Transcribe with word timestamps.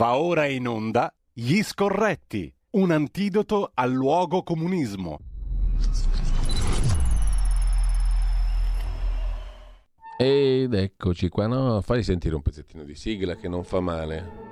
Va 0.00 0.16
ora 0.16 0.46
in 0.46 0.68
onda 0.68 1.12
Gli 1.32 1.60
Scorretti, 1.60 2.54
un 2.74 2.92
antidoto 2.92 3.72
al 3.74 3.90
luogo 3.90 4.44
comunismo. 4.44 5.18
Ed 10.16 10.72
eccoci 10.72 11.28
qua, 11.28 11.48
no? 11.48 11.80
Fai 11.80 12.04
sentire 12.04 12.36
un 12.36 12.42
pezzettino 12.42 12.84
di 12.84 12.94
sigla 12.94 13.34
che 13.34 13.48
non 13.48 13.64
fa 13.64 13.80
male. 13.80 14.47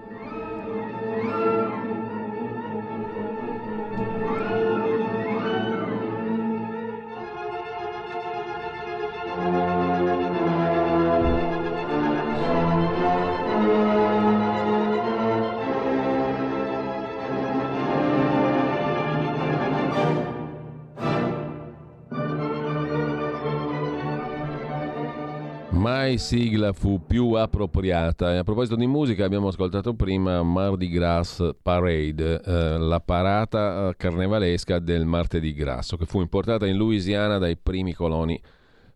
Sigla 26.18 26.72
fu 26.72 27.04
più 27.06 27.32
appropriata. 27.32 28.34
E 28.34 28.36
a 28.38 28.44
proposito 28.44 28.76
di 28.76 28.86
musica, 28.86 29.24
abbiamo 29.24 29.48
ascoltato 29.48 29.94
prima 29.94 30.42
Mardi 30.42 30.88
Gras 30.88 31.54
Parade, 31.60 32.40
eh, 32.44 32.78
la 32.78 33.00
parata 33.00 33.88
eh, 33.88 33.96
carnevalesca 33.96 34.78
del 34.78 35.04
martedì 35.04 35.52
grasso, 35.52 35.96
che 35.96 36.06
fu 36.06 36.20
importata 36.20 36.66
in 36.66 36.76
Louisiana 36.76 37.38
dai 37.38 37.56
primi 37.56 37.92
coloni 37.92 38.40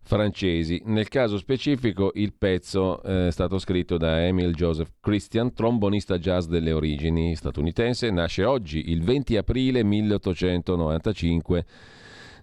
francesi. 0.03 0.83
Nel 0.87 1.09
caso 1.09 1.39
specifico 1.39 2.11
il 2.15 2.33
pezzo 2.37 3.03
eh, 3.03 3.29
è 3.29 3.31
stato 3.31 3.59
scritto 3.59 3.97
da 3.97 4.27
Emil 4.27 4.55
Joseph 4.55 4.91
Christian, 5.01 5.53
trombonista 5.53 6.19
jazz 6.19 6.47
delle 6.47 6.73
origini 6.73 7.37
statunitense, 7.37 8.11
nasce 8.11 8.45
oggi, 8.45 8.91
il 8.91 9.03
20 9.03 9.37
aprile 9.37 9.85
1895 9.85 11.65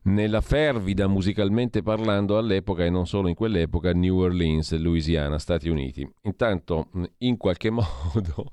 nella 0.08 0.42
fervida 0.42 1.08
musicalmente 1.08 1.82
parlando 1.82 2.38
all'epoca 2.38 2.84
e 2.84 2.90
non 2.90 3.06
solo 3.06 3.28
in 3.28 3.36
quell'epoca 3.36 3.92
New 3.94 4.18
Orleans, 4.20 4.78
Louisiana, 4.78 5.38
Stati 5.40 5.70
Uniti. 5.70 6.10
Intanto 6.24 6.90
in 7.20 7.38
qualche 7.38 7.70
modo 7.72 8.50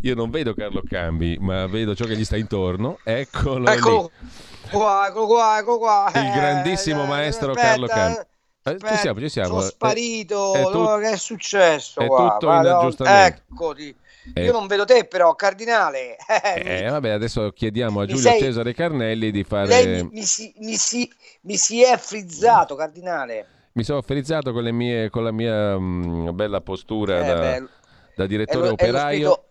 io 0.00 0.14
non 0.14 0.30
vedo 0.30 0.54
Carlo 0.54 0.82
Cambi, 0.86 1.36
ma 1.40 1.66
vedo 1.66 1.94
ciò 1.94 2.04
che 2.06 2.16
gli 2.16 2.24
sta 2.24 2.36
intorno. 2.36 2.98
Eccolo 3.04 3.66
ecco 3.66 4.10
qua, 4.70 5.06
ecco 5.08 5.26
qua, 5.26 5.58
ecco 5.58 5.78
qua. 5.78 6.10
Il 6.14 6.30
grandissimo 6.32 7.04
Eh, 7.04 7.08
maestro 7.08 7.50
aspetta, 7.50 7.68
Carlo 7.68 7.86
Cambi. 7.86 8.18
Eh, 8.18 8.70
aspetta, 8.70 8.94
ci 8.94 9.00
siamo, 9.00 9.20
ci 9.20 9.28
siamo. 9.28 9.48
Sono 9.48 9.60
Eh, 9.60 9.64
sparito, 9.64 10.54
è 10.54 10.62
tut- 10.62 10.74
no, 10.74 10.96
che 10.98 11.10
è 11.10 11.16
successo 11.16 12.00
è 12.00 12.06
tutto 12.06 12.46
in 12.46 12.66
aggiustamento. 12.66 13.42
Eccoti. 13.50 13.96
Eh. 14.32 14.44
Io 14.44 14.52
non 14.52 14.66
vedo 14.66 14.84
te 14.84 15.04
però, 15.04 15.34
cardinale. 15.34 16.16
Eh, 16.54 16.86
vabbè, 16.88 17.10
adesso 17.10 17.50
chiediamo 17.50 18.00
a 18.00 18.06
Giulio 18.06 18.22
sei- 18.22 18.40
Cesare 18.40 18.72
Carnelli 18.72 19.30
di 19.30 19.44
fare... 19.44 19.66
Lei 19.66 20.02
mi, 20.04 20.08
mi 20.12 20.22
si, 20.22 20.52
mi, 20.58 20.76
si, 20.76 21.10
mi 21.42 21.56
si 21.56 21.82
è 21.82 21.96
frizzato, 21.98 22.74
cardinale. 22.74 23.46
Mi 23.72 23.84
sono 23.84 24.00
frizzato 24.02 24.52
con, 24.52 24.62
le 24.62 24.72
mie- 24.72 25.10
con 25.10 25.24
la 25.24 25.32
mia 25.32 25.78
mm, 25.78 26.30
bella 26.34 26.60
postura 26.60 27.20
Eh, 27.20 27.26
da, 27.26 27.34
beh, 27.40 27.68
da 28.16 28.26
direttore 28.26 28.64
è 28.64 28.66
lo 28.68 28.72
operaio. 28.72 29.32
spirito, 29.32 29.44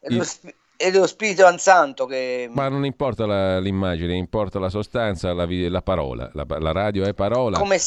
è 0.00 0.08
lo 0.10 0.16
Il- 0.16 0.24
spi- 0.26 0.54
è 0.80 0.90
lo 0.90 1.06
Spirito 1.06 1.58
Santo 1.58 2.06
che... 2.06 2.48
Ma 2.50 2.68
non 2.68 2.86
importa 2.86 3.26
la- 3.26 3.60
l'immagine, 3.60 4.14
importa 4.14 4.58
la 4.58 4.70
sostanza, 4.70 5.32
la, 5.34 5.46
la 5.46 5.82
parola. 5.82 6.30
La, 6.32 6.46
la 6.58 6.72
radio 6.72 7.04
è 7.04 7.12
parola, 7.12 7.58
Come, 7.58 7.78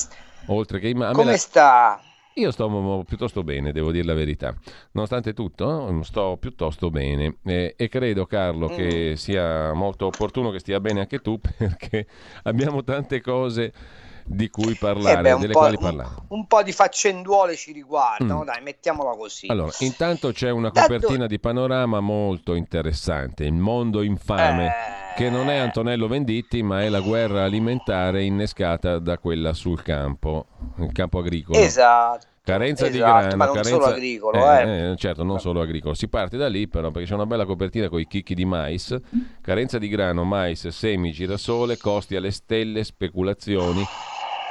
oltre 0.46 0.78
che 0.80 0.90
immagine. 0.90 1.18
come 1.24 1.38
sta? 1.38 2.00
Io 2.36 2.50
sto 2.52 3.04
piuttosto 3.08 3.44
bene, 3.44 3.72
devo 3.72 3.92
dire 3.92 4.06
la 4.06 4.14
verità. 4.16 4.56
Nonostante 4.94 5.34
tutto, 5.34 5.88
eh, 5.88 6.04
sto 6.04 6.38
piuttosto 6.40 6.90
bene 6.90 7.38
Eh, 7.44 7.76
e 7.78 7.88
credo, 7.90 8.26
Carlo, 8.26 8.70
Mm. 8.70 8.76
che 8.76 9.14
sia 9.18 9.74
molto 9.74 10.08
opportuno 10.08 10.50
che 10.50 10.60
stia 10.60 10.80
bene 10.80 11.02
anche 11.02 11.20
tu 11.20 11.40
perché 11.58 12.08
abbiamo 12.44 12.84
tante 12.84 13.22
cose 13.22 13.72
di 14.26 14.50
cui 14.50 14.74
parlare, 14.76 15.20
Eh 15.20 15.22
beh, 15.22 15.32
un, 15.34 15.42
delle 15.42 15.54
quali 15.54 15.76
un- 15.76 15.82
parlare. 15.82 16.16
un 16.30 16.48
po' 16.48 16.64
di 16.64 16.72
faccenduole 16.72 17.56
ci 17.56 17.72
riguardano, 17.74 18.42
Mm. 18.42 18.46
dai, 18.46 18.62
mettiamola 18.64 19.16
così. 19.18 19.48
Allora, 19.52 19.72
intanto 19.80 20.32
c'è 20.32 20.50
una 20.50 20.70
Da 20.70 20.82
copertina 20.82 21.28
di 21.28 21.40
panorama 21.40 22.00
molto 22.00 22.56
interessante, 22.56 23.44
Il 23.44 23.54
mondo 23.54 24.02
infame, 24.02 24.66
Eh, 24.68 24.72
che 25.16 25.30
non 25.30 25.50
è 25.50 25.58
Antonello 25.58 26.08
Venditti, 26.08 26.64
ma 26.64 26.82
è 26.82 26.90
la 26.90 27.00
guerra 27.00 27.44
alimentare 27.44 28.24
innescata 28.24 29.00
da 29.00 29.18
quella 29.18 29.54
sul 29.54 29.82
campo, 29.82 30.46
il 30.80 30.92
campo 30.92 31.20
agricolo. 31.20 31.58
Esatto. 31.58 32.28
Carenza 32.44 32.90
di 32.90 32.98
esatto, 32.98 33.20
grano, 33.20 33.36
ma 33.38 33.46
non 33.46 33.54
carenza... 33.56 33.80
solo 33.80 33.86
agricolo, 33.86 34.52
eh. 34.52 34.90
eh, 34.92 34.96
certo, 34.98 35.24
non 35.24 35.40
solo 35.40 35.62
agricolo. 35.62 35.94
Si 35.94 36.10
parte 36.10 36.36
da 36.36 36.50
lì 36.50 36.68
però 36.68 36.92
perché 36.92 37.08
c'è 37.08 37.14
una 37.14 37.26
bella 37.26 37.46
copertina 37.46 37.88
con 37.88 38.02
i 38.02 38.08
chicchi 38.08 38.36
di 38.36 38.44
mais, 38.44 39.00
carenza 39.40 39.78
di 39.78 39.88
grano, 39.88 40.26
mais, 40.26 40.68
semi, 40.68 41.12
girasole, 41.12 41.78
costi 41.78 42.18
alle 42.18 42.32
stelle, 42.32 42.84
speculazioni 42.84 43.82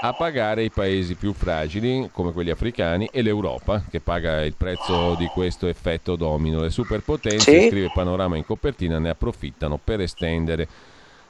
a 0.05 0.13
pagare 0.15 0.65
i 0.65 0.71
paesi 0.71 1.15
più 1.15 1.33
fragili 1.33 2.09
come 2.13 2.33
quelli 2.33 2.51
africani 2.51 3.09
e 3.13 3.23
l'Europa 3.23 3.85
che 3.89 4.01
paga 4.01 4.45
il 4.45 4.55
prezzo 4.55 5.15
di 5.15 5.29
questo 5.29 5.69
effetto 5.69 6.17
domino. 6.17 6.61
Le 6.61 6.71
superpotenze, 6.71 7.61
Sì. 7.61 7.69
scrive 7.69 7.89
Panorama 7.91 8.37
in 8.37 8.45
copertina, 8.45 8.99
ne 8.99 9.11
approfittano 9.11 9.79
per 9.79 10.01
estendere 10.01 10.67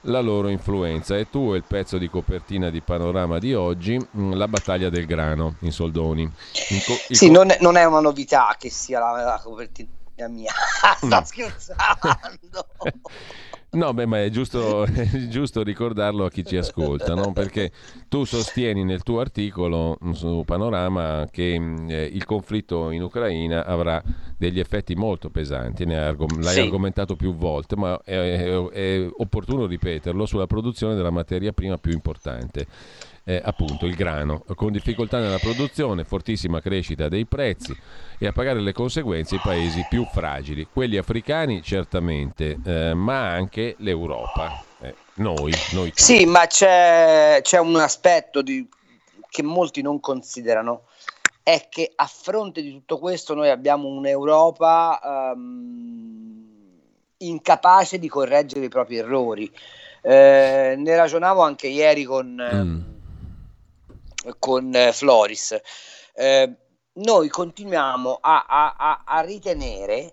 la 0.03 0.21
loro 0.21 0.49
influenza. 0.49 1.19
E 1.19 1.29
tu, 1.29 1.53
il 1.53 1.65
pezzo 1.65 1.99
di 1.99 2.09
copertina 2.09 2.71
di 2.71 2.81
Panorama 2.81 3.39
di 3.39 3.53
oggi, 3.53 3.99
mh, 3.99 4.37
la 4.37 4.49
battaglia 4.49 4.89
del 4.89 5.05
grano 5.05 5.57
in 5.61 5.71
soldoni. 5.71 6.23
In 6.23 6.83
co- 6.87 6.97
Sì, 7.15 7.27
co- 7.27 7.33
non 7.33 7.51
è, 7.51 7.59
non 7.61 7.77
è 7.77 7.85
una 7.85 8.01
novità 8.01 8.57
che 8.59 8.71
sia 8.71 9.01
la, 9.01 9.23
la 9.23 9.41
copertina 9.43 9.91
mia. 10.31 10.53
No. 11.03 11.23
scherzando. 11.25 12.67
No, 13.75 13.95
beh, 13.95 14.05
ma 14.05 14.23
è 14.23 14.29
giusto, 14.29 14.85
è 14.85 15.29
giusto 15.29 15.63
ricordarlo 15.63 16.27
a 16.27 16.31
chi 16.31 16.45
ci 16.45 16.59
ascolta, 16.59 17.15
no? 17.15 17.33
perché 17.33 17.73
tu 18.07 18.25
sostieni 18.25 18.85
nel 18.85 19.03
tuo 19.03 19.19
articolo 19.21 19.97
mh, 19.99 20.11
su 20.11 20.43
Panorama 20.45 21.27
che 21.31 21.59
mh, 21.59 21.87
eh, 21.89 22.05
il 22.13 22.25
conflitto 22.27 22.91
in 22.91 23.03
Ucraina 23.03 23.65
avrà 23.65 24.03
degli 24.37 24.59
effetti 24.61 24.95
molto 24.95 25.31
pesanti, 25.31 25.85
argom- 25.85 26.43
l'hai 26.43 26.53
Sì. 26.57 26.61
argomentato 26.61 27.17
più 27.17 27.35
volte, 27.35 27.75
ma 27.77 27.99
è, 28.05 28.13
è- 28.15 28.69
è 28.69 29.09
opportuno 29.17 29.65
ripeterlo 29.65 30.27
sulla 30.27 30.47
produzione 30.47 30.95
della 30.95 31.09
materia 31.11 31.53
prima 31.53 31.79
più 31.79 31.93
importante. 31.93 32.67
Eh, 33.25 33.41
appunto 33.43 33.87
il 33.87 33.95
grano, 33.95 34.45
con 34.55 34.73
difficoltà 34.73 35.19
nella 35.21 35.39
produzione, 35.39 36.05
fortissima 36.05 36.61
crescita 36.61 37.09
dei 37.09 37.25
prezzi 37.27 37.77
e 38.19 38.27
a 38.27 38.33
pagare 38.33 38.61
le 38.61 38.73
conseguenze 38.73 39.37
i 39.37 39.41
paesi 39.43 39.87
più 39.89 40.05
fragili, 40.05 40.67
quelli 40.73 40.97
africani 40.97 41.63
certamente, 41.63 42.59
eh, 42.65 42.95
ma 42.95 43.31
anche 43.31 43.75
l'Europa, 43.79 44.63
eh, 44.81 44.95
noi, 45.15 45.53
noi. 45.73 45.93
Sì, 45.95 46.25
ma 46.25 46.47
c'è, 46.47 47.41
c'è 47.43 47.59
un 47.59 47.77
aspetto 47.77 48.43
di- 48.43 48.69
che 49.29 49.43
molti 49.43 49.83
non 49.83 50.01
considerano, 50.01 50.83
è 51.43 51.67
che 51.69 51.91
a 51.95 52.07
fronte 52.07 52.63
di 52.63 52.71
tutto 52.73 52.99
questo 52.99 53.35
noi 53.35 53.51
abbiamo 53.51 53.89
un'Europa 53.89 55.33
ehm, 55.33 56.51
incapace 57.19 57.99
di 57.99 58.09
correggere 58.09 58.67
i 58.67 58.69
propri 58.69 58.97
errori. 58.97 59.51
Eh, 60.03 60.75
ne 60.77 60.97
ragionavo 60.97 61.43
anche 61.43 61.69
ieri 61.69 62.05
con, 62.05 62.37
Mm. 62.37 62.92
Con 64.39 64.75
eh, 64.75 64.93
Floris. 64.93 65.61
Eh, 66.15 66.53
noi 66.95 67.29
continuiamo 67.29 68.19
a, 68.21 68.45
a- 68.47 69.03
a- 69.07 69.21
ritenere 69.23 70.13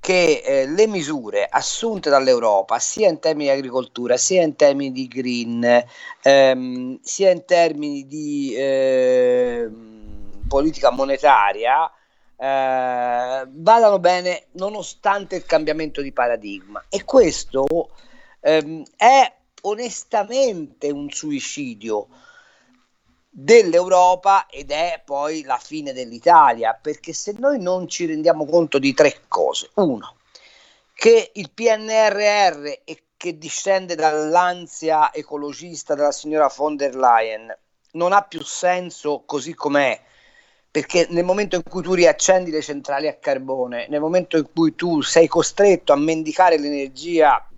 che 0.00 0.42
eh, 0.44 0.66
le 0.66 0.86
misure 0.86 1.46
assunte 1.50 2.10
dall'Europa, 2.10 2.78
sia 2.78 3.08
in 3.08 3.18
termini 3.20 3.50
di 3.50 3.56
agricoltura, 3.56 4.16
sia 4.16 4.42
in 4.42 4.54
termini 4.54 4.92
di 4.92 5.08
green, 5.08 5.84
ehm, 6.22 6.98
sia 7.02 7.30
in 7.30 7.44
termini 7.46 8.06
di 8.06 8.54
ehm, 8.56 10.44
politica 10.46 10.90
monetaria, 10.90 11.90
eh, 12.36 13.46
vadano 13.48 13.98
bene 13.98 14.46
nonostante 14.52 15.36
il 15.36 15.46
cambiamento 15.46 16.02
di 16.02 16.12
paradigma. 16.12 16.84
E 16.90 17.04
questo 17.04 17.64
ehm, 18.40 18.82
è 18.96 19.32
onestamente 19.62 20.90
un 20.90 21.10
suicidio 21.10 22.08
dell'Europa 23.36 24.46
ed 24.46 24.70
è 24.70 25.02
poi 25.04 25.42
la 25.42 25.58
fine 25.58 25.92
dell'Italia, 25.92 26.78
perché 26.80 27.12
se 27.12 27.34
noi 27.36 27.60
non 27.60 27.88
ci 27.88 28.06
rendiamo 28.06 28.46
conto 28.46 28.78
di 28.78 28.94
tre 28.94 29.22
cose, 29.26 29.70
uno, 29.74 30.18
che 30.94 31.32
il 31.34 31.50
PNRR 31.50 32.64
e 32.84 33.02
che 33.16 33.36
discende 33.36 33.96
dall'ansia 33.96 35.12
ecologista 35.12 35.96
della 35.96 36.12
signora 36.12 36.52
von 36.54 36.76
der 36.76 36.94
Leyen 36.94 37.58
non 37.92 38.12
ha 38.12 38.22
più 38.22 38.42
senso 38.44 39.24
così 39.26 39.52
com'è, 39.52 40.00
perché 40.70 41.08
nel 41.10 41.24
momento 41.24 41.56
in 41.56 41.62
cui 41.68 41.82
tu 41.82 41.94
riaccendi 41.94 42.52
le 42.52 42.62
centrali 42.62 43.08
a 43.08 43.16
carbone, 43.16 43.88
nel 43.88 44.00
momento 44.00 44.36
in 44.36 44.46
cui 44.52 44.76
tu 44.76 45.00
sei 45.00 45.26
costretto 45.26 45.92
a 45.92 45.96
mendicare 45.96 46.56
l'energia 46.56 47.48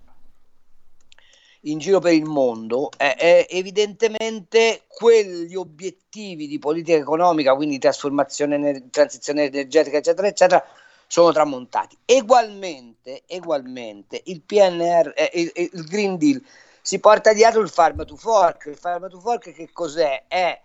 in 1.61 1.79
giro 1.79 1.99
per 1.99 2.13
il 2.13 2.25
mondo, 2.25 2.89
eh, 2.97 3.15
eh, 3.17 3.47
evidentemente 3.49 4.83
quegli 4.87 5.55
obiettivi 5.55 6.47
di 6.47 6.59
politica 6.59 6.97
economica, 6.97 7.55
quindi 7.55 7.79
trasformazione, 7.79 8.89
transizione 8.89 9.45
energetica, 9.45 9.97
eccetera, 9.97 10.27
eccetera, 10.27 10.65
sono 11.07 11.31
tramontati. 11.31 11.97
Egualmente, 12.05 13.23
egualmente 13.25 14.21
il 14.25 14.41
PNR, 14.41 15.13
eh, 15.15 15.31
il, 15.33 15.51
il, 15.53 15.83
Green 15.85 16.17
Deal 16.17 16.41
si 16.81 16.99
porta 16.99 17.33
dietro 17.33 17.61
il 17.61 17.69
Farm 17.69 18.05
to 18.05 18.15
Fork. 18.15 18.65
Il 18.67 18.77
Farm 18.77 19.09
to 19.09 19.19
Fork 19.19 19.53
che 19.53 19.69
cos'è? 19.71 20.25
È 20.27 20.61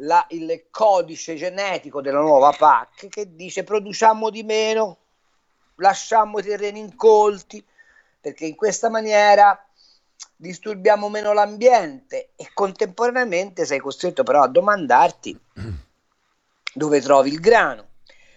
la, 0.00 0.24
il 0.30 0.66
codice 0.70 1.34
genetico 1.34 2.00
della 2.00 2.20
nuova 2.20 2.52
PAC 2.56 3.08
che 3.08 3.34
dice 3.34 3.64
produciamo 3.64 4.30
di 4.30 4.42
meno, 4.44 4.98
lasciamo 5.76 6.38
i 6.38 6.42
terreni 6.42 6.78
incolti, 6.78 7.64
perché 8.20 8.46
in 8.46 8.54
questa 8.54 8.88
maniera 8.88 9.67
disturbiamo 10.36 11.08
meno 11.08 11.32
l'ambiente 11.32 12.30
e 12.36 12.50
contemporaneamente 12.54 13.64
sei 13.64 13.78
costretto 13.78 14.22
però 14.22 14.42
a 14.42 14.48
domandarti 14.48 15.38
dove 16.74 17.00
trovi 17.00 17.30
il 17.30 17.40
grano. 17.40 17.86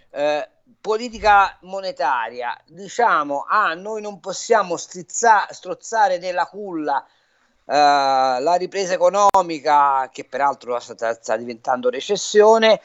Eh, 0.10 0.50
politica 0.82 1.58
monetaria, 1.62 2.60
diciamo, 2.66 3.46
ah, 3.48 3.74
noi 3.76 4.02
non 4.02 4.20
possiamo 4.20 4.78
strizza, 4.78 5.48
strozzare 5.52 6.18
nella 6.18 6.48
culla 6.48 7.06
eh, 7.66 7.74
la 7.74 8.56
ripresa 8.56 8.94
economica, 8.94 10.10
che 10.12 10.26
peraltro 10.26 10.80
sta, 10.80 11.14
sta 11.14 11.38
diventando 11.38 11.90
recessione, 11.90 12.82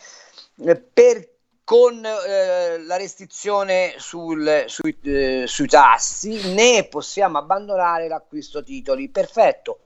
eh, 0.58 0.76
per 0.76 1.36
con 1.67 2.03
eh, 2.07 2.79
la 2.79 2.97
restrizione 2.97 3.95
sul, 3.97 4.67
sui, 4.69 4.97
eh, 5.03 5.47
sui, 5.49 5.67
tassi 5.67 6.55
né 6.55 6.85
possiamo 6.85 7.39
abbandonare 7.39 8.07
l'acquisto 8.07 8.63
titoli. 8.63 9.09
Perfetto, 9.09 9.81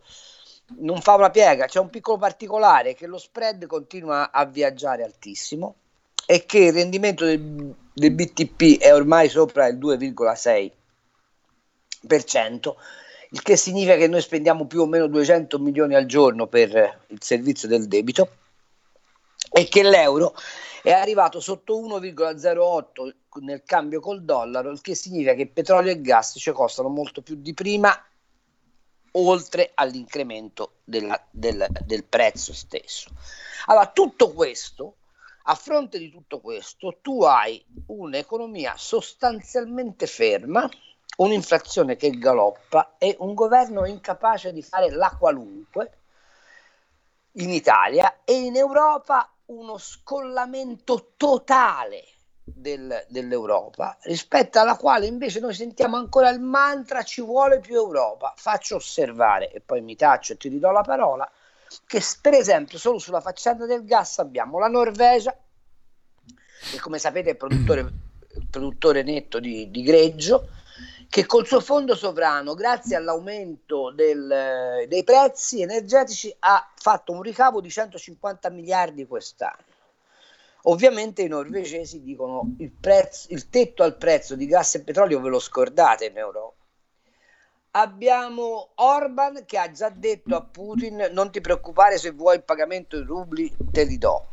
non 0.80 1.00
fa 1.00 1.14
una 1.14 1.30
piega. 1.30 1.64
C'è 1.64 1.80
un 1.80 1.88
piccolo 1.88 2.18
particolare 2.18 2.92
che 2.92 3.06
lo 3.06 3.16
spread 3.16 3.64
continua 3.64 4.30
a 4.30 4.44
viaggiare 4.44 5.04
altissimo 5.04 5.76
e 6.26 6.44
che 6.44 6.58
il 6.58 6.74
rendimento 6.74 7.24
del, 7.24 7.74
del 7.94 8.12
BTP 8.12 8.78
è 8.78 8.92
ormai 8.92 9.30
sopra 9.30 9.66
il 9.66 9.78
2,6%, 9.78 12.74
il 13.30 13.42
che 13.42 13.56
significa 13.56 13.96
che 13.96 14.06
noi 14.06 14.20
spendiamo 14.20 14.66
più 14.66 14.82
o 14.82 14.86
meno 14.86 15.06
200 15.06 15.58
milioni 15.58 15.94
al 15.94 16.04
giorno 16.04 16.46
per 16.46 17.04
il 17.06 17.22
servizio 17.22 17.68
del 17.68 17.88
debito 17.88 18.39
e 19.50 19.68
che 19.68 19.82
l'euro 19.82 20.34
è 20.82 20.92
arrivato 20.92 21.40
sotto 21.40 21.78
1,08 21.78 23.14
nel 23.40 23.62
cambio 23.64 24.00
col 24.00 24.22
dollaro, 24.22 24.70
il 24.70 24.80
che 24.80 24.94
significa 24.94 25.34
che 25.34 25.46
petrolio 25.48 25.90
e 25.90 26.00
gas 26.00 26.34
ci 26.38 26.52
costano 26.52 26.88
molto 26.88 27.20
più 27.20 27.34
di 27.36 27.52
prima, 27.52 27.92
oltre 29.12 29.72
all'incremento 29.74 30.74
della, 30.84 31.20
del, 31.30 31.66
del 31.84 32.04
prezzo 32.04 32.52
stesso. 32.52 33.10
Allora, 33.66 33.86
tutto 33.88 34.32
questo, 34.32 34.96
a 35.44 35.54
fronte 35.54 35.98
di 35.98 36.10
tutto 36.10 36.40
questo, 36.40 36.98
tu 37.02 37.22
hai 37.22 37.62
un'economia 37.86 38.74
sostanzialmente 38.76 40.06
ferma, 40.06 40.68
un'inflazione 41.16 41.96
che 41.96 42.10
galoppa 42.10 42.94
e 42.98 43.16
un 43.18 43.34
governo 43.34 43.84
incapace 43.84 44.52
di 44.52 44.62
fare 44.62 44.90
la 44.90 45.14
qualunque 45.18 45.98
in 47.32 47.50
Italia 47.50 48.20
e 48.24 48.32
in 48.32 48.56
Europa 48.56 49.30
uno 49.50 49.78
scollamento 49.78 51.12
totale 51.16 52.04
del, 52.44 53.04
dell'Europa, 53.08 53.96
rispetto 54.02 54.58
alla 54.58 54.76
quale 54.76 55.06
invece 55.06 55.40
noi 55.40 55.54
sentiamo 55.54 55.96
ancora 55.96 56.30
il 56.30 56.40
mantra 56.40 57.02
ci 57.02 57.20
vuole 57.20 57.60
più 57.60 57.74
Europa. 57.74 58.32
Faccio 58.36 58.76
osservare, 58.76 59.50
e 59.52 59.60
poi 59.60 59.80
mi 59.80 59.96
taccio 59.96 60.32
e 60.32 60.36
ti 60.36 60.48
ridò 60.48 60.70
la 60.70 60.82
parola, 60.82 61.30
che 61.86 62.00
per 62.20 62.34
esempio 62.34 62.78
solo 62.78 62.98
sulla 62.98 63.20
faccenda 63.20 63.66
del 63.66 63.84
gas 63.84 64.18
abbiamo 64.18 64.58
la 64.58 64.68
Norvegia, 64.68 65.36
che 66.70 66.78
come 66.78 66.98
sapete 66.98 67.30
è 67.30 67.34
produttore, 67.34 67.90
produttore 68.50 69.02
netto 69.02 69.40
di, 69.40 69.70
di 69.70 69.82
greggio, 69.82 70.48
che 71.10 71.26
col 71.26 71.44
suo 71.44 71.60
fondo 71.60 71.96
sovrano, 71.96 72.54
grazie 72.54 72.94
all'aumento 72.94 73.90
del, 73.90 74.86
dei 74.86 75.02
prezzi 75.02 75.60
energetici, 75.60 76.34
ha 76.38 76.70
fatto 76.76 77.10
un 77.10 77.20
ricavo 77.20 77.60
di 77.60 77.68
150 77.68 78.48
miliardi 78.50 79.04
quest'anno. 79.08 79.64
Ovviamente 80.64 81.22
i 81.22 81.28
norvegesi 81.28 82.00
dicono 82.00 82.54
il, 82.58 82.70
prezzo, 82.70 83.26
il 83.30 83.48
tetto 83.48 83.82
al 83.82 83.96
prezzo 83.96 84.36
di 84.36 84.46
gas 84.46 84.76
e 84.76 84.84
petrolio 84.84 85.20
ve 85.20 85.30
lo 85.30 85.40
scordate 85.40 86.04
in 86.04 86.16
Europa. 86.16 86.54
Abbiamo 87.72 88.68
Orban 88.76 89.44
che 89.46 89.58
ha 89.58 89.68
già 89.72 89.88
detto 89.88 90.36
a 90.36 90.42
Putin 90.42 91.08
non 91.10 91.32
ti 91.32 91.40
preoccupare 91.40 91.98
se 91.98 92.12
vuoi 92.12 92.36
il 92.36 92.44
pagamento 92.44 92.96
in 92.96 93.06
rubli, 93.06 93.52
te 93.72 93.82
li 93.82 93.98
do. 93.98 94.28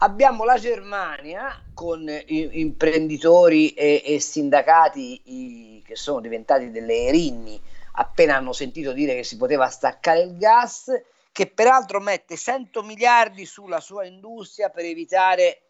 Abbiamo 0.00 0.44
la 0.44 0.58
Germania 0.58 1.60
con 1.74 2.06
imprenditori 2.28 3.70
e, 3.70 4.02
e 4.04 4.20
sindacati 4.20 5.22
i, 5.24 5.82
che 5.84 5.96
sono 5.96 6.20
diventati 6.20 6.70
delle 6.70 7.06
erinni 7.06 7.60
appena 7.98 8.36
hanno 8.36 8.52
sentito 8.52 8.92
dire 8.92 9.14
che 9.14 9.24
si 9.24 9.36
poteva 9.36 9.68
staccare 9.68 10.22
il 10.22 10.36
gas, 10.36 10.90
che 11.32 11.48
peraltro 11.48 12.00
mette 12.00 12.36
100 12.36 12.82
miliardi 12.82 13.44
sulla 13.44 13.80
sua 13.80 14.04
industria 14.04 14.70
per 14.70 14.84
evitare 14.84 15.62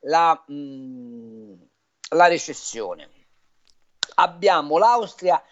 la, 0.00 0.32
mh, 0.46 0.52
mm, 0.52 1.52
la 2.10 2.26
recessione. 2.26 3.08
Abbiamo 4.16 4.78
l'Austria 4.78 5.42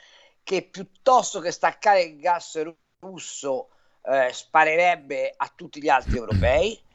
che 0.43 0.63
piuttosto 0.63 1.39
che 1.41 1.53
staccare 1.53 2.03
il 2.03 2.19
gas 2.19 2.61
russo 2.99 3.69
eh, 4.03 4.33
sparerebbe 4.33 5.33
a 5.37 5.53
tutti 5.55 5.81
gli 5.81 5.89
altri 5.89 6.17
europei 6.17 6.87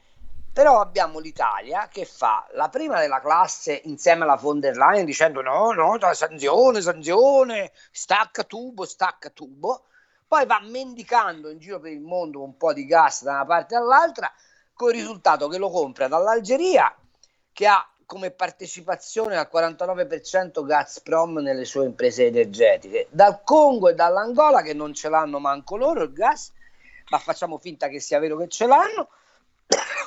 però 0.54 0.78
abbiamo 0.80 1.18
l'Italia 1.18 1.88
che 1.88 2.04
fa 2.04 2.46
la 2.52 2.68
prima 2.68 3.00
della 3.00 3.20
classe 3.20 3.80
insieme 3.86 4.22
alla 4.22 4.36
von 4.36 4.60
der 4.60 4.76
Leyen 4.76 5.04
dicendo 5.04 5.42
no, 5.42 5.72
no, 5.72 5.98
sanzione, 6.12 6.80
sanzione, 6.80 7.72
stacca 7.90 8.44
tubo, 8.44 8.84
stacca 8.84 9.30
tubo, 9.30 9.86
poi 10.28 10.46
va 10.46 10.60
mendicando 10.62 11.50
in 11.50 11.58
giro 11.58 11.80
per 11.80 11.90
il 11.90 12.00
mondo 12.00 12.40
un 12.40 12.56
po' 12.56 12.72
di 12.72 12.86
gas 12.86 13.24
da 13.24 13.32
una 13.32 13.44
parte 13.44 13.74
all'altra, 13.74 14.32
con 14.72 14.90
il 14.90 14.94
risultato 14.94 15.48
che 15.48 15.58
lo 15.58 15.70
compra 15.70 16.06
dall'Algeria, 16.06 16.94
che 17.52 17.66
ha 17.66 17.84
come 18.06 18.30
partecipazione 18.30 19.36
al 19.36 19.48
49% 19.52 20.64
Gazprom 20.64 21.38
nelle 21.38 21.64
sue 21.64 21.84
imprese 21.86 22.26
energetiche, 22.26 23.08
dal 23.10 23.42
Congo 23.42 23.88
e 23.88 23.94
dall'Angola 23.94 24.62
che 24.62 24.72
non 24.72 24.94
ce 24.94 25.08
l'hanno 25.08 25.40
manco 25.40 25.76
loro 25.76 26.04
il 26.04 26.12
gas, 26.12 26.52
ma 27.08 27.18
facciamo 27.18 27.58
finta 27.58 27.88
che 27.88 27.98
sia 27.98 28.20
vero 28.20 28.36
che 28.36 28.46
ce 28.46 28.66
l'hanno, 28.68 29.08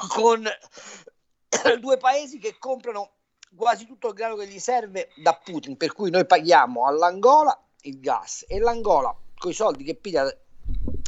con 0.09 0.47
due 1.79 1.97
paesi 1.97 2.37
che 2.39 2.57
comprano 2.59 3.11
quasi 3.55 3.85
tutto 3.85 4.09
il 4.09 4.13
grano 4.13 4.35
che 4.35 4.47
gli 4.47 4.59
serve 4.59 5.09
da 5.15 5.33
Putin, 5.33 5.77
per 5.77 5.93
cui 5.93 6.09
noi 6.09 6.25
paghiamo 6.25 6.85
all'Angola 6.85 7.57
il 7.81 7.99
gas 7.99 8.45
e 8.47 8.59
l'Angola 8.59 9.15
con 9.37 9.51
i 9.51 9.53
soldi 9.53 9.83
che 9.83 9.95
piglia 9.95 10.29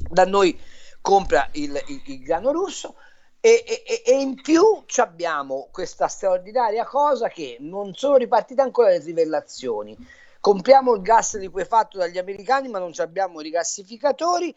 da 0.09 0.25
noi 0.25 0.57
compra 1.01 1.49
il, 1.53 1.81
il, 1.87 2.01
il 2.05 2.23
grano 2.23 2.51
russo 2.51 2.95
e, 3.41 3.63
e, 3.65 4.03
e, 4.05 4.19
in 4.19 4.41
più 4.41 4.83
abbiamo 4.97 5.69
questa 5.71 6.07
straordinaria 6.07 6.85
cosa 6.85 7.29
che 7.29 7.57
non 7.59 7.93
sono 7.93 8.17
ripartite 8.17 8.61
ancora 8.61 8.89
le 8.89 8.99
trivellazioni. 8.99 9.95
Compriamo 10.41 10.93
il 10.93 11.01
gas 11.01 11.37
liquefatto 11.37 11.97
dagli 11.97 12.17
americani, 12.17 12.67
ma 12.67 12.79
non 12.79 12.91
abbiamo 12.97 13.39
i 13.39 13.43
rigassificatori 13.43 14.53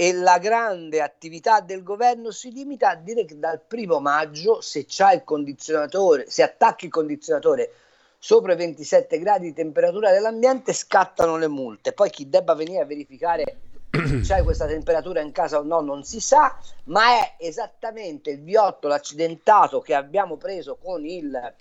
e 0.00 0.12
la 0.12 0.38
grande 0.38 1.02
attività 1.02 1.58
del 1.58 1.82
governo 1.82 2.30
si 2.30 2.52
limita 2.52 2.90
a 2.90 2.94
dire 2.94 3.24
che 3.24 3.36
dal 3.36 3.60
primo 3.60 3.98
maggio 3.98 4.60
se 4.60 4.84
c'è 4.84 5.14
il 5.14 5.24
condizionatore, 5.24 6.30
se 6.30 6.44
attacchi 6.44 6.84
il 6.84 6.92
condizionatore 6.92 7.72
sopra 8.16 8.52
i 8.52 8.56
27 8.56 9.18
gradi 9.18 9.46
di 9.46 9.54
temperatura 9.54 10.12
dell'ambiente 10.12 10.72
scattano 10.72 11.36
le 11.36 11.48
multe. 11.48 11.94
Poi 11.94 12.10
chi 12.10 12.28
debba 12.28 12.54
venire 12.54 12.82
a 12.82 12.84
verificare 12.84 13.56
se 13.90 14.20
c'è 14.20 14.44
questa 14.44 14.66
temperatura 14.66 15.20
in 15.20 15.32
casa 15.32 15.58
o 15.58 15.64
no 15.64 15.80
non 15.80 16.04
si 16.04 16.20
sa, 16.20 16.56
ma 16.84 17.18
è 17.18 17.34
esattamente 17.38 18.30
il 18.30 18.40
viottolo 18.40 18.94
accidentato 18.94 19.80
che 19.80 19.96
abbiamo 19.96 20.36
preso 20.36 20.76
con 20.76 21.04
il, 21.04 21.54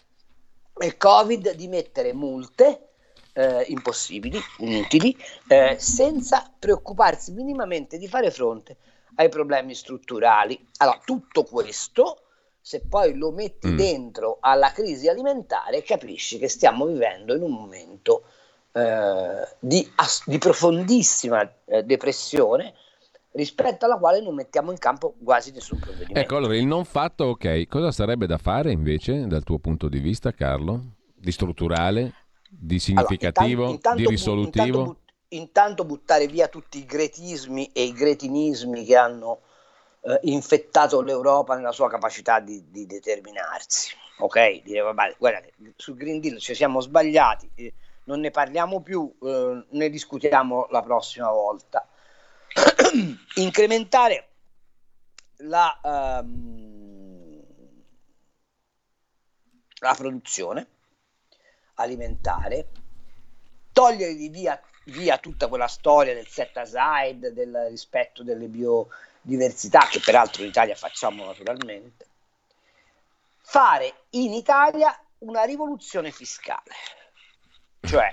il 0.81 0.97
Covid 0.97 1.55
di 1.55 1.67
mettere 1.67 2.13
multe 2.13 2.89
eh, 3.37 3.65
impossibili, 3.67 4.39
inutili, 4.59 5.15
eh, 5.47 5.75
senza 5.79 6.51
preoccuparsi 6.57 7.31
minimamente 7.33 7.99
di 7.99 8.07
fare 8.07 8.31
fronte 8.31 8.77
ai 9.15 9.29
problemi 9.29 9.75
strutturali. 9.75 10.59
Allora, 10.77 10.99
tutto 11.05 11.43
questo, 11.43 12.23
se 12.59 12.81
poi 12.81 13.15
lo 13.15 13.31
metti 13.31 13.67
mm. 13.67 13.77
dentro 13.77 14.37
alla 14.41 14.71
crisi 14.71 15.07
alimentare, 15.07 15.83
capisci 15.83 16.39
che 16.39 16.49
stiamo 16.49 16.87
vivendo 16.87 17.35
in 17.35 17.43
un 17.43 17.51
momento 17.51 18.23
eh, 18.71 19.47
di, 19.59 19.87
di, 20.25 20.37
profondissima 20.39 21.47
eh, 21.65 21.83
depressione 21.83 22.73
rispetto 23.33 23.85
alla 23.85 23.97
quale 23.97 24.19
non 24.19 24.33
mettiamo 24.33 24.71
in 24.71 24.79
campo 24.79 25.13
quasi 25.23 25.51
nessun 25.51 25.77
provvedimento. 25.77 26.19
Ecco, 26.19 26.37
allora 26.37 26.55
il 26.55 26.65
non 26.65 26.85
fatto, 26.85 27.25
ok, 27.25 27.67
cosa 27.67 27.91
sarebbe 27.91 28.25
da 28.25 28.39
fare 28.39 28.71
invece 28.71 29.27
dal 29.27 29.43
tuo 29.43 29.59
punto 29.59 29.87
di 29.89 29.99
vista, 29.99 30.31
Carlo? 30.31 30.95
Di 31.15 31.31
strutturale? 31.31 32.25
Di 32.49 32.79
significativo, 32.79 33.61
allora, 33.61 33.75
intanto, 33.75 33.99
di 33.99 34.07
risolutivo? 34.07 34.65
Intanto, 34.65 34.83
but, 34.83 34.97
intanto, 35.29 35.85
buttare 35.85 36.27
via 36.27 36.47
tutti 36.47 36.79
i 36.79 36.85
gretismi 36.85 37.69
e 37.73 37.83
i 37.83 37.93
gretinismi 37.93 38.85
che 38.85 38.95
hanno 38.95 39.41
eh, 40.01 40.19
infettato 40.23 41.01
l'Europa 41.01 41.55
nella 41.55 41.71
sua 41.71 41.89
capacità 41.89 42.39
di, 42.39 42.63
di 42.69 42.85
determinarsi. 42.85 43.93
ok? 44.19 44.61
Dire, 44.63 44.81
vabbè, 44.81 45.15
guardate, 45.17 45.53
sul 45.75 45.97
Green 45.97 46.19
Deal 46.19 46.39
ci 46.39 46.55
siamo 46.55 46.79
sbagliati, 46.79 47.49
eh, 47.55 47.73
non 48.05 48.21
ne 48.21 48.31
parliamo 48.31 48.81
più, 48.81 49.13
eh, 49.21 49.65
ne 49.69 49.89
discutiamo 49.89 50.67
la 50.71 50.81
prossima 50.81 51.29
volta. 51.29 51.87
Incrementare 53.35 54.27
la, 55.37 55.79
um, 56.23 57.43
la 59.79 59.93
produzione 59.93 60.67
alimentare, 61.77 62.67
togliere 63.71 64.15
di 64.15 64.29
via, 64.29 64.59
via 64.85 65.17
tutta 65.17 65.47
quella 65.47 65.67
storia 65.67 66.13
del 66.13 66.27
set 66.27 66.57
aside, 66.57 67.33
del 67.33 67.67
rispetto 67.69 68.23
delle 68.23 68.47
biodiversità, 68.47 69.87
che 69.87 69.99
peraltro 69.99 70.43
in 70.43 70.49
Italia 70.49 70.75
facciamo 70.75 71.25
naturalmente, 71.25 72.05
fare 73.41 73.93
in 74.11 74.33
Italia 74.33 74.97
una 75.19 75.43
rivoluzione 75.43 76.11
fiscale, 76.11 76.73
cioè 77.83 78.11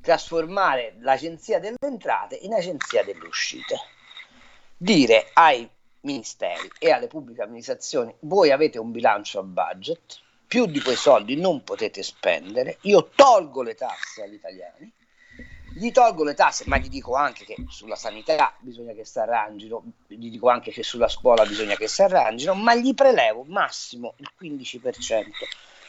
trasformare 0.00 0.96
l'agenzia 1.00 1.58
delle 1.58 1.76
entrate 1.80 2.36
in 2.36 2.54
agenzia 2.54 3.04
delle 3.04 3.26
uscite. 3.26 3.78
Dire 4.76 5.26
ai 5.34 5.68
ministeri 6.02 6.70
e 6.78 6.90
alle 6.90 7.08
pubbliche 7.08 7.42
amministrazioni 7.42 8.14
voi 8.20 8.50
avete 8.50 8.78
un 8.78 8.90
bilancio 8.90 9.40
a 9.40 9.42
budget, 9.42 10.18
più 10.50 10.66
di 10.66 10.80
quei 10.80 10.96
soldi 10.96 11.36
non 11.36 11.62
potete 11.62 12.02
spendere, 12.02 12.78
io 12.80 13.10
tolgo 13.14 13.62
le 13.62 13.76
tasse 13.76 14.24
agli 14.24 14.34
italiani, 14.34 14.92
gli 15.76 15.92
tolgo 15.92 16.24
le 16.24 16.34
tasse, 16.34 16.64
ma 16.66 16.76
gli 16.76 16.88
dico 16.88 17.14
anche 17.14 17.44
che 17.44 17.54
sulla 17.68 17.94
sanità 17.94 18.52
bisogna 18.58 18.92
che 18.92 19.04
si 19.04 19.20
arrangino, 19.20 19.84
gli 20.08 20.28
dico 20.28 20.48
anche 20.48 20.72
che 20.72 20.82
sulla 20.82 21.06
scuola 21.06 21.46
bisogna 21.46 21.76
che 21.76 21.86
si 21.86 22.02
arrangino, 22.02 22.54
ma 22.54 22.74
gli 22.74 22.94
prelevo 22.94 23.44
massimo 23.46 24.14
il 24.16 24.28
15% 24.40 25.22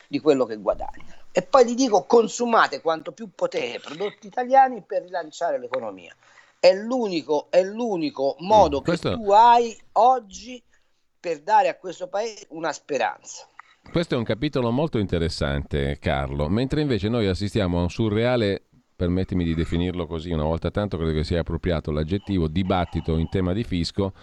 di 0.08 0.20
quello 0.20 0.46
che 0.46 0.58
guadagnano. 0.58 1.24
E 1.32 1.42
poi 1.42 1.66
gli 1.66 1.74
dico 1.74 2.04
consumate 2.04 2.82
quanto 2.82 3.14
più 3.14 3.32
potete 3.34 3.80
prodotti 3.80 4.28
italiani 4.28 4.84
per 4.84 5.02
rilanciare 5.02 5.58
l'economia. 5.58 6.16
È 6.60 6.72
l'unico, 6.72 7.48
è 7.50 7.64
l'unico 7.64 8.36
modo 8.42 8.82
mm, 8.82 8.84
questo... 8.84 9.10
che 9.10 9.16
tu 9.16 9.32
hai 9.32 9.76
oggi 9.94 10.64
per 11.20 11.40
dare 11.40 11.68
a 11.68 11.78
questo 11.78 12.08
paese 12.08 12.46
una 12.50 12.72
speranza. 12.72 13.48
Questo 13.90 14.16
è 14.16 14.18
un 14.18 14.24
capitolo 14.24 14.72
molto 14.72 15.00
interessante, 15.00 15.98
Carlo, 16.00 16.48
mentre 16.48 16.80
invece 16.80 17.10
noi 17.10 17.28
assistiamo 17.28 17.80
a 17.80 17.82
un 17.82 17.90
surreale, 17.90 18.64
permettimi 18.96 19.44
di 19.44 19.54
definirlo 19.54 20.06
così 20.06 20.32
una 20.32 20.44
volta 20.44 20.72
tanto, 20.72 20.96
credo 20.96 21.12
che 21.12 21.26
sia 21.26 21.42
appropriato 21.42 21.92
l'aggettivo, 21.92 22.48
dibattito 22.48 23.18
in 23.18 23.28
tema 23.28 23.52
di 23.52 23.66
fisco, 23.66 24.14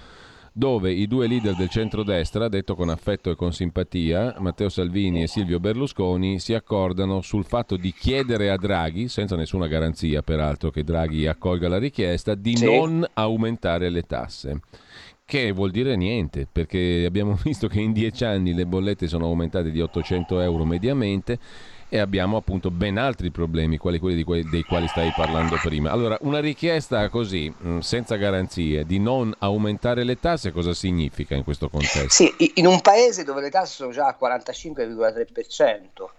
dove 0.54 0.90
i 0.90 1.06
due 1.06 1.26
leader 1.26 1.54
del 1.54 1.68
centrodestra, 1.68 2.48
detto 2.48 2.74
con 2.74 2.88
affetto 2.88 3.30
e 3.30 3.36
con 3.36 3.52
simpatia, 3.52 4.36
Matteo 4.38 4.70
Salvini 4.70 5.22
e 5.22 5.26
Silvio 5.26 5.60
Berlusconi, 5.60 6.38
si 6.38 6.54
accordano 6.54 7.20
sul 7.20 7.44
fatto 7.44 7.76
di 7.76 7.92
chiedere 7.92 8.50
a 8.50 8.56
Draghi, 8.56 9.08
senza 9.08 9.36
nessuna 9.36 9.66
garanzia 9.66 10.22
peraltro 10.22 10.70
che 10.70 10.82
Draghi 10.82 11.26
accolga 11.26 11.68
la 11.68 11.78
richiesta, 11.78 12.34
di 12.34 12.56
sì. 12.56 12.64
non 12.64 13.06
aumentare 13.12 13.90
le 13.90 14.02
tasse 14.02 14.60
che 15.28 15.52
vuol 15.52 15.70
dire 15.70 15.94
niente, 15.94 16.48
perché 16.50 17.04
abbiamo 17.06 17.36
visto 17.44 17.68
che 17.68 17.80
in 17.80 17.92
dieci 17.92 18.24
anni 18.24 18.54
le 18.54 18.64
bollette 18.64 19.06
sono 19.08 19.26
aumentate 19.26 19.70
di 19.70 19.78
800 19.78 20.40
euro 20.40 20.64
mediamente 20.64 21.38
e 21.90 21.98
abbiamo 21.98 22.38
appunto 22.38 22.70
ben 22.70 22.96
altri 22.96 23.30
problemi, 23.30 23.76
quali 23.76 23.98
quelli 23.98 24.22
que- 24.22 24.48
dei 24.48 24.62
quali 24.62 24.88
stai 24.88 25.12
parlando 25.14 25.56
prima. 25.62 25.90
Allora, 25.90 26.16
una 26.22 26.40
richiesta 26.40 27.10
così, 27.10 27.52
mm, 27.54 27.80
senza 27.80 28.16
garanzie, 28.16 28.86
di 28.86 28.98
non 28.98 29.34
aumentare 29.40 30.02
le 30.02 30.18
tasse, 30.18 30.50
cosa 30.50 30.72
significa 30.72 31.34
in 31.34 31.44
questo 31.44 31.68
contesto? 31.68 32.08
Sì, 32.08 32.34
in 32.54 32.66
un 32.66 32.80
paese 32.80 33.22
dove 33.22 33.42
le 33.42 33.50
tasse 33.50 33.74
sono 33.74 33.92
già 33.92 34.06
al 34.06 34.16
45,3%, 34.18 36.10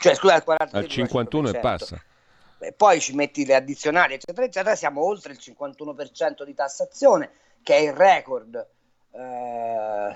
cioè 0.00 0.14
scusa, 0.14 0.34
al 0.34 0.44
43,5%. 0.46 0.76
Al 0.76 0.86
51 0.86 1.48
e 1.48 1.58
passa. 1.60 2.02
poi 2.76 3.00
ci 3.00 3.14
metti 3.14 3.46
le 3.46 3.54
addizionali, 3.54 4.12
eccetera, 4.12 4.46
eccetera, 4.46 4.74
siamo 4.76 5.02
oltre 5.02 5.32
il 5.32 5.38
51% 5.40 6.44
di 6.44 6.52
tassazione 6.52 7.30
che 7.62 7.76
è 7.76 7.80
il 7.80 7.92
record 7.92 8.68
eh, 9.12 10.14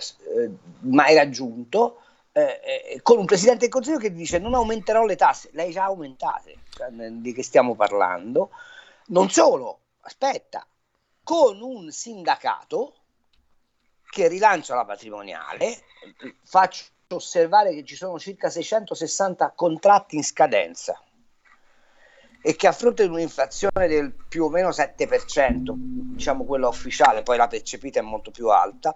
mai 0.80 1.14
raggiunto, 1.14 2.00
eh, 2.32 2.60
eh, 2.92 3.00
con 3.02 3.18
un 3.18 3.24
presidente 3.24 3.60
del 3.60 3.70
Consiglio 3.70 3.98
che 3.98 4.12
dice 4.12 4.38
non 4.38 4.54
aumenterò 4.54 5.04
le 5.04 5.16
tasse, 5.16 5.50
lei 5.52 5.72
già 5.72 5.84
aumentate, 5.84 6.58
cioè, 6.70 6.90
di 6.90 7.32
che 7.32 7.42
stiamo 7.42 7.74
parlando. 7.74 8.50
Non 9.06 9.30
solo, 9.30 9.80
aspetta, 10.02 10.66
con 11.22 11.60
un 11.60 11.90
sindacato 11.90 12.94
che 14.08 14.28
rilancia 14.28 14.74
la 14.74 14.84
patrimoniale, 14.84 15.82
faccio 16.42 16.84
osservare 17.08 17.72
che 17.74 17.84
ci 17.84 17.96
sono 17.96 18.18
circa 18.18 18.50
660 18.50 19.52
contratti 19.54 20.16
in 20.16 20.24
scadenza 20.24 21.00
e 22.46 22.54
che 22.54 22.68
a 22.68 22.72
fronte 22.72 23.02
di 23.02 23.12
un'inflazione 23.12 23.88
del 23.88 24.12
più 24.12 24.44
o 24.44 24.48
meno 24.48 24.68
7%, 24.68 25.72
diciamo 25.74 26.44
quella 26.44 26.68
ufficiale, 26.68 27.24
poi 27.24 27.36
la 27.36 27.48
percepita 27.48 27.98
è 27.98 28.02
molto 28.04 28.30
più 28.30 28.50
alta, 28.50 28.94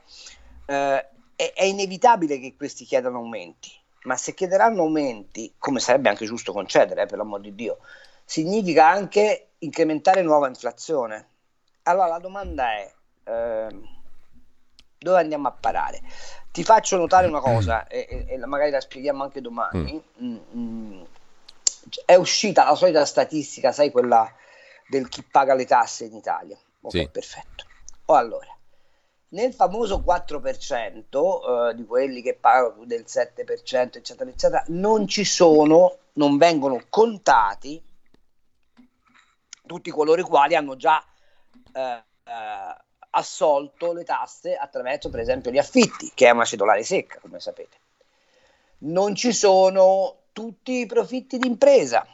eh, 0.67 1.09
è, 1.35 1.53
è, 1.53 1.65
inevitabile 1.65 2.39
che 2.39 2.55
questi 2.57 2.85
chiedano 2.85 3.17
aumenti, 3.17 3.73
ma 4.05 4.17
se 4.17 4.35
chiederanno 4.35 4.83
aumenti, 4.83 5.53
come 5.59 5.81
sarebbe 5.81 6.09
anche 6.09 6.27
giusto 6.27 6.53
concedere, 6.53 7.03
eh, 7.03 7.07
per 7.07 7.19
l'amor 7.19 7.41
di 7.41 7.53
Dio, 7.57 7.79
significa 8.25 8.89
anche 8.89 9.49
incrementare 9.59 10.23
nuova 10.23 10.47
inflazione. 10.47 11.27
Allora 11.83 12.07
la 12.07 12.19
domanda 12.21 12.71
è, 12.71 12.93
eh, 13.25 13.81
dove 14.97 15.19
andiamo 15.19 15.49
a 15.49 15.57
parare? 15.59 16.01
Ti 16.53 16.63
faccio 16.63 16.97
notare 16.97 17.27
una 17.27 17.41
cosa, 17.41 17.89
e, 17.89 18.07
e, 18.09 18.27
e 18.29 18.47
magari 18.47 18.71
la 18.71 18.81
spieghiamo 18.81 19.25
anche 19.25 19.41
domani. 19.41 20.01
Mm. 20.23 20.25
Mm, 20.25 20.39
mm 20.55 21.03
è 22.05 22.15
uscita 22.15 22.65
la 22.65 22.75
solita 22.75 23.05
statistica, 23.05 23.73
sai, 23.73 23.91
quella 23.91 24.33
del 24.89 25.09
chi 25.09 25.23
paga 25.23 25.55
le 25.55 25.67
tasse 25.67 26.05
in 26.05 26.15
Italia. 26.15 26.59
Ok, 26.83 26.93
sì. 26.93 27.09
perfetto. 27.09 27.65
O 28.07 28.15
allora, 28.15 28.57
nel 29.29 29.53
famoso 29.53 30.03
4% 30.05 31.71
eh, 31.71 31.75
di 31.75 31.85
quelli 31.85 32.23
che 32.23 32.35
pagano 32.35 32.85
del 32.85 33.05
7%, 33.07 33.97
eccetera, 33.97 34.31
eccetera, 34.31 34.65
non 34.69 35.07
ci 35.07 35.25
sono, 35.25 35.99
non 36.15 36.37
vengono 36.37 36.83
contati 36.89 37.83
tutti 39.67 39.91
coloro 39.91 40.21
i 40.21 40.25
quali 40.25 40.57
hanno 40.57 40.75
già 40.75 41.01
eh, 41.73 42.03
eh, 42.25 42.77
assolto 43.11 43.93
le 43.93 44.03
tasse 44.03 44.57
attraverso, 44.57 45.11
per 45.11 45.21
esempio, 45.21 45.53
gli 45.53 45.59
affitti, 45.59 46.11
che 46.13 46.27
è 46.27 46.31
una 46.31 46.45
cedolare 46.45 46.83
secca, 46.83 47.21
come 47.21 47.39
sapete. 47.39 47.79
Non 48.79 49.15
ci 49.15 49.33
sono 49.33 50.20
tutti 50.33 50.81
i 50.81 50.87
profitti 50.87 51.39
d'impresa. 51.39 52.07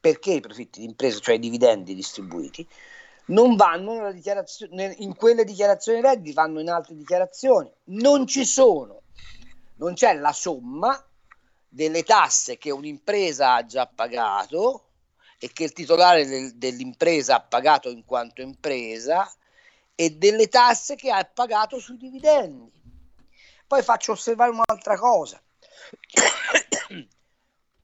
Perché 0.00 0.32
i 0.32 0.40
profitti 0.40 0.80
d'impresa, 0.80 1.20
cioè 1.20 1.36
i 1.36 1.38
dividendi 1.38 1.94
distribuiti, 1.94 2.66
non 3.26 3.54
vanno 3.54 4.10
in 4.10 5.14
quelle 5.14 5.44
dichiarazioni 5.44 6.00
redditi, 6.00 6.32
vanno 6.32 6.60
in 6.60 6.68
altre 6.68 6.96
dichiarazioni. 6.96 7.70
Non 7.84 8.26
ci 8.26 8.44
sono, 8.44 9.02
non 9.76 9.94
c'è 9.94 10.14
la 10.14 10.32
somma 10.32 11.04
delle 11.68 12.02
tasse 12.02 12.58
che 12.58 12.70
un'impresa 12.70 13.54
ha 13.54 13.64
già 13.64 13.86
pagato 13.86 14.88
e 15.38 15.50
che 15.52 15.64
il 15.64 15.72
titolare 15.72 16.26
del, 16.26 16.56
dell'impresa 16.56 17.36
ha 17.36 17.40
pagato 17.40 17.88
in 17.88 18.04
quanto 18.04 18.42
impresa 18.42 19.32
e 19.94 20.10
delle 20.10 20.48
tasse 20.48 20.96
che 20.96 21.10
ha 21.10 21.24
pagato 21.24 21.78
sui 21.78 21.96
dividendi. 21.96 22.70
Poi 23.66 23.82
faccio 23.82 24.12
osservare 24.12 24.50
un'altra 24.50 24.98
cosa 24.98 25.40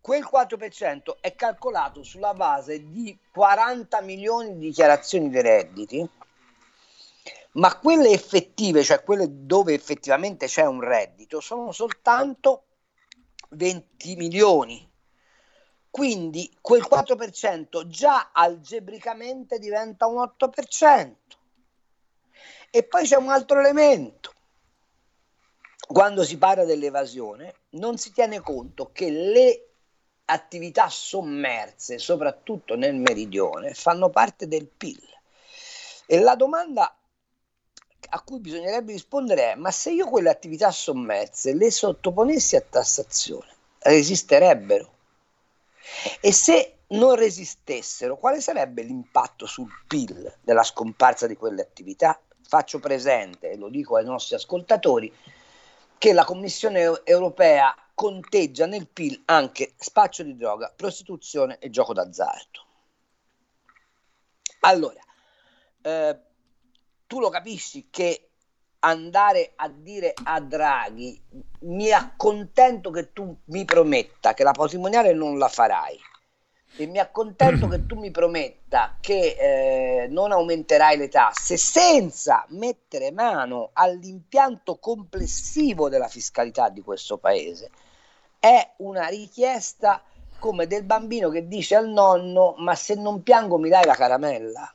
quel 0.08 0.26
4% 0.26 1.18
è 1.20 1.34
calcolato 1.34 2.02
sulla 2.02 2.32
base 2.32 2.88
di 2.88 3.14
40 3.30 4.00
milioni 4.00 4.56
di 4.56 4.68
dichiarazioni 4.68 5.28
dei 5.28 5.42
redditi, 5.42 6.08
ma 7.52 7.76
quelle 7.76 8.08
effettive, 8.08 8.82
cioè 8.82 9.02
quelle 9.02 9.26
dove 9.44 9.74
effettivamente 9.74 10.46
c'è 10.46 10.64
un 10.64 10.80
reddito, 10.80 11.42
sono 11.42 11.72
soltanto 11.72 12.62
20 13.50 14.16
milioni. 14.16 14.90
Quindi 15.90 16.56
quel 16.62 16.86
4% 16.90 17.86
già 17.86 18.30
algebricamente 18.32 19.58
diventa 19.58 20.06
un 20.06 20.22
8%. 20.22 21.14
E 22.70 22.82
poi 22.82 23.04
c'è 23.04 23.16
un 23.16 23.28
altro 23.28 23.60
elemento. 23.60 24.32
Quando 25.86 26.24
si 26.24 26.38
parla 26.38 26.64
dell'evasione 26.64 27.56
non 27.72 27.98
si 27.98 28.10
tiene 28.10 28.40
conto 28.40 28.90
che 28.90 29.10
le 29.10 29.67
attività 30.30 30.88
sommerse, 30.88 31.98
soprattutto 31.98 32.76
nel 32.76 32.94
meridione, 32.94 33.72
fanno 33.72 34.10
parte 34.10 34.46
del 34.46 34.66
PIL. 34.66 35.00
E 36.06 36.18
la 36.20 36.34
domanda 36.34 36.94
a 38.10 38.20
cui 38.22 38.38
bisognerebbe 38.38 38.92
rispondere 38.92 39.52
è: 39.52 39.54
ma 39.54 39.70
se 39.70 39.90
io 39.90 40.08
quelle 40.08 40.30
attività 40.30 40.70
sommerse 40.70 41.54
le 41.54 41.70
sottoponessi 41.70 42.56
a 42.56 42.60
tassazione, 42.60 43.48
resisterebbero? 43.80 44.96
E 46.20 46.32
se 46.32 46.80
non 46.88 47.14
resistessero, 47.14 48.16
quale 48.16 48.40
sarebbe 48.40 48.82
l'impatto 48.82 49.46
sul 49.46 49.70
PIL 49.86 50.38
della 50.42 50.62
scomparsa 50.62 51.26
di 51.26 51.36
quelle 51.36 51.62
attività? 51.62 52.20
Faccio 52.46 52.78
presente, 52.78 53.50
e 53.50 53.56
lo 53.56 53.68
dico 53.68 53.96
ai 53.96 54.04
nostri 54.04 54.34
ascoltatori, 54.34 55.14
che 55.98 56.12
la 56.12 56.24
Commissione 56.24 57.02
europea 57.04 57.74
conteggia 57.94 58.66
nel 58.66 58.86
PIL 58.86 59.22
anche 59.26 59.74
spaccio 59.76 60.22
di 60.22 60.36
droga, 60.36 60.72
prostituzione 60.74 61.58
e 61.58 61.68
gioco 61.68 61.92
d'azzardo. 61.92 62.66
Allora, 64.60 65.00
eh, 65.82 66.18
tu 67.06 67.20
lo 67.20 67.28
capisci 67.28 67.88
che 67.90 68.30
andare 68.80 69.52
a 69.56 69.68
dire 69.68 70.14
a 70.22 70.40
Draghi 70.40 71.20
mi 71.60 71.90
accontento 71.90 72.90
che 72.90 73.12
tu 73.12 73.36
mi 73.46 73.64
prometta 73.64 74.34
che 74.34 74.44
la 74.44 74.52
patrimoniale 74.52 75.12
non 75.12 75.36
la 75.36 75.48
farai 75.48 75.98
e 76.82 76.86
mi 76.86 76.98
accontento 76.98 77.66
che 77.68 77.86
tu 77.86 77.96
mi 77.96 78.10
prometta 78.10 78.96
che 79.00 79.36
eh, 79.38 80.06
non 80.08 80.32
aumenterai 80.32 80.96
le 80.96 81.08
tasse 81.08 81.56
senza 81.56 82.44
mettere 82.50 83.10
mano 83.10 83.70
all'impianto 83.72 84.76
complessivo 84.76 85.88
della 85.88 86.08
fiscalità 86.08 86.68
di 86.68 86.80
questo 86.80 87.18
paese. 87.18 87.70
È 88.38 88.74
una 88.78 89.06
richiesta 89.06 90.02
come 90.38 90.66
del 90.66 90.84
bambino 90.84 91.30
che 91.30 91.48
dice 91.48 91.74
al 91.74 91.88
nonno 91.88 92.54
ma 92.58 92.74
se 92.76 92.94
non 92.94 93.22
piango 93.22 93.58
mi 93.58 93.68
dai 93.68 93.84
la 93.84 93.94
caramella? 93.94 94.72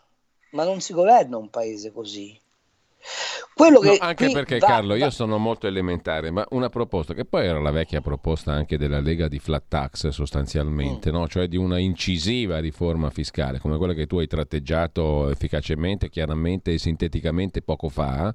Ma 0.51 0.63
non 0.65 0.81
si 0.81 0.93
governa 0.93 1.37
un 1.37 1.49
paese 1.49 1.91
così 1.91 2.39
quello 3.53 3.79
che 3.79 3.97
no, 3.99 4.05
anche 4.05 4.31
perché 4.31 4.57
va, 4.57 4.67
Carlo, 4.67 4.95
io 4.95 5.09
sono 5.09 5.37
molto 5.37 5.67
elementare, 5.67 6.31
ma 6.31 6.45
una 6.51 6.69
proposta 6.69 7.13
che 7.13 7.25
poi 7.25 7.45
era 7.45 7.59
la 7.59 7.71
vecchia 7.71 8.01
proposta 8.01 8.51
anche 8.51 8.77
della 8.77 8.99
Lega 8.99 9.27
di 9.27 9.39
flat 9.39 9.65
tax 9.67 10.07
sostanzialmente, 10.09 11.11
mm. 11.11 11.13
no? 11.13 11.27
cioè 11.27 11.47
di 11.47 11.57
una 11.57 11.79
incisiva 11.79 12.59
riforma 12.59 13.09
fiscale 13.09 13.59
come 13.59 13.77
quella 13.77 13.93
che 13.93 14.07
tu 14.07 14.19
hai 14.19 14.27
tratteggiato 14.27 15.29
efficacemente, 15.29 16.09
chiaramente 16.09 16.73
e 16.73 16.77
sinteticamente 16.77 17.61
poco 17.61 17.89
fa. 17.89 18.33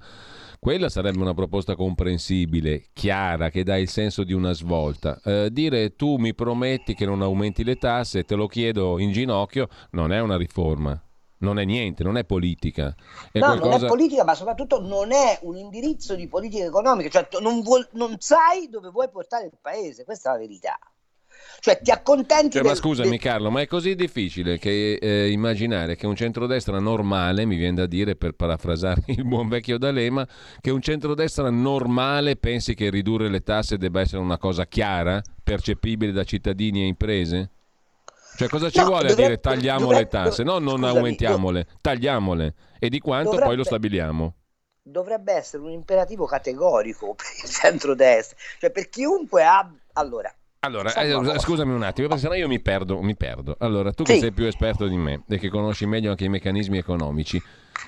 Quella 0.60 0.88
sarebbe 0.88 1.18
una 1.18 1.34
proposta 1.34 1.76
comprensibile, 1.76 2.86
chiara, 2.92 3.48
che 3.48 3.62
dà 3.62 3.76
il 3.76 3.88
senso 3.88 4.24
di 4.24 4.32
una 4.32 4.52
svolta. 4.52 5.20
Eh, 5.24 5.50
dire 5.52 5.94
tu 5.94 6.16
mi 6.16 6.34
prometti 6.34 6.94
che 6.94 7.06
non 7.06 7.22
aumenti 7.22 7.62
le 7.62 7.76
tasse, 7.76 8.24
te 8.24 8.34
lo 8.34 8.48
chiedo 8.48 8.98
in 8.98 9.12
ginocchio, 9.12 9.68
non 9.92 10.12
è 10.12 10.20
una 10.20 10.36
riforma 10.36 11.00
non 11.38 11.58
è 11.58 11.64
niente, 11.64 12.02
non 12.02 12.16
è 12.16 12.24
politica. 12.24 12.94
È 13.30 13.38
no, 13.38 13.46
qualcosa... 13.46 13.76
non 13.76 13.84
è 13.84 13.88
politica, 13.88 14.24
ma 14.24 14.34
soprattutto 14.34 14.80
non 14.80 15.12
è 15.12 15.38
un 15.42 15.56
indirizzo 15.56 16.14
di 16.14 16.28
politica 16.28 16.64
economica, 16.64 17.08
cioè 17.08 17.28
non, 17.40 17.62
vuol, 17.62 17.86
non 17.92 18.16
sai 18.18 18.68
dove 18.68 18.90
vuoi 18.90 19.08
portare 19.10 19.46
il 19.46 19.58
paese, 19.60 20.04
questa 20.04 20.30
è 20.30 20.32
la 20.32 20.38
verità. 20.38 20.78
Cioè 21.60 21.80
ti 21.80 21.90
accontenti 21.90 22.52
cioè, 22.52 22.62
del, 22.62 22.70
Ma 22.70 22.76
scusami 22.76 23.10
del... 23.10 23.18
Carlo, 23.18 23.50
ma 23.50 23.60
è 23.60 23.66
così 23.66 23.94
difficile 23.94 24.58
che 24.58 24.94
eh, 24.94 25.30
immaginare 25.30 25.96
che 25.96 26.06
un 26.06 26.14
centrodestra 26.14 26.78
normale, 26.78 27.44
mi 27.44 27.56
viene 27.56 27.74
da 27.74 27.86
dire 27.86 28.16
per 28.16 28.32
parafrasare 28.32 29.02
il 29.06 29.24
buon 29.24 29.48
vecchio 29.48 29.78
D'Alema, 29.78 30.26
che 30.60 30.70
un 30.70 30.80
centrodestra 30.80 31.50
normale 31.50 32.36
pensi 32.36 32.74
che 32.74 32.90
ridurre 32.90 33.28
le 33.28 33.42
tasse 33.42 33.76
debba 33.76 34.00
essere 34.00 34.22
una 34.22 34.38
cosa 34.38 34.66
chiara, 34.66 35.20
percepibile 35.42 36.12
da 36.12 36.24
cittadini 36.24 36.82
e 36.82 36.86
imprese? 36.86 37.50
Cioè 38.38 38.46
cosa 38.48 38.70
ci 38.70 38.78
no, 38.78 38.84
vuole 38.84 39.08
dovrebbe, 39.08 39.22
a 39.22 39.26
dire 39.26 39.40
tagliamo 39.40 39.80
dovrebbe, 39.80 40.02
le 40.02 40.08
tasse? 40.08 40.44
No, 40.44 40.60
non 40.60 40.76
scusami, 40.76 40.96
aumentiamole, 40.96 41.64
dov- 41.64 41.78
tagliamole. 41.80 42.54
E 42.78 42.88
di 42.88 43.00
quanto 43.00 43.30
dovrebbe, 43.30 43.46
poi 43.48 43.56
lo 43.56 43.64
stabiliamo? 43.64 44.34
Dovrebbe 44.80 45.32
essere 45.32 45.64
un 45.64 45.70
imperativo 45.70 46.24
categorico 46.24 47.14
per 47.18 47.26
il 47.42 47.50
centrodestra. 47.50 48.36
Cioè 48.60 48.70
per 48.70 48.88
chiunque 48.90 49.44
ha... 49.44 49.68
Allora, 49.94 50.32
allora, 50.60 50.92
eh, 50.94 51.38
scusami 51.40 51.72
un 51.72 51.82
attimo, 51.82 52.06
perché 52.06 52.22
sennò 52.22 52.34
io 52.34 52.46
mi 52.46 52.60
perdo, 52.60 53.00
mi 53.00 53.16
perdo. 53.16 53.56
Allora, 53.58 53.92
tu 53.92 54.04
sì. 54.04 54.12
che 54.12 54.18
sei 54.20 54.32
più 54.32 54.44
esperto 54.44 54.86
di 54.86 54.96
me 54.96 55.24
e 55.28 55.38
che 55.38 55.48
conosci 55.50 55.86
meglio 55.86 56.10
anche 56.10 56.24
i 56.24 56.28
meccanismi 56.28 56.78
economici, 56.78 57.42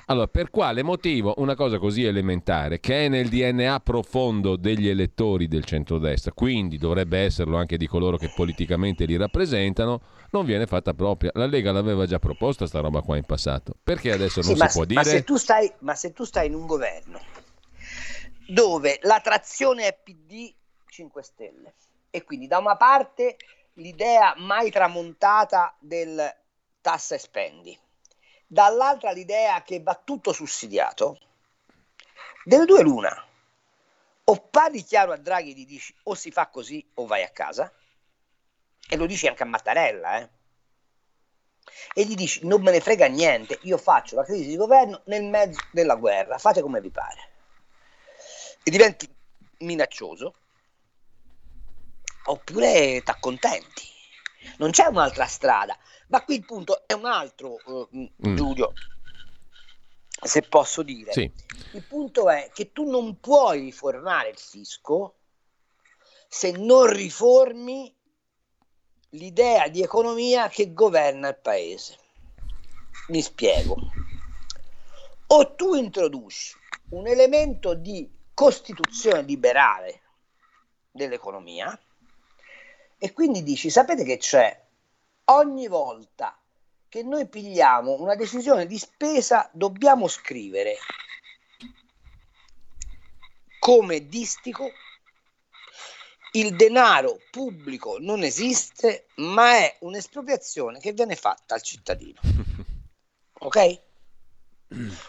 allora, 0.06 0.26
per 0.26 0.50
quale 0.50 0.82
motivo 0.82 1.35
una 1.38 1.54
cosa 1.54 1.78
così 1.78 2.04
elementare, 2.04 2.80
che 2.80 3.06
è 3.06 3.09
nel 3.09 3.28
DNA 3.28 3.80
profondo 3.80 4.56
degli 4.56 4.88
elettori 4.88 5.49
del 5.49 5.64
centrodestra, 5.64 6.32
quindi 6.32 6.78
dovrebbe 6.78 7.18
esserlo 7.18 7.56
anche 7.56 7.76
di 7.76 7.87
coloro 7.87 8.16
che 8.16 8.32
politicamente 8.35 9.04
li 9.04 9.16
rappresentano, 9.16 10.00
non 10.30 10.44
viene 10.44 10.66
fatta 10.66 10.94
propria? 10.94 11.30
La 11.35 11.47
Lega 11.47 11.73
l'aveva 11.73 12.06
già 12.06 12.18
proposta 12.18 12.66
sta 12.66 12.80
roba 12.80 13.02
qua 13.02 13.16
in 13.16 13.25
passato. 13.25 13.75
Perché 13.82 14.12
adesso 14.12 14.40
non 14.40 14.56
sì, 14.56 14.66
si 14.66 14.68
può 14.73 14.85
dire? 14.85 15.00
Ma 15.00 15.06
se, 15.06 15.25
tu 15.25 15.37
stai, 15.37 15.73
ma 15.80 15.94
se 15.94 16.12
tu 16.12 16.24
stai 16.24 16.46
in 16.46 16.55
un 16.55 16.66
governo 16.66 17.20
dove 18.48 18.98
la 19.03 19.20
trazione 19.20 19.87
è 19.87 19.98
PD 20.03 20.53
5 20.88 21.22
Stelle 21.22 21.74
e 22.11 22.24
quindi 22.24 22.48
da 22.48 22.59
una 22.59 22.76
parte 22.76 23.37
l'idea 23.74 24.35
mai 24.37 24.70
tramontata 24.70 25.76
del 25.79 26.20
tassa 26.81 27.14
e 27.14 27.18
spendi 27.18 27.79
dall'altra 28.52 29.12
l'idea 29.12 29.62
che 29.62 29.80
va 29.80 29.94
tutto 29.94 30.32
sussidiato, 30.32 31.18
delle 32.42 32.64
due 32.64 32.82
l'una. 32.82 33.26
O 34.24 34.48
parli 34.50 34.82
chiaro 34.82 35.12
a 35.12 35.16
Draghi 35.16 35.52
e 35.52 35.54
gli 35.54 35.66
dici 35.66 35.94
o 36.04 36.14
si 36.14 36.32
fa 36.32 36.48
così 36.48 36.84
o 36.94 37.06
vai 37.06 37.22
a 37.22 37.30
casa, 37.30 37.72
e 38.88 38.96
lo 38.96 39.06
dici 39.06 39.28
anche 39.28 39.44
a 39.44 39.46
Mattarella, 39.46 40.18
eh? 40.18 40.28
e 41.94 42.04
gli 42.04 42.16
dici 42.16 42.44
non 42.44 42.60
me 42.62 42.72
ne 42.72 42.80
frega 42.80 43.06
niente, 43.06 43.58
io 43.62 43.78
faccio 43.78 44.16
la 44.16 44.24
crisi 44.24 44.48
di 44.48 44.56
governo 44.56 45.02
nel 45.04 45.24
mezzo 45.24 45.60
della 45.70 45.94
guerra, 45.94 46.38
fate 46.38 46.60
come 46.60 46.80
vi 46.80 46.90
pare. 46.90 47.28
E 48.64 48.70
diventi 48.70 49.08
minaccioso, 49.58 50.34
oppure 52.24 53.00
ti 53.00 53.10
accontenti. 53.10 53.99
Non 54.59 54.70
c'è 54.70 54.87
un'altra 54.87 55.26
strada. 55.26 55.76
Ma 56.09 56.22
qui 56.24 56.37
il 56.37 56.44
punto 56.44 56.87
è 56.87 56.92
un 56.92 57.05
altro, 57.05 57.61
uh, 57.64 57.88
mm. 57.96 58.35
Giulio, 58.35 58.74
se 60.09 60.42
posso 60.42 60.83
dire. 60.83 61.12
Sì. 61.12 61.33
Il 61.72 61.85
punto 61.85 62.29
è 62.29 62.50
che 62.53 62.72
tu 62.72 62.88
non 62.88 63.20
puoi 63.20 63.61
riformare 63.61 64.31
il 64.31 64.38
fisco 64.38 65.16
se 66.29 66.53
non 66.53 66.87
riformi 66.87 67.94
l'idea 69.11 69.68
di 69.68 69.83
economia 69.83 70.48
che 70.48 70.72
governa 70.72 71.29
il 71.29 71.38
paese. 71.38 71.98
Mi 73.09 73.22
spiego. 73.22 73.76
O 75.26 75.55
tu 75.55 75.74
introduci 75.74 76.57
un 76.90 77.07
elemento 77.07 77.74
di 77.74 78.09
costituzione 78.35 79.22
liberale 79.22 80.03
dell'economia 80.90 81.79
e 83.02 83.12
quindi 83.12 83.42
dici, 83.42 83.70
sapete 83.70 84.04
che 84.04 84.18
c'è? 84.18 84.68
ogni 85.30 85.68
volta 85.68 86.36
che 86.88 87.02
noi 87.02 87.28
pigliamo 87.28 88.00
una 88.00 88.16
decisione 88.16 88.66
di 88.66 88.78
spesa 88.78 89.48
dobbiamo 89.52 90.08
scrivere 90.08 90.76
come 93.60 94.08
distico 94.08 94.70
il 96.32 96.54
denaro 96.54 97.18
pubblico 97.30 97.98
non 97.98 98.22
esiste, 98.22 99.06
ma 99.16 99.56
è 99.56 99.76
un'espropriazione 99.80 100.78
che 100.78 100.92
viene 100.92 101.16
fatta 101.16 101.54
al 101.54 101.62
cittadino. 101.62 102.20
Ok? 103.42 103.80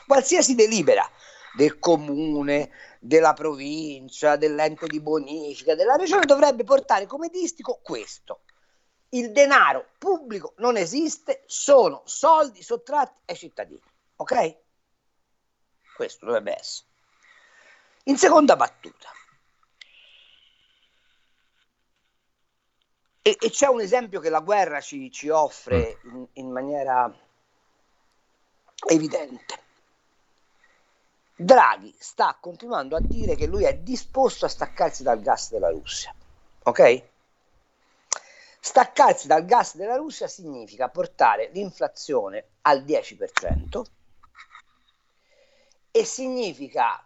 Qualsiasi 0.08 0.56
delibera 0.56 1.06
del 1.56 1.80
comune, 1.80 2.72
della 3.00 3.34
provincia, 3.34 4.36
dell'ente 4.36 4.88
di 4.88 5.00
bonifica, 5.00 5.76
della 5.76 5.96
regione 5.96 6.26
dovrebbe 6.26 6.64
portare 6.64 7.06
come 7.06 7.30
distico 7.30 7.80
questo 7.82 8.42
il 9.14 9.32
denaro 9.32 9.90
pubblico 9.98 10.54
non 10.58 10.78
esiste, 10.78 11.44
sono 11.46 12.02
soldi 12.06 12.62
sottratti 12.62 13.32
ai 13.32 13.36
cittadini. 13.36 13.82
Ok? 14.18 14.58
Questo 15.96 16.26
dovrebbe 16.26 16.58
essere. 16.58 16.88
In 18.06 18.18
seconda 18.18 18.56
battuta, 18.56 19.10
e, 23.22 23.38
e 23.40 23.50
c'è 23.50 23.68
un 23.68 23.82
esempio 23.82 24.20
che 24.20 24.30
la 24.30 24.40
guerra 24.40 24.82
ci, 24.82 25.12
ci 25.12 25.30
offre 25.30 26.00
mm. 26.06 26.16
in, 26.16 26.28
in 26.34 26.52
maniera 26.52 27.14
evidente. 28.88 29.61
Draghi 31.44 31.96
sta 31.98 32.38
continuando 32.40 32.96
a 32.96 33.02
dire 33.02 33.36
che 33.36 33.48
lui 33.48 33.64
è 33.64 33.76
disposto 33.76 34.46
a 34.46 34.50
staccarsi 34.50 35.02
dal 35.02 35.22
gas 35.22 35.50
della 35.50 35.70
Russia. 35.70 36.14
Ok? 36.64 37.04
Staccarsi 38.60 39.26
dal 39.26 39.44
gas 39.46 39.76
della 39.76 39.96
Russia 39.96 40.28
significa 40.28 40.90
portare 40.90 41.50
l'inflazione 41.52 42.46
al 42.62 42.84
10% 42.84 43.82
e 45.90 46.06
significa 46.06 47.04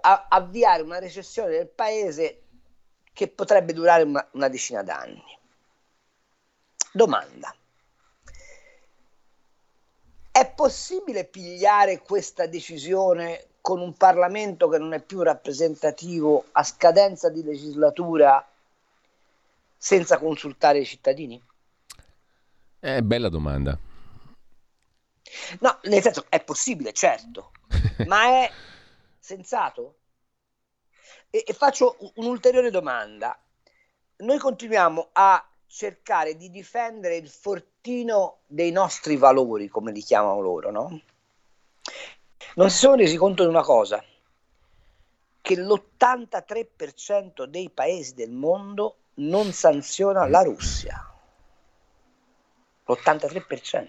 avviare 0.00 0.82
una 0.82 1.00
recessione 1.00 1.50
del 1.50 1.66
paese 1.66 2.42
che 3.12 3.26
potrebbe 3.26 3.72
durare 3.72 4.04
una, 4.04 4.24
una 4.32 4.48
decina 4.48 4.84
d'anni. 4.84 5.36
Domanda. 6.92 7.52
È 10.38 10.48
possibile 10.48 11.24
pigliare 11.24 11.98
questa 11.98 12.46
decisione 12.46 13.46
con 13.60 13.80
un 13.80 13.94
Parlamento 13.94 14.68
che 14.68 14.78
non 14.78 14.92
è 14.92 15.02
più 15.02 15.22
rappresentativo 15.22 16.44
a 16.52 16.62
scadenza 16.62 17.28
di 17.28 17.42
legislatura 17.42 18.48
senza 19.76 20.16
consultare 20.18 20.78
i 20.78 20.86
cittadini? 20.86 21.44
È 22.78 23.00
bella 23.00 23.28
domanda. 23.28 23.76
No, 25.58 25.78
nel 25.82 26.02
senso 26.02 26.26
è 26.28 26.40
possibile, 26.44 26.92
certo, 26.92 27.50
ma 28.06 28.22
è 28.26 28.52
sensato? 29.18 29.96
E, 31.30 31.42
e 31.44 31.52
faccio 31.52 31.96
un'ulteriore 32.14 32.70
domanda. 32.70 33.36
Noi 34.18 34.38
continuiamo 34.38 35.08
a 35.10 35.47
cercare 35.68 36.36
di 36.36 36.50
difendere 36.50 37.16
il 37.16 37.28
fortino 37.28 38.38
dei 38.46 38.72
nostri 38.72 39.16
valori, 39.16 39.68
come 39.68 39.92
li 39.92 40.00
chiamano 40.00 40.40
loro, 40.40 40.70
no? 40.70 41.00
Non 42.54 42.70
si 42.70 42.78
sono 42.78 42.96
resi 42.96 43.16
conto 43.16 43.44
di 43.44 43.48
una 43.48 43.62
cosa, 43.62 44.02
che 45.40 45.56
l'83% 45.56 47.44
dei 47.44 47.70
paesi 47.70 48.14
del 48.14 48.32
mondo 48.32 48.96
non 49.14 49.52
sanziona 49.52 50.26
la 50.26 50.42
Russia. 50.42 51.04
L'83%. 52.84 53.88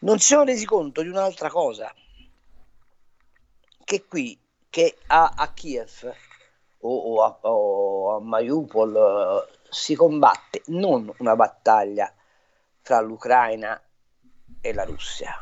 Non 0.00 0.18
si 0.18 0.26
sono 0.26 0.44
resi 0.44 0.64
conto 0.64 1.02
di 1.02 1.08
un'altra 1.08 1.48
cosa, 1.48 1.92
che 3.84 4.04
qui, 4.06 4.38
che 4.68 4.98
a, 5.06 5.32
a 5.36 5.52
Kiev 5.52 6.14
o, 6.80 7.22
a, 7.22 7.38
o 7.42 8.16
a 8.16 8.20
Mariupol 8.20 8.94
uh, 8.94 9.56
si 9.68 9.94
combatte 9.94 10.62
non 10.66 11.12
una 11.18 11.36
battaglia 11.36 12.12
fra 12.80 13.00
l'Ucraina 13.00 13.80
e 14.60 14.72
la 14.72 14.84
Russia, 14.84 15.34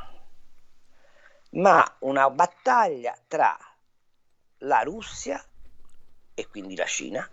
ma 1.51 1.97
una 2.01 2.29
battaglia 2.31 3.17
tra 3.27 3.57
la 4.59 4.81
Russia 4.81 5.43
e 6.35 6.49
quindi 6.49 6.75
la 6.77 6.87
Cina 6.87 7.29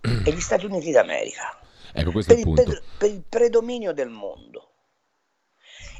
e 0.00 0.32
gli 0.32 0.40
Stati 0.40 0.66
Uniti 0.66 0.90
d'America 0.90 1.58
ecco, 1.92 2.10
per, 2.24 2.38
il, 2.38 2.52
per, 2.52 2.82
per 2.98 3.10
il 3.10 3.22
predominio 3.22 3.92
del 3.92 4.10
mondo. 4.10 4.70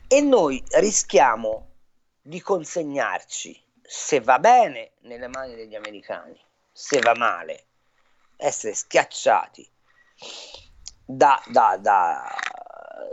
E 0.06 0.20
noi 0.20 0.62
rischiamo 0.78 1.70
di 2.20 2.40
consegnarci, 2.40 3.60
se 3.82 4.20
va 4.20 4.38
bene, 4.38 4.92
nelle 5.00 5.28
mani 5.28 5.54
degli 5.54 5.74
americani, 5.74 6.38
se 6.76 6.98
va 6.98 7.14
male, 7.14 7.66
essere 8.36 8.74
schiacciati 8.74 9.70
da, 11.04 11.40
da, 11.46 11.76
da, 11.80 12.36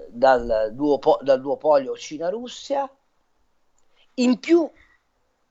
dal, 0.10 0.69
duopo, 0.74 1.19
dal 1.21 1.39
duopolio 1.39 1.95
Cina-Russia, 1.95 2.89
in 4.15 4.39
più 4.39 4.67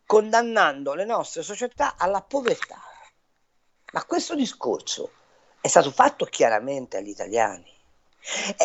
condannando 0.05 0.95
le 0.95 1.05
nostre 1.05 1.43
società 1.43 1.95
alla 1.97 2.21
povertà. 2.21 2.83
Ma 3.93 4.05
questo 4.05 4.35
discorso 4.35 5.13
è 5.61 5.69
stato 5.69 5.93
fatto 5.93 6.25
chiaramente 6.25 6.97
agli 6.97 7.11
italiani. 7.11 7.73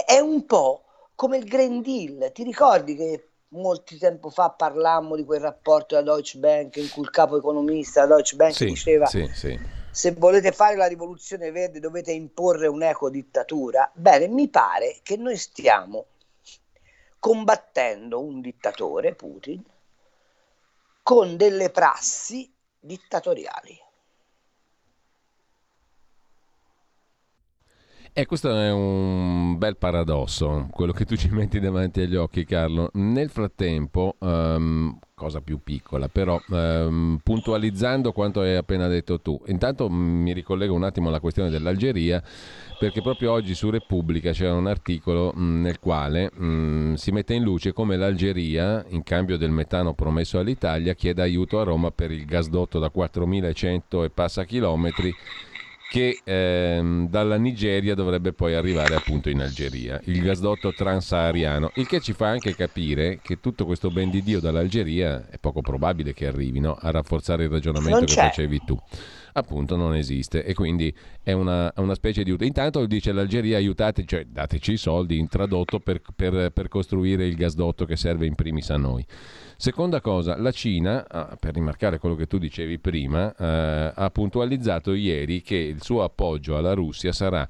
È, 0.07 0.19
un 0.19 0.43
po' 0.47 0.85
come 1.13 1.37
il 1.37 1.45
Green 1.45 1.83
Deal. 1.83 2.31
Ti 2.31 2.43
ricordi 2.43 2.95
che 2.95 3.29
molti 3.55 3.97
tempo 3.97 4.29
fa 4.29 4.49
parlammo 4.51 5.15
di 5.15 5.23
quel 5.23 5.41
rapporto 5.41 5.95
da 5.95 6.01
Deutsche 6.01 6.37
Bank 6.37 6.75
in 6.77 6.89
cui 6.89 7.03
il 7.03 7.09
capo 7.09 7.37
economista 7.37 8.01
da 8.01 8.15
Deutsche 8.15 8.35
Bank 8.35 8.53
sì, 8.53 8.65
diceva 8.65 9.05
sì, 9.05 9.29
sì. 9.33 9.59
se 9.91 10.11
volete 10.11 10.51
fare 10.51 10.75
la 10.75 10.87
rivoluzione 10.87 11.51
verde 11.51 11.79
dovete 11.79 12.11
imporre 12.11 12.67
un'eco 12.67 13.09
dittatura. 13.09 13.89
Bene, 13.93 14.27
mi 14.27 14.47
pare 14.49 14.99
che 15.03 15.17
noi 15.17 15.37
stiamo 15.37 16.05
combattendo 17.19 18.21
un 18.21 18.39
dittatore, 18.39 19.15
Putin, 19.15 19.63
con 21.01 21.37
delle 21.37 21.69
prassi 21.71 22.53
dittatoriali. 22.79 23.84
E 28.17 28.25
questo 28.25 28.49
è 28.49 28.71
un 28.71 29.57
bel 29.57 29.75
paradosso, 29.75 30.69
quello 30.71 30.93
che 30.93 31.03
tu 31.03 31.17
ci 31.17 31.27
metti 31.31 31.59
davanti 31.59 31.99
agli 31.99 32.15
occhi, 32.15 32.45
Carlo. 32.45 32.89
Nel 32.93 33.29
frattempo, 33.29 34.15
um, 34.19 34.97
cosa 35.13 35.41
più 35.41 35.59
piccola, 35.61 36.07
però 36.07 36.41
um, 36.47 37.19
puntualizzando 37.21 38.13
quanto 38.13 38.39
hai 38.39 38.55
appena 38.55 38.87
detto 38.87 39.19
tu, 39.19 39.37
intanto 39.47 39.89
mi 39.89 40.31
ricollego 40.31 40.73
un 40.73 40.85
attimo 40.85 41.09
alla 41.09 41.19
questione 41.19 41.49
dell'Algeria, 41.49 42.23
perché 42.79 43.01
proprio 43.01 43.33
oggi 43.33 43.53
su 43.53 43.69
Repubblica 43.69 44.31
c'era 44.31 44.53
un 44.53 44.67
articolo 44.67 45.33
mh, 45.35 45.59
nel 45.59 45.79
quale 45.79 46.31
mh, 46.31 46.93
si 46.93 47.11
mette 47.11 47.33
in 47.33 47.43
luce 47.43 47.73
come 47.73 47.97
l'Algeria, 47.97 48.85
in 48.91 49.03
cambio 49.03 49.35
del 49.35 49.51
metano 49.51 49.93
promesso 49.93 50.39
all'Italia, 50.39 50.93
chieda 50.93 51.23
aiuto 51.23 51.59
a 51.59 51.63
Roma 51.63 51.91
per 51.91 52.11
il 52.11 52.23
gasdotto 52.23 52.79
da 52.79 52.89
4.100 52.95 54.05
e 54.05 54.09
passa 54.09 54.45
chilometri 54.45 55.13
che 55.89 56.19
ehm, 56.23 57.09
dalla 57.09 57.37
Nigeria 57.37 57.95
dovrebbe 57.95 58.33
poi 58.33 58.55
arrivare 58.55 58.95
appunto 58.95 59.29
in 59.29 59.41
Algeria, 59.41 59.99
il 60.05 60.21
gasdotto 60.21 60.73
transahariano, 60.73 61.71
il 61.75 61.87
che 61.87 61.99
ci 62.01 62.13
fa 62.13 62.27
anche 62.27 62.55
capire 62.55 63.19
che 63.21 63.39
tutto 63.39 63.65
questo 63.65 63.89
ben 63.89 64.09
di 64.09 64.23
Dio 64.23 64.39
dall'Algeria 64.39 65.27
è 65.29 65.37
poco 65.39 65.61
probabile 65.61 66.13
che 66.13 66.27
arrivino 66.27 66.75
a 66.79 66.91
rafforzare 66.91 67.43
il 67.43 67.49
ragionamento 67.49 68.05
che 68.05 68.13
facevi 68.13 68.61
tu 68.65 68.77
appunto 69.37 69.75
non 69.75 69.95
esiste 69.95 70.43
e 70.43 70.53
quindi 70.53 70.93
è 71.21 71.33
una, 71.33 71.71
una 71.77 71.93
specie 71.93 72.23
di... 72.23 72.35
Intanto 72.39 72.85
dice 72.85 73.11
l'Algeria 73.11 73.57
aiutate, 73.57 74.05
cioè 74.05 74.25
dateci 74.25 74.73
i 74.73 74.77
soldi 74.77 75.17
in 75.17 75.27
tradotto 75.27 75.79
per, 75.79 76.01
per, 76.15 76.51
per 76.51 76.67
costruire 76.67 77.25
il 77.25 77.35
gasdotto 77.35 77.85
che 77.85 77.97
serve 77.97 78.25
in 78.25 78.35
primis 78.35 78.69
a 78.69 78.77
noi. 78.77 79.05
Seconda 79.57 80.01
cosa, 80.01 80.37
la 80.37 80.51
Cina, 80.51 81.05
ah, 81.07 81.37
per 81.39 81.53
rimarcare 81.53 81.97
quello 81.97 82.15
che 82.15 82.27
tu 82.27 82.37
dicevi 82.37 82.79
prima, 82.79 83.33
eh, 83.35 83.91
ha 83.93 84.09
puntualizzato 84.09 84.93
ieri 84.93 85.41
che 85.41 85.55
il 85.55 85.81
suo 85.81 86.03
appoggio 86.03 86.57
alla 86.57 86.73
Russia 86.73 87.11
sarà 87.11 87.47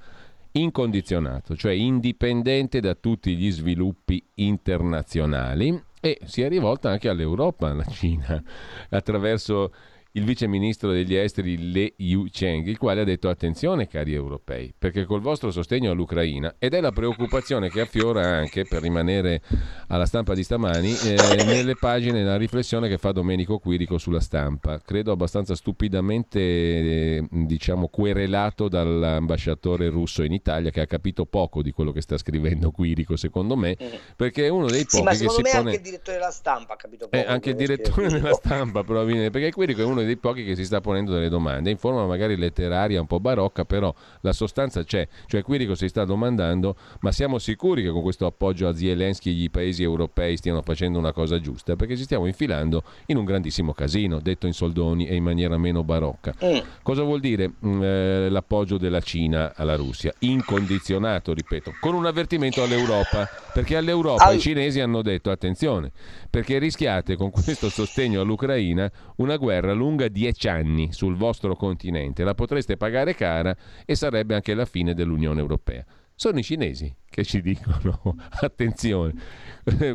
incondizionato, 0.54 1.56
cioè 1.56 1.74
indipendente 1.74 2.80
da 2.80 2.96
tutti 2.96 3.36
gli 3.36 3.52
sviluppi 3.52 4.24
internazionali 4.36 5.84
e 6.00 6.20
si 6.24 6.42
è 6.42 6.48
rivolta 6.48 6.90
anche 6.90 7.10
all'Europa, 7.10 7.74
la 7.74 7.84
Cina, 7.86 8.42
attraverso 8.90 9.72
il 10.16 10.24
vice 10.24 10.48
ministro 10.48 10.92
degli 10.92 11.14
esteri 11.14 11.72
Le 11.72 11.94
Yu 11.98 12.28
Cheng, 12.32 12.66
il 12.68 12.78
quale 12.78 13.02
ha 13.02 13.04
detto 13.04 13.30
attenzione 13.30 13.88
cari 13.88 14.14
europei, 14.14 14.74
perché 14.78 15.04
col 15.04 15.20
vostro 15.20 15.52
sostegno 15.52 15.92
all'Ucraina, 15.92 16.56
ed 16.58 16.74
è 16.74 16.80
la 16.80 16.92
preoccupazione 16.92 17.70
che 17.70 17.82
affiora 17.82 18.26
anche, 18.26 18.66
per 18.66 18.82
rimanere 18.82 19.42
alla 19.88 20.06
stampa 20.06 20.34
di 20.34 20.44
stamani, 20.44 20.96
eh, 21.06 21.44
nelle 21.46 21.76
pagine 21.76 22.24
la 22.24 22.38
riflessione 22.38 22.88
che 22.88 22.98
fa 22.98 23.12
Domenico 23.12 23.60
Quirico 23.60 23.98
sulla 23.98 24.22
stampa, 24.22 24.80
credo 24.80 25.12
abbastanza 25.12 25.54
stupidamente 25.54 26.40
eh, 26.40 27.28
diciamo 27.30 27.90
querelato 27.90 28.70
dall'ambasciatore 28.70 29.90
russo 29.90 30.24
in 30.24 30.32
Italia 30.32 30.72
che 30.72 30.80
ha 30.80 30.88
capito 30.88 31.26
poco 31.26 31.62
di 31.62 31.72
quello 31.72 31.92
che 31.92 32.02
sta 32.02 32.18
scrivendo 32.18 32.72
Quirico 32.72 33.18
secondo 33.18 33.58
me, 33.58 33.78
mm. 33.82 33.88
perché 34.16 34.46
è 34.46 34.50
uno 34.50 34.68
dei 34.68 34.86
pochi 34.86 35.16
sì, 35.16 35.26
che 35.26 35.30
si 35.30 35.42
me 35.42 35.50
pone... 35.50 35.58
anche 35.58 35.76
il 35.76 35.82
direttore 35.82 36.18
della 36.18 36.32
stampa 36.32 36.74
ha 36.74 36.78
capito 36.78 37.10
poco. 37.10 37.22
Eh, 37.22 37.28
anche 37.28 37.50
il 37.50 37.56
direttore 37.58 38.08
della 38.08 38.34
stampa 38.34 38.82
probabilmente, 38.84 39.30
perché 39.30 39.52
Quirico 39.52 39.82
è 39.82 39.86
uno 39.86 40.04
dei 40.06 40.18
pochi 40.18 40.44
che 40.44 40.56
si 40.56 40.66
sta 40.66 40.82
ponendo 40.82 41.14
delle 41.14 41.30
domande, 41.30 41.70
in 41.70 41.78
forma 41.78 42.06
magari 42.06 42.36
letteraria 42.36 43.00
un 43.00 43.08
po' 43.08 43.20
barocca, 43.20 43.66
però 43.66 43.94
la 44.22 44.34
sostanza 44.34 44.84
c'è, 44.84 45.08
cioè 45.28 45.42
Quirico 45.42 45.76
si 45.76 45.88
sta 45.88 46.06
domandando 46.06 46.76
ma 47.02 47.12
siamo 47.12 47.40
sicuri 47.40 47.84
che 47.84 47.90
con 47.90 48.02
questo 48.02 48.26
appoggio 48.26 48.68
a 48.68 48.76
Zelensky 48.76 49.32
gli 49.32 49.50
paesi 49.50 49.84
europei 49.84 50.38
stiano 50.38 50.62
facendo 50.62 50.98
una 51.00 51.12
cosa 51.12 51.40
giusta? 51.40 51.76
Perché 51.76 51.96
ci 51.96 52.04
stiamo 52.04 52.26
infilando 52.26 52.84
in 53.08 53.18
un 53.18 53.26
grandissimo 53.26 53.74
casino, 53.74 54.20
detto 54.20 54.48
in 54.48 54.54
soldoni 54.54 55.08
e 55.08 55.16
in 55.16 55.24
maniera 55.24 55.58
meno 55.58 55.84
barocca. 55.84 56.34
Mm. 56.44 56.58
Cosa 56.82 57.04
vuol 57.04 57.20
dire 57.20 57.52
mm, 57.66 57.84
eh, 57.84 58.30
l'appoggio 58.30 58.78
della 58.78 59.02
Cina 59.02 59.54
alla 59.56 59.76
Russia? 59.76 60.14
Incondizionato, 60.20 61.34
ripeto, 61.34 61.76
con 61.80 61.94
un 61.94 62.06
avvertimento 62.06 62.64
all'Europa, 62.64 63.28
perché 63.54 63.78
all'Europa 63.78 64.26
All... 64.26 64.36
i 64.36 64.40
cinesi 64.40 64.80
hanno 64.80 65.02
detto 65.02 65.32
attenzione, 65.32 65.92
perché 66.30 66.58
rischiate 66.58 67.16
con 67.16 67.32
questo 67.32 67.70
sostegno 67.70 68.22
all'Ucraina 68.22 68.92
una 69.18 69.38
guerra 69.38 69.74
lunga 69.74 69.95
dieci 70.10 70.48
anni 70.48 70.92
sul 70.92 71.16
vostro 71.16 71.56
continente, 71.56 72.24
la 72.24 72.34
potreste 72.34 72.78
pagare 72.78 73.16
cara 73.16 73.56
e 73.86 73.96
sarebbe 73.96 74.36
anche 74.36 74.54
la 74.54 74.66
fine 74.66 74.94
dell'Unione 74.94 75.40
Europea. 75.40 75.86
Sono 76.14 76.40
i 76.40 76.44
cinesi 76.44 76.94
che 77.10 77.24
ci 77.24 77.42
dicono 77.42 78.16
attenzione. 78.42 79.14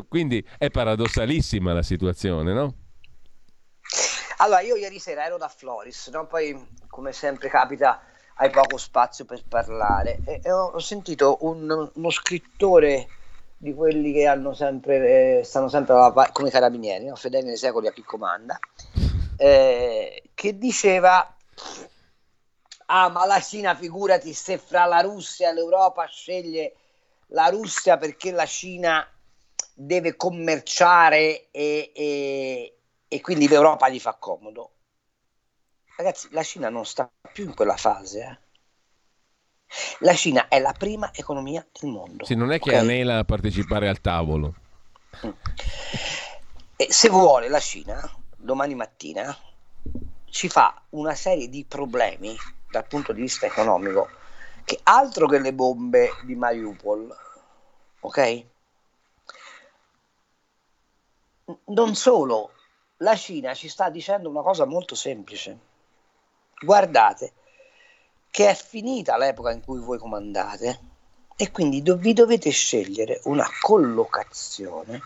Quindi 0.07 0.45
è 0.57 0.69
paradossalissima 0.69 1.73
la 1.73 1.83
situazione, 1.83 2.53
no? 2.53 2.75
Allora, 4.37 4.61
io 4.61 4.75
ieri 4.75 4.97
sera 4.99 5.25
ero 5.25 5.37
da 5.37 5.47
Floris, 5.47 6.09
no? 6.09 6.25
poi 6.25 6.59
come 6.87 7.11
sempre 7.11 7.47
capita 7.47 8.01
hai 8.35 8.49
poco 8.49 8.77
spazio 8.77 9.23
per 9.25 9.43
parlare 9.47 10.19
e, 10.25 10.39
e 10.43 10.51
ho 10.51 10.79
sentito 10.79 11.37
un, 11.41 11.91
uno 11.93 12.09
scrittore 12.09 13.07
di 13.61 13.75
quelli 13.75 14.11
che 14.11 14.25
hanno 14.25 14.53
sempre, 14.55 15.39
eh, 15.39 15.43
stanno 15.43 15.69
sempre 15.69 15.93
alla, 15.93 16.29
come 16.31 16.49
carabinieri, 16.49 17.05
no? 17.05 17.15
fedeli 17.15 17.45
nei 17.45 17.57
secoli 17.57 17.85
a 17.85 17.91
chi 17.91 18.01
comanda, 18.01 18.57
eh, 19.41 20.23
che 20.35 20.55
diceva 20.55 21.35
ah 22.85 23.09
ma 23.09 23.25
la 23.25 23.41
Cina 23.41 23.73
figurati 23.75 24.33
se 24.33 24.59
fra 24.59 24.85
la 24.85 25.01
Russia 25.01 25.49
e 25.49 25.53
l'Europa 25.53 26.05
sceglie 26.05 26.75
la 27.27 27.47
Russia 27.47 27.97
perché 27.97 28.31
la 28.31 28.45
Cina 28.45 29.03
deve 29.73 30.15
commerciare 30.15 31.49
e, 31.49 31.91
e, 31.95 32.77
e 33.07 33.21
quindi 33.21 33.47
l'Europa 33.47 33.89
gli 33.89 33.99
fa 33.99 34.13
comodo. 34.13 34.71
Ragazzi, 35.95 36.27
la 36.31 36.43
Cina 36.43 36.69
non 36.69 36.85
sta 36.85 37.09
più 37.31 37.45
in 37.45 37.55
quella 37.55 37.77
fase, 37.77 38.19
eh 38.19 38.49
la 39.99 40.13
Cina 40.13 40.49
è 40.49 40.59
la 40.59 40.73
prima 40.77 41.11
economia 41.13 41.65
del 41.79 41.89
mondo. 41.89 42.25
Sì, 42.25 42.35
non 42.35 42.51
è 42.51 42.59
che 42.59 42.71
okay? 42.71 42.81
anela 42.81 43.19
a 43.19 43.23
partecipare 43.23 43.87
al 43.87 44.01
tavolo. 44.01 44.53
E 46.75 46.87
se 46.91 47.07
vuole 47.07 47.47
la 47.47 47.59
Cina, 47.59 48.20
domani 48.41 48.75
mattina, 48.75 49.35
ci 50.25 50.49
fa 50.49 50.81
una 50.89 51.15
serie 51.15 51.49
di 51.49 51.65
problemi 51.65 52.35
dal 52.69 52.87
punto 52.87 53.13
di 53.13 53.21
vista 53.21 53.45
economico 53.45 54.09
che 54.63 54.79
altro 54.83 55.27
che 55.27 55.39
le 55.39 55.53
bombe 55.53 56.11
di 56.23 56.35
Mariupol, 56.35 57.15
ok? 57.99 58.45
Non 61.65 61.95
solo, 61.95 62.51
la 62.97 63.15
Cina 63.15 63.53
ci 63.53 63.67
sta 63.67 63.89
dicendo 63.89 64.29
una 64.29 64.41
cosa 64.41 64.65
molto 64.65 64.95
semplice. 64.95 65.59
Guardate 66.61 67.33
che 68.29 68.49
è 68.49 68.55
finita 68.55 69.17
l'epoca 69.17 69.51
in 69.51 69.61
cui 69.61 69.79
voi 69.79 69.97
comandate 69.97 70.79
e 71.35 71.51
quindi 71.51 71.81
do- 71.81 71.97
vi 71.97 72.13
dovete 72.13 72.49
scegliere 72.51 73.19
una 73.25 73.47
collocazione 73.59 75.01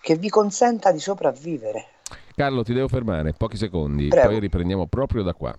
che 0.00 0.16
vi 0.16 0.28
consenta 0.28 0.90
di 0.90 0.98
sopravvivere. 0.98 1.88
Carlo, 2.34 2.64
ti 2.64 2.72
devo 2.72 2.88
fermare, 2.88 3.32
pochi 3.32 3.56
secondi, 3.56 4.08
Prego. 4.08 4.28
poi 4.28 4.40
riprendiamo 4.40 4.86
proprio 4.86 5.22
da 5.22 5.34
qua. 5.34 5.56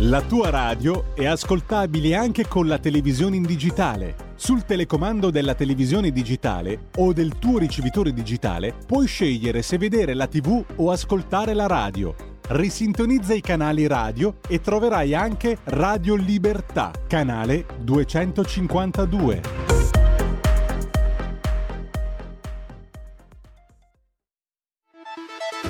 La 0.00 0.20
tua 0.22 0.50
radio 0.50 1.14
è 1.14 1.24
ascoltabile 1.24 2.16
anche 2.16 2.48
con 2.48 2.66
la 2.66 2.78
televisione 2.78 3.36
in 3.36 3.44
digitale. 3.44 4.32
Sul 4.34 4.64
telecomando 4.64 5.30
della 5.30 5.54
televisione 5.54 6.10
digitale 6.10 6.88
o 6.96 7.12
del 7.12 7.38
tuo 7.38 7.58
ricevitore 7.58 8.12
digitale 8.12 8.74
puoi 8.86 9.06
scegliere 9.06 9.62
se 9.62 9.78
vedere 9.78 10.14
la 10.14 10.26
TV 10.26 10.62
o 10.76 10.90
ascoltare 10.90 11.54
la 11.54 11.68
radio. 11.68 12.14
Risintonizza 12.48 13.34
i 13.34 13.40
canali 13.40 13.86
radio 13.86 14.38
e 14.48 14.60
troverai 14.60 15.14
anche 15.14 15.58
Radio 15.64 16.16
Libertà, 16.16 16.90
canale 17.06 17.64
252. 17.80 19.93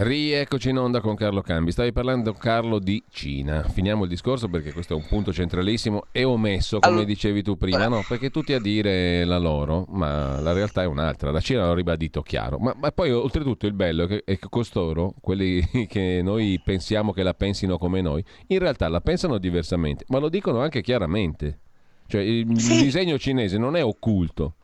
Rieccoci 0.00 0.68
in 0.68 0.78
onda 0.78 1.00
con 1.00 1.16
Carlo 1.16 1.42
Cambi. 1.42 1.72
Stavi 1.72 1.90
parlando, 1.90 2.32
Carlo, 2.32 2.78
di 2.78 3.02
Cina. 3.10 3.64
Finiamo 3.64 4.04
il 4.04 4.08
discorso 4.08 4.46
perché 4.46 4.72
questo 4.72 4.92
è 4.92 4.96
un 4.96 5.04
punto 5.04 5.32
centralissimo 5.32 6.04
e 6.12 6.22
omesso, 6.22 6.78
come 6.78 7.04
dicevi 7.04 7.42
tu 7.42 7.56
prima. 7.56 7.88
No, 7.88 8.04
perché 8.06 8.30
tutti 8.30 8.52
a 8.52 8.60
dire 8.60 9.24
la 9.24 9.38
loro, 9.38 9.86
ma 9.88 10.38
la 10.38 10.52
realtà 10.52 10.82
è 10.82 10.86
un'altra. 10.86 11.32
La 11.32 11.40
Cina 11.40 11.66
l'ho 11.66 11.74
ribadito 11.74 12.22
chiaro. 12.22 12.58
Ma, 12.58 12.76
ma 12.78 12.92
poi, 12.92 13.10
oltretutto, 13.10 13.66
il 13.66 13.72
bello 13.72 14.04
è 14.04 14.06
che, 14.06 14.22
è 14.24 14.38
che 14.38 14.46
costoro, 14.48 15.14
quelli 15.20 15.68
che 15.90 16.20
noi 16.22 16.60
pensiamo 16.64 17.12
che 17.12 17.24
la 17.24 17.34
pensino 17.34 17.76
come 17.76 18.00
noi, 18.00 18.22
in 18.46 18.60
realtà 18.60 18.86
la 18.86 19.00
pensano 19.00 19.36
diversamente, 19.38 20.04
ma 20.10 20.18
lo 20.18 20.28
dicono 20.28 20.60
anche 20.60 20.80
chiaramente. 20.80 21.58
Cioè, 22.06 22.20
il, 22.20 22.48
il 22.48 22.82
disegno 22.82 23.18
cinese 23.18 23.58
non 23.58 23.74
è 23.74 23.82
occulto. 23.82 24.54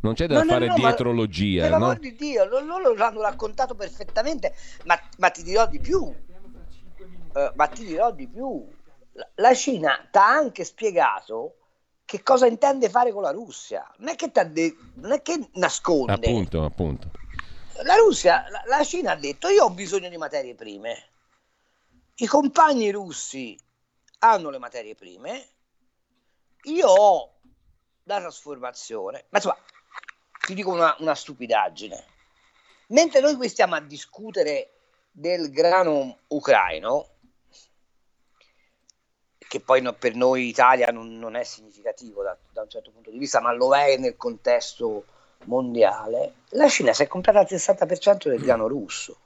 Non 0.00 0.14
c'è 0.14 0.26
da 0.26 0.34
No, 0.36 0.42
no, 0.44 0.52
fare 0.52 0.66
no, 0.66 0.76
ma- 0.76 0.88
dietrologia, 0.88 1.62
Per 1.62 1.70
no? 1.72 1.78
l'amor 1.78 1.98
di 1.98 2.14
Dio, 2.14 2.44
lo- 2.44 2.60
loro 2.60 2.94
l'hanno 2.94 3.20
raccontato 3.20 3.74
perfettamente, 3.74 4.54
ma, 4.84 4.98
ma 5.18 5.30
ti 5.30 5.42
dirò 5.42 5.66
di 5.66 5.80
più. 5.80 6.14
Eh, 7.34 7.52
ma 7.54 7.66
ti 7.66 7.84
dirò 7.84 8.12
di 8.12 8.28
più. 8.28 8.66
La- 9.34 9.54
Cina 9.54 10.06
ti 10.10 10.18
ha 10.18 10.28
anche 10.28 10.64
spiegato 10.64 11.56
che 12.04 12.22
cosa 12.22 12.46
intende 12.46 12.88
fare 12.88 13.12
con 13.12 13.22
la 13.22 13.32
Russia. 13.32 13.92
Non 13.98 14.10
è 14.10 14.14
che, 14.16 14.30
de- 14.50 14.76
non 14.94 15.12
è 15.12 15.20
che 15.20 15.48
nasconde. 15.54 16.12
Appunto, 16.12 16.64
appunto. 16.64 17.10
La 17.82 17.96
Russia, 17.96 18.44
la, 18.48 18.62
la 18.66 18.84
Cina 18.84 19.12
ha 19.12 19.16
detto 19.16 19.48
io 19.48 19.64
ho 19.64 19.70
bisogno 19.70 20.08
di 20.08 20.16
materie 20.16 20.54
prime. 20.54 21.08
I 22.20 22.26
compagni 22.26 22.90
russi 22.90 23.56
hanno 24.20 24.50
le 24.50 24.58
materie 24.58 24.94
prime, 24.94 25.48
io 26.62 26.88
ho 26.88 27.32
la 28.04 28.18
trasformazione. 28.18 29.26
Ma 29.28 29.38
insomma, 29.38 29.56
ti 30.48 30.54
dico 30.54 30.70
una, 30.70 30.96
una 31.00 31.14
stupidaggine. 31.14 32.04
Mentre 32.88 33.20
noi 33.20 33.34
qui 33.36 33.50
stiamo 33.50 33.74
a 33.74 33.80
discutere 33.80 34.70
del 35.10 35.50
grano 35.50 36.20
ucraino, 36.28 37.06
che 39.36 39.60
poi 39.60 39.82
no- 39.82 39.92
per 39.92 40.14
noi 40.14 40.48
Italia 40.48 40.86
non, 40.86 41.18
non 41.18 41.34
è 41.34 41.44
significativo 41.44 42.22
da, 42.22 42.34
da 42.50 42.62
un 42.62 42.70
certo 42.70 42.90
punto 42.90 43.10
di 43.10 43.18
vista, 43.18 43.42
ma 43.42 43.52
lo 43.52 43.76
è 43.76 43.98
nel 43.98 44.16
contesto 44.16 45.04
mondiale, 45.44 46.32
la 46.50 46.68
Cina 46.68 46.94
si 46.94 47.02
è 47.02 47.06
comprata 47.06 47.40
il 47.40 47.46
60% 47.60 48.28
del 48.30 48.40
grano 48.40 48.68
russo. 48.68 49.18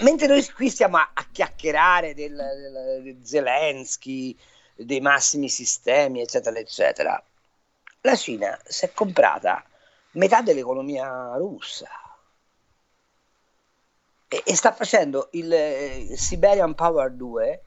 Mentre 0.00 0.26
noi 0.26 0.44
qui 0.52 0.68
stiamo 0.70 0.96
a, 0.96 1.08
a 1.14 1.24
chiacchierare 1.30 2.14
del, 2.14 2.34
del- 2.34 3.00
del 3.04 3.24
Zelensky, 3.24 4.36
dei 4.74 5.00
massimi 5.00 5.48
sistemi, 5.48 6.20
eccetera, 6.20 6.58
eccetera, 6.58 7.22
la 8.02 8.16
Cina 8.16 8.58
si 8.64 8.84
è 8.84 8.92
comprata 8.92 9.64
metà 10.12 10.42
dell'economia 10.42 11.34
russa 11.36 11.88
e, 14.28 14.42
e 14.44 14.56
sta 14.56 14.72
facendo 14.72 15.28
il, 15.32 15.52
eh, 15.52 15.98
il 16.10 16.18
Siberian 16.18 16.74
Power 16.74 17.12
2 17.12 17.62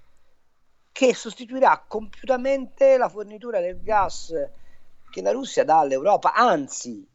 che 0.92 1.14
sostituirà 1.14 1.84
compiutamente 1.88 2.98
la 2.98 3.10
fornitura 3.10 3.60
del 3.60 3.82
gas 3.82 4.34
che 5.10 5.22
la 5.22 5.32
Russia 5.32 5.64
dà 5.64 5.80
all'Europa. 5.80 6.34
Anzi, 6.34 7.08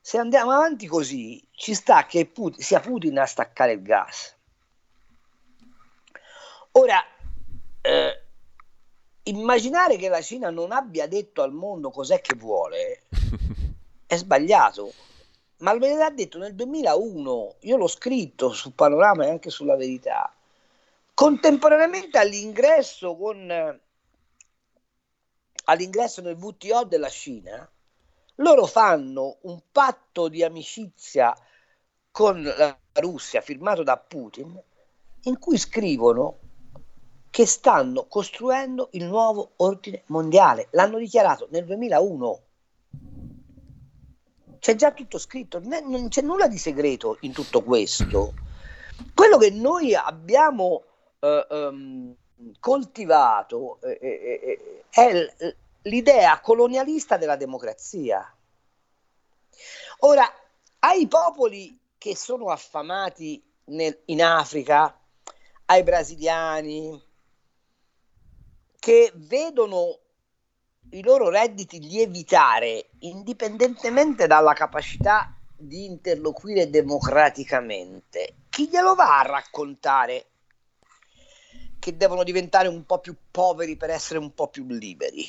se 0.00 0.18
andiamo 0.18 0.52
avanti 0.52 0.86
così, 0.86 1.44
ci 1.52 1.74
sta 1.74 2.06
che 2.06 2.26
Putin- 2.26 2.62
sia 2.62 2.80
Putin 2.80 3.18
a 3.18 3.26
staccare 3.26 3.72
il 3.72 3.82
gas. 3.82 4.34
Ora, 6.72 7.02
eh, 7.80 8.25
immaginare 9.28 9.96
che 9.96 10.08
la 10.08 10.20
Cina 10.20 10.50
non 10.50 10.72
abbia 10.72 11.06
detto 11.06 11.42
al 11.42 11.52
mondo 11.52 11.90
cos'è 11.90 12.20
che 12.20 12.34
vuole 12.36 13.02
è 14.06 14.16
sbagliato. 14.16 14.92
Ma 15.58 15.72
me 15.74 15.94
l'ha 15.94 16.10
detto 16.10 16.38
nel 16.38 16.54
2001, 16.54 17.56
io 17.60 17.76
l'ho 17.76 17.86
scritto 17.86 18.52
su 18.52 18.74
Panorama 18.74 19.24
e 19.24 19.30
anche 19.30 19.50
sulla 19.50 19.76
Verità. 19.76 20.30
Contemporaneamente 21.14 22.18
all'ingresso 22.18 23.16
con 23.16 23.80
all'ingresso 25.68 26.20
nel 26.20 26.36
WTO 26.36 26.84
della 26.84 27.08
Cina, 27.08 27.68
loro 28.36 28.66
fanno 28.66 29.38
un 29.42 29.60
patto 29.72 30.28
di 30.28 30.44
amicizia 30.44 31.34
con 32.10 32.42
la 32.42 32.78
Russia 32.92 33.40
firmato 33.40 33.82
da 33.82 33.96
Putin 33.96 34.60
in 35.22 35.38
cui 35.38 35.58
scrivono 35.58 36.38
che 37.36 37.44
stanno 37.44 38.06
costruendo 38.06 38.88
il 38.92 39.04
nuovo 39.04 39.50
ordine 39.56 40.04
mondiale. 40.06 40.68
L'hanno 40.70 40.96
dichiarato 40.96 41.48
nel 41.50 41.66
2001. 41.66 42.40
C'è 44.58 44.74
già 44.74 44.90
tutto 44.92 45.18
scritto, 45.18 45.58
non 45.58 45.74
è- 45.74 46.08
c'è 46.08 46.22
nulla 46.22 46.48
di 46.48 46.56
segreto 46.56 47.18
in 47.20 47.32
tutto 47.32 47.62
questo. 47.62 48.32
Quello 49.14 49.36
che 49.36 49.50
noi 49.50 49.94
abbiamo 49.94 50.84
eh, 51.20 51.46
ehm, 51.50 52.14
coltivato 52.58 53.80
eh, 53.82 53.98
eh, 54.00 54.40
eh, 54.42 54.84
è 54.88 55.12
l- 55.12 55.56
l'idea 55.82 56.40
colonialista 56.40 57.18
della 57.18 57.36
democrazia. 57.36 58.34
Ora, 59.98 60.26
ai 60.78 61.06
popoli 61.06 61.78
che 61.98 62.16
sono 62.16 62.46
affamati 62.46 63.42
nel- 63.64 64.00
in 64.06 64.22
Africa, 64.22 64.98
ai 65.66 65.82
brasiliani, 65.82 67.05
che 68.78 69.12
vedono 69.14 69.98
i 70.90 71.02
loro 71.02 71.28
redditi 71.28 71.80
lievitare 71.80 72.90
indipendentemente 73.00 74.26
dalla 74.26 74.52
capacità 74.52 75.30
di 75.54 75.84
interloquire 75.84 76.70
democraticamente, 76.70 78.34
chi 78.50 78.68
glielo 78.68 78.94
va 78.94 79.18
a 79.20 79.26
raccontare 79.26 80.26
che 81.78 81.96
devono 81.96 82.22
diventare 82.24 82.68
un 82.68 82.84
po' 82.84 82.98
più 82.98 83.14
poveri 83.30 83.76
per 83.76 83.90
essere 83.90 84.18
un 84.18 84.34
po' 84.34 84.48
più 84.48 84.66
liberi? 84.66 85.26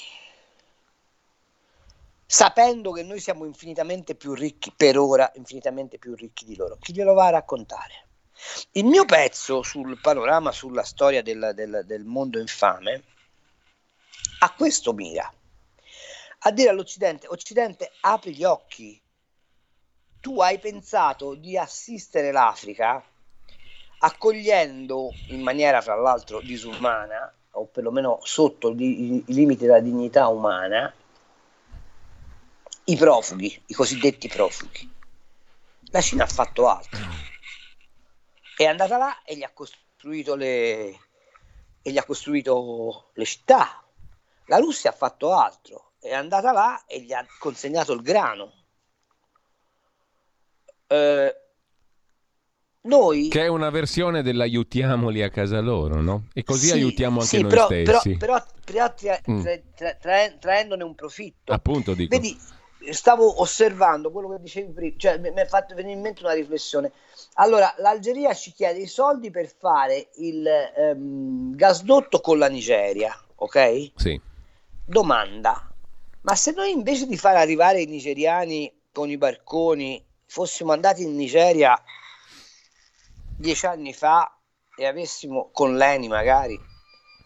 Sapendo 2.26 2.92
che 2.92 3.04
noi 3.04 3.20
siamo 3.20 3.46
infinitamente 3.46 4.14
più 4.16 4.34
ricchi 4.34 4.74
per 4.76 4.98
ora, 4.98 5.32
infinitamente 5.36 5.98
più 5.98 6.14
ricchi 6.14 6.46
di 6.46 6.56
loro, 6.56 6.78
chi 6.78 6.94
glielo 6.94 7.14
va 7.14 7.28
a 7.28 7.32
raccontare? 7.32 8.08
Il 8.72 8.86
mio 8.86 9.06
pezzo 9.06 9.64
sul 9.64 10.00
panorama, 10.02 10.52
sulla 10.52 10.84
storia 10.84 11.24
del, 11.24 11.52
del- 11.56 11.84
del 11.86 12.04
mondo 12.04 12.40
infame, 12.40 13.04
a 14.40 14.54
questo 14.54 14.94
mira, 14.94 15.32
a 16.40 16.52
dire 16.52 16.70
all'Occidente, 16.70 17.28
Occidente 17.28 17.92
apri 18.02 18.36
gli 18.36 18.44
occhi, 18.44 19.02
tu 20.20 20.42
hai 20.42 20.60
pensato 20.60 21.36
di 21.36 21.58
assistere 21.58 22.32
l'Africa 22.32 23.04
accogliendo 24.00 25.12
in 25.30 25.42
maniera 25.42 25.82
fra 25.82 25.96
l'altro 25.96 26.42
disumana 26.42 27.34
o 27.52 27.66
perlomeno 27.66 28.20
sotto 28.24 28.70
i, 28.72 29.24
limiti 29.28 29.66
della 29.66 29.80
dignità 29.80 30.28
umana 30.28 30.94
i 32.90 32.96
profughi, 32.96 33.64
i 33.66 33.74
cosiddetti 33.74 34.28
profughi. 34.28 34.90
La 35.90 36.02
Cina 36.02 36.24
ha 36.24 36.28
fatto 36.28 36.68
altro. 36.68 37.00
È 38.56 38.66
andata 38.66 38.98
là 38.98 39.24
e 39.24 39.36
gli 39.36 39.44
ha 39.44 39.52
costruito 39.52 40.36
le, 40.36 41.00
e 41.82 41.92
gli 41.92 41.98
ha 41.98 42.04
costruito 42.04 43.10
le 43.14 43.26
città. 43.26 43.84
La 44.48 44.58
Russia 44.58 44.90
ha 44.90 44.94
fatto 44.94 45.34
altro, 45.34 45.92
è 46.00 46.14
andata 46.14 46.52
là 46.52 46.86
e 46.86 47.02
gli 47.02 47.14
ha 47.14 47.26
consegnato 47.40 47.94
il 47.94 48.02
grano. 48.02 48.54
Eh, 50.88 51.36
noi... 52.82 53.28
Che 53.28 53.42
è 53.42 53.48
una 53.48 53.70
versione 53.70 54.24
dell'aiutiamoli 54.24 55.22
a 55.22 55.30
casa 55.30 55.60
loro, 55.60 56.02
no? 56.02 56.28
E 56.34 56.44
così 56.44 56.68
sì, 56.68 56.74
aiutiamo 56.74 57.20
anche 57.20 57.28
sì, 57.38 57.42
noi 57.42 57.50
però, 57.50 57.66
stessi. 57.66 58.16
Però, 58.16 58.34
però, 58.34 58.46
però 58.64 58.94
tra, 58.94 59.20
mm. 59.30 59.46
tra, 59.76 59.94
tra, 59.96 60.30
traendone 60.40 60.84
un 60.84 60.96
profitto. 60.96 61.52
Appunto, 61.52 61.94
dico. 61.94 62.16
Vedi, 62.16 62.38
stavo 62.92 63.42
osservando 63.42 64.12
quello 64.12 64.30
che 64.30 64.40
dicevi 64.40 64.72
prima, 64.72 64.94
cioè 64.98 65.18
mi, 65.18 65.32
mi 65.32 65.42
è 65.42 65.46
fatto 65.46 65.76
venire 65.76 65.96
in 65.96 66.02
mente 66.02 66.24
una 66.24 66.34
riflessione. 66.34 66.92
Allora, 67.34 67.74
l'Algeria 67.80 68.34
ci 68.34 68.54
chiede 68.54 68.80
i 68.80 68.88
soldi 68.88 69.32
per 69.32 69.54
fare 69.54 70.10
il 70.16 70.48
um, 70.78 71.56
gasdotto 71.56 72.22
con 72.22 72.38
la 72.38 72.48
Nigeria, 72.48 73.14
ok? 73.36 73.92
Sì. 73.96 74.22
Domanda, 74.90 75.70
ma 76.22 76.36
se 76.36 76.52
noi 76.52 76.72
invece 76.72 77.08
di 77.08 77.18
far 77.18 77.36
arrivare 77.36 77.82
i 77.82 77.88
nigeriani 77.88 78.74
con 78.94 79.10
i 79.10 79.18
barconi 79.18 80.02
fossimo 80.26 80.72
andati 80.72 81.04
in 81.04 81.14
Nigeria 81.14 81.78
dieci 83.38 83.66
anni 83.66 83.94
fa 83.94 84.34
e 84.78 84.86
avessimo 84.86 85.50
con 85.52 85.76
l'ENI 85.76 86.08
magari 86.08 86.58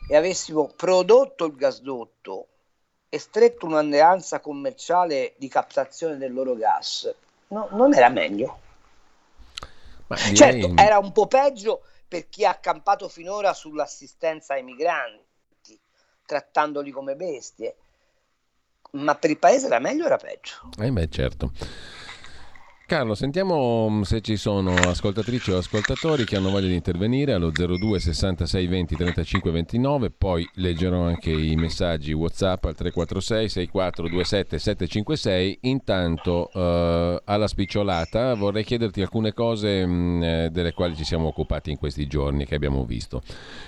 e 0.09 0.17
avessimo 0.17 0.73
prodotto 0.75 1.45
il 1.45 1.55
gasdotto 1.55 2.47
e 3.07 3.19
stretto 3.19 3.67
un'alleanza 3.67 4.39
commerciale 4.39 5.35
di 5.37 5.47
captazione 5.47 6.17
del 6.17 6.33
loro 6.33 6.55
gas, 6.55 7.13
no, 7.49 7.67
non 7.73 7.93
era 7.93 8.09
meglio? 8.09 8.59
Direi... 10.07 10.35
Certo, 10.35 10.73
era 10.81 10.97
un 10.97 11.11
po' 11.11 11.27
peggio 11.27 11.83
per 12.07 12.27
chi 12.27 12.43
ha 12.43 12.49
accampato 12.49 13.07
finora 13.07 13.53
sull'assistenza 13.53 14.55
ai 14.55 14.63
migranti, 14.63 15.29
trattandoli 16.25 16.91
come 16.91 17.15
bestie, 17.15 17.75
ma 18.91 19.15
per 19.15 19.29
il 19.29 19.37
paese 19.37 19.67
era 19.67 19.79
meglio 19.79 20.03
o 20.03 20.07
era 20.07 20.17
peggio? 20.17 20.69
Eh 20.77 20.91
beh, 20.91 21.09
certo. 21.09 21.51
Carlo, 22.91 23.15
sentiamo 23.15 23.87
mm, 23.89 24.01
se 24.01 24.19
ci 24.19 24.35
sono 24.35 24.73
ascoltatrici 24.73 25.51
o 25.51 25.57
ascoltatori 25.57 26.25
che 26.25 26.35
hanno 26.35 26.49
voglia 26.49 26.67
di 26.67 26.73
intervenire 26.73 27.31
allo 27.31 27.49
02 27.49 28.01
66 28.01 28.67
20 28.67 28.95
35 28.97 29.49
29, 29.49 30.09
poi 30.09 30.45
leggerò 30.55 31.03
anche 31.03 31.31
i 31.31 31.55
messaggi 31.55 32.11
WhatsApp 32.11 32.65
al 32.65 32.75
346 32.75 33.47
6427 33.47 34.59
756. 34.59 35.59
Intanto 35.61 36.51
eh, 36.53 37.21
alla 37.23 37.47
spicciolata 37.47 38.33
vorrei 38.33 38.65
chiederti 38.65 39.01
alcune 39.01 39.31
cose 39.31 39.85
mh, 39.85 39.93
mm, 39.93 40.23
eh, 40.23 40.49
delle 40.51 40.73
quali 40.73 40.93
ci 40.97 41.05
siamo 41.05 41.27
occupati 41.27 41.71
in 41.71 41.77
questi 41.77 42.07
giorni 42.07 42.45
che 42.45 42.55
abbiamo 42.55 42.83
visto. 42.83 43.21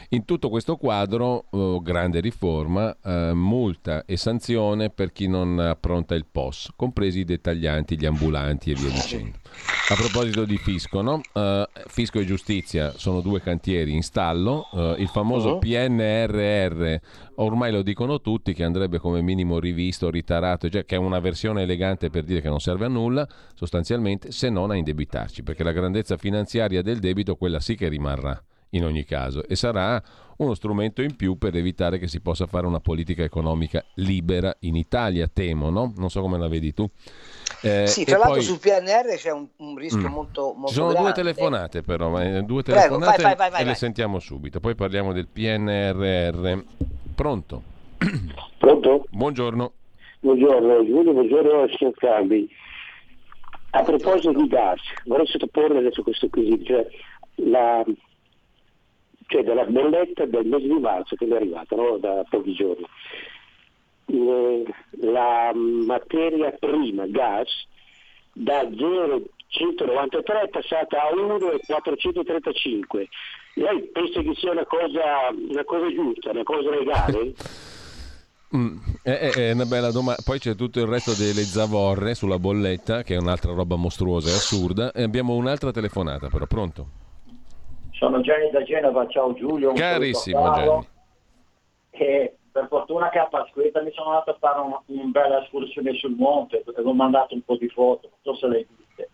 In 0.10 0.26
tutto 0.26 0.50
questo 0.50 0.76
quadro, 0.76 1.46
oh, 1.50 1.82
grande 1.82 2.20
riforma, 2.20 2.94
eh, 3.02 3.32
multa 3.34 4.04
e 4.04 4.18
sanzione 4.18 4.90
per 4.90 5.14
chi 5.14 5.30
non 5.30 5.60
appronta 5.60 6.14
il 6.14 6.26
POS, 6.30 6.72
compresi 6.76 7.20
i 7.20 7.24
dettaglianti, 7.24 7.98
gli 7.98 8.06
ambulanti 8.06 8.72
e 8.72 8.74
via 8.74 8.90
dicendo. 8.90 9.13
A 9.16 9.96
proposito 9.96 10.46
di 10.46 10.58
fisco, 10.58 11.02
no? 11.02 11.22
uh, 11.34 11.64
fisco 11.88 12.20
e 12.20 12.26
giustizia 12.26 12.94
sono 12.96 13.22
due 13.22 13.42
cantieri 13.42 13.94
in 13.94 14.02
stallo, 14.02 14.70
uh, 14.72 14.96
il 14.98 15.08
famoso 15.08 15.54
uh-huh. 15.54 15.60
PNRR, 15.60 16.96
ormai 17.36 17.72
lo 17.72 17.82
dicono 17.82 18.22
tutti 18.22 18.54
che 18.54 18.64
andrebbe 18.64 19.00
come 19.00 19.22
minimo 19.22 19.60
rivisto, 19.60 20.10
ritarato, 20.10 20.70
cioè 20.70 20.86
che 20.86 20.96
è 20.96 21.00
una 21.00 21.20
versione 21.20 21.64
elegante 21.64 22.10
per 22.10 22.24
dire 22.24 22.42
che 22.42 22.50
non 22.50 22.60
serve 22.60 22.86
a 22.86 22.90
nulla, 22.90 23.28
sostanzialmente, 23.54 24.32
se 24.32 24.50
non 24.50 24.72
a 24.72 24.76
indebitarci, 24.76 25.44
perché 25.44 25.64
la 25.64 25.74
grandezza 25.74 26.18
finanziaria 26.18 26.82
del 26.82 27.00
debito, 27.00 27.36
quella 27.36 27.60
sì 27.60 27.76
che 27.76 27.90
rimarrà 27.90 28.42
in 28.74 28.86
ogni 28.86 29.04
caso 29.04 29.44
e 29.48 29.56
sarà 29.56 30.02
uno 30.38 30.54
strumento 30.54 31.02
in 31.02 31.16
più 31.16 31.38
per 31.38 31.56
evitare 31.56 31.98
che 31.98 32.08
si 32.08 32.20
possa 32.20 32.48
fare 32.48 32.66
una 32.66 32.80
politica 32.80 33.24
economica 33.24 33.84
libera 33.96 34.56
in 34.62 34.76
Italia, 34.76 35.30
temo, 35.32 35.70
no? 35.70 35.94
Non 35.96 36.10
so 36.10 36.22
come 36.22 36.38
la 36.38 36.48
vedi 36.48 36.74
tu. 36.74 36.90
Eh, 37.62 37.88
sì, 37.88 38.04
tra 38.04 38.18
l'altro 38.18 38.36
poi... 38.36 38.44
sul 38.44 38.60
PNR 38.60 39.16
c'è 39.16 39.32
un, 39.32 39.48
un 39.58 39.78
rischio 39.78 40.10
mm. 40.10 40.12
molto, 40.12 40.54
molto 40.54 40.68
Ci 40.68 40.74
sono 40.74 40.90
grande. 40.90 41.12
due 41.12 41.24
telefonate 41.24 41.82
però, 41.82 42.10
due 42.42 42.64
telefonate 42.64 42.66
Prego, 42.66 42.98
vai, 42.98 43.36
vai, 43.36 43.50
vai, 43.52 43.62
e 43.62 43.66
le 43.66 43.76
sentiamo 43.76 44.20
subito, 44.20 44.60
poi 44.60 44.76
parliamo 44.76 45.14
del 45.14 45.28
PNRR. 45.28 46.64
Pronto? 47.16 47.62
Pronto? 48.58 49.06
Buongiorno. 49.10 49.72
Buongiorno, 50.20 50.86
Giulio, 50.86 51.14
buongiorno 51.14 51.68
signor 51.78 51.94
Cambi. 51.96 52.50
A 53.72 53.84
proposito 53.84 54.32
di 54.34 54.48
gas, 54.48 54.80
vorrei 55.06 55.28
sottoporre 55.28 55.80
adesso 55.80 56.04
questo 56.04 56.30
quesito, 56.30 56.64
cioè 56.64 56.88
la, 57.36 57.84
cioè 59.28 59.44
della 59.44 59.66
bolletta 59.66 60.26
del 60.26 60.46
mese 60.46 60.68
di 60.68 60.80
marzo 60.80 61.16
che 61.16 61.26
mi 61.26 61.34
è 61.34 61.36
arrivata 61.36 61.76
no? 61.76 61.98
da 61.98 62.24
pochi 62.30 62.54
giorni. 62.54 62.86
Eh, 64.06 64.64
la 65.02 65.52
materia 65.54 66.52
prima 66.52 67.06
gas 67.08 67.50
da 68.34 68.68
0,193 68.70 70.42
è 70.42 70.50
passata 70.50 71.04
a 71.04 71.14
1,435. 71.14 73.08
Lei 73.56 73.82
pensa 73.92 74.22
che 74.22 74.34
sia 74.36 74.52
una 74.52 74.66
cosa, 74.66 75.30
una 75.32 75.64
cosa 75.64 75.94
giusta, 75.94 76.32
una 76.32 76.44
cosa 76.44 76.70
legale? 76.70 77.34
Mm, 78.56 78.78
è, 79.02 79.32
è, 79.32 79.52
una 79.52 79.66
bella 79.66 79.90
domanda. 79.90 80.22
Poi 80.24 80.38
c'è 80.38 80.54
tutto 80.54 80.80
il 80.80 80.86
resto 80.86 81.14
delle 81.14 81.42
zavorre 81.42 82.14
sulla 82.14 82.38
bolletta, 82.38 83.02
che 83.02 83.16
è 83.16 83.18
un'altra 83.18 83.52
roba 83.52 83.78
mostruosa 83.78 84.30
e 84.30 84.34
assurda. 84.34 84.92
E 84.92 85.02
abbiamo 85.02 85.34
un'altra 85.34 85.72
telefonata, 85.72 86.30
però 86.30 86.46
pronto? 86.46 86.88
Sono 88.04 88.20
Gianni 88.20 88.50
da 88.52 88.62
Genova, 88.64 89.08
ciao 89.08 89.34
Giulio. 89.34 89.72
Carissimo 89.72 90.52
Gianni. 90.52 90.88
E 91.92 92.36
per 92.52 92.68
fortuna 92.68 93.08
che 93.08 93.20
a 93.20 93.28
Pasquetta 93.28 93.82
mi 93.82 93.94
sono 93.94 94.10
andato 94.10 94.32
a 94.32 94.38
fare 94.42 94.60
una 94.60 94.82
un 94.88 95.12
bella 95.12 95.42
escursione 95.42 95.94
sul 95.94 96.14
monte, 96.18 96.64
perché 96.66 96.82
ho 96.82 96.94
mandato 96.94 97.34
un 97.34 97.44
po' 97.44 97.56
di 97.56 97.70
foto, 97.70 98.10
non 98.12 98.36
so 98.36 98.42
se 98.42 98.48
le 98.50 98.58
hai 98.58 98.68
viste. 98.76 99.10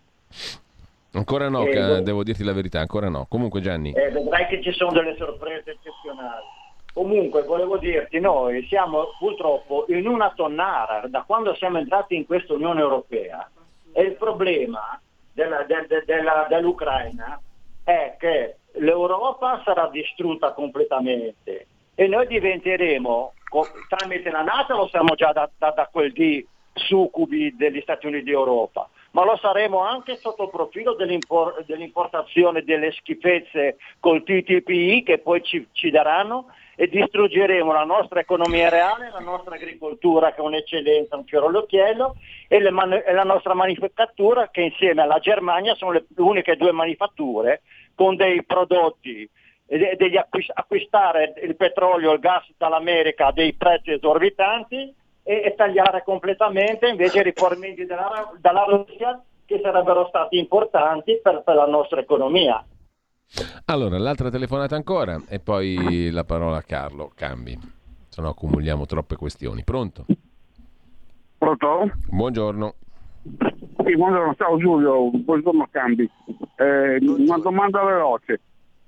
Ancora 1.11 1.49
no, 1.49 1.67
e, 1.67 2.01
devo 2.01 2.23
dirti 2.23 2.43
la 2.43 2.51
verità, 2.51 2.79
ancora 2.79 3.09
no. 3.09 3.27
Comunque 3.29 3.61
Gianni. 3.61 3.91
Eh, 3.91 4.09
vedrai 4.09 4.47
che 4.47 4.59
ci 4.63 4.71
sono 4.71 4.91
delle 4.91 5.15
sorprese 5.17 5.69
eccezionali. 5.69 6.45
Comunque 6.91 7.43
volevo 7.43 7.77
dirti, 7.77 8.19
noi 8.19 8.65
siamo 8.65 9.09
purtroppo 9.19 9.85
in 9.89 10.07
una 10.07 10.33
tonnara 10.35 11.05
da 11.07 11.21
quando 11.27 11.53
siamo 11.53 11.77
entrati 11.77 12.15
in 12.15 12.25
questa 12.25 12.53
Unione 12.53 12.79
Europea 12.79 13.47
e 13.93 14.01
il 14.01 14.15
problema 14.15 14.99
della, 15.31 15.61
de, 15.61 15.85
de, 15.87 16.03
della, 16.07 16.47
dell'Ucraina 16.49 17.39
è 17.83 18.15
che 18.17 18.58
l'Europa 18.73 19.61
sarà 19.63 19.87
distrutta 19.87 20.53
completamente 20.53 21.67
e 21.95 22.07
noi 22.07 22.27
diventeremo, 22.27 23.33
tramite 23.89 24.31
la 24.31 24.41
Nato 24.41 24.75
lo 24.75 24.87
siamo 24.87 25.15
già 25.15 25.31
da, 25.33 25.49
da, 25.57 25.71
da 25.71 25.89
quel 25.91 26.13
di 26.13 26.45
succubi 26.73 27.55
degli 27.57 27.81
Stati 27.81 28.07
Uniti 28.07 28.25
d'Europa, 28.25 28.87
ma 29.11 29.25
lo 29.25 29.37
saremo 29.37 29.79
anche 29.79 30.17
sotto 30.21 30.43
il 30.43 30.49
profilo 30.49 30.93
dell'impor- 30.93 31.65
dell'importazione 31.65 32.63
delle 32.63 32.91
schifezze 32.91 33.77
col 33.99 34.23
TTPI 34.23 35.03
che 35.03 35.17
poi 35.17 35.43
ci, 35.43 35.67
ci 35.73 35.89
daranno 35.89 36.45
e 36.75 36.87
distruggeremo 36.87 37.73
la 37.73 37.83
nostra 37.83 38.21
economia 38.21 38.69
reale, 38.69 39.09
la 39.11 39.19
nostra 39.19 39.55
agricoltura 39.55 40.31
che 40.31 40.37
è 40.37 40.45
un'eccellenza, 40.45 41.17
un 41.17 41.25
fiore 41.25 41.47
all'occhiello 41.47 42.15
e, 42.47 42.69
man- 42.71 42.93
e 42.93 43.11
la 43.11 43.25
nostra 43.25 43.53
manifattura 43.53 44.47
che 44.49 44.61
insieme 44.61 45.01
alla 45.01 45.19
Germania 45.19 45.75
sono 45.75 45.91
le 45.91 46.05
uniche 46.15 46.55
due 46.55 46.71
manifatture 46.71 47.63
con 47.99 48.15
dei 48.15 48.45
prodotti 48.45 49.29
e 49.65 49.95
degli 49.97 50.15
acquist- 50.15 50.53
acquistare 50.53 51.33
il 51.43 51.57
petrolio 51.57 52.11
e 52.11 52.13
il 52.13 52.21
gas 52.21 52.49
dall'America 52.55 53.27
a 53.27 53.33
dei 53.33 53.53
prezzi 53.55 53.91
esorbitanti 53.91 54.95
e, 55.21 55.41
e 55.43 55.53
tagliare 55.53 56.01
completamente 56.05 56.87
invece 56.87 57.19
i 57.19 57.23
riformenti 57.23 57.85
dalla, 57.85 58.31
dalla 58.39 58.63
Russia 58.63 59.21
che 59.43 59.59
sarebbero 59.61 60.07
stati 60.07 60.37
importanti 60.37 61.19
per, 61.21 61.41
per 61.43 61.55
la 61.55 61.67
nostra 61.67 61.99
economia. 61.99 62.65
Allora, 63.65 63.97
l'altra 63.97 64.29
telefonata 64.29 64.77
ancora 64.77 65.21
e 65.27 65.41
poi 65.41 66.09
la 66.09 66.23
parola 66.23 66.55
a 66.55 66.63
Carlo. 66.63 67.11
Cambi, 67.13 67.59
se 68.07 68.21
no 68.21 68.29
accumuliamo 68.29 68.85
troppe 68.85 69.17
questioni. 69.17 69.65
Pronto? 69.65 70.05
Pronto? 71.37 71.91
Buongiorno. 72.07 72.75
Sì, 73.83 73.95
buongiorno, 73.95 74.35
ciao 74.35 74.57
Giulio, 74.57 75.09
buongiorno 75.11 75.67
Cambi. 75.71 76.09
Eh, 76.57 76.97
una 77.01 77.37
domanda 77.37 77.83
veloce. 77.83 78.39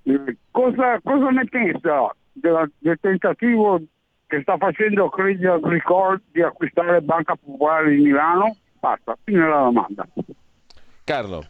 Eh, 0.03 0.37
cosa, 0.51 0.99
cosa, 1.03 1.29
ne 1.29 1.45
pensa 1.45 2.13
della, 2.33 2.69
del 2.77 2.97
tentativo 2.99 3.79
che 4.27 4.41
sta 4.41 4.57
facendo 4.57 5.09
Credit 5.09 5.45
Agricole 5.45 6.21
di 6.31 6.41
acquistare 6.41 7.01
Banca 7.01 7.35
Popolare 7.35 7.91
di 7.91 8.01
Milano? 8.01 8.55
Basta, 8.79 9.17
fine 9.23 9.47
la 9.47 9.59
domanda. 9.59 10.07
Carlo. 11.03 11.45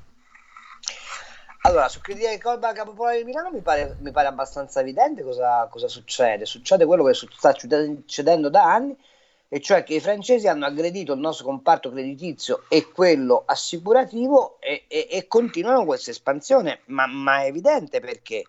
Allora, 1.63 1.87
su 1.89 2.01
Credit 2.01 2.25
Agricole 2.25 2.57
Banca 2.57 2.83
Popolare 2.83 3.19
di 3.19 3.23
Milano 3.23 3.51
mi 3.51 3.61
pare, 3.61 3.95
mi 3.99 4.11
pare 4.11 4.27
abbastanza 4.27 4.81
evidente 4.81 5.23
cosa, 5.23 5.67
cosa, 5.69 5.87
succede. 5.87 6.45
Succede 6.45 6.85
quello 6.85 7.03
che 7.03 7.13
sta 7.13 7.53
succedendo 7.53 8.49
da 8.49 8.63
anni, 8.63 8.97
e 9.53 9.59
cioè 9.59 9.83
che 9.83 9.95
i 9.95 9.99
francesi 9.99 10.47
hanno 10.47 10.65
aggredito 10.65 11.11
il 11.11 11.19
nostro 11.19 11.43
comparto 11.43 11.91
creditizio 11.91 12.63
e 12.69 12.89
quello 12.89 13.43
assicurativo 13.45 14.55
e, 14.61 14.85
e, 14.87 15.09
e 15.11 15.27
continuano 15.27 15.83
questa 15.83 16.11
espansione, 16.11 16.83
ma, 16.85 17.05
ma, 17.05 17.41
è 17.41 17.47
evidente 17.47 17.99
perché. 17.99 18.45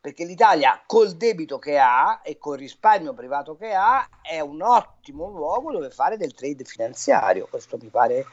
perché 0.00 0.24
l'Italia 0.24 0.82
col 0.84 1.12
debito 1.12 1.60
che 1.60 1.78
ha 1.78 2.20
e 2.24 2.36
col 2.36 2.58
risparmio 2.58 3.14
privato 3.14 3.54
che 3.54 3.72
ha 3.72 4.08
è 4.20 4.40
un 4.40 4.60
ottimo 4.60 5.28
luogo 5.28 5.70
dove 5.70 5.88
fare 5.90 6.16
del 6.16 6.34
trade 6.34 6.64
finanziario. 6.64 7.46
Questo 7.48 7.78
mi 7.80 7.88
pare... 7.88 8.26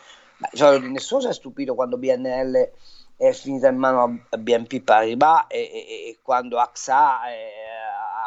Cioè, 0.54 0.80
nessuno 0.80 1.22
si 1.22 1.28
è 1.28 1.34
stupito 1.34 1.76
quando 1.76 2.00
BNL 2.00 2.72
è 3.16 3.32
finita 3.32 3.68
in 3.68 3.78
mano 3.78 4.22
a 4.30 4.38
BNP 4.38 4.82
Paribas 4.82 5.46
e, 5.50 5.60
e, 5.60 6.18
quando 6.24 6.58
AXA 6.58 7.30
eh, 7.30 7.68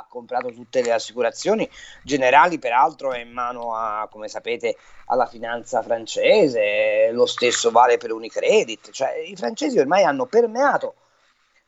comprato 0.09 0.53
tutte 0.53 0.83
le 0.83 0.93
assicurazioni 0.93 1.69
generali, 2.03 2.59
peraltro 2.59 3.13
è 3.13 3.21
in 3.21 3.33
mano 3.33 3.75
a, 3.75 4.09
come 4.11 4.29
sapete, 4.29 4.77
alla 5.07 5.27
finanza 5.27 5.83
francese, 5.83 7.11
lo 7.13 7.27
stesso 7.27 7.71
vale 7.71 7.97
per 7.97 8.13
Unicredit, 8.13 8.91
cioè 8.91 9.17
i 9.19 9.37
francesi 9.37 9.79
ormai 9.79 10.05
hanno 10.05 10.27
permeato 10.27 10.95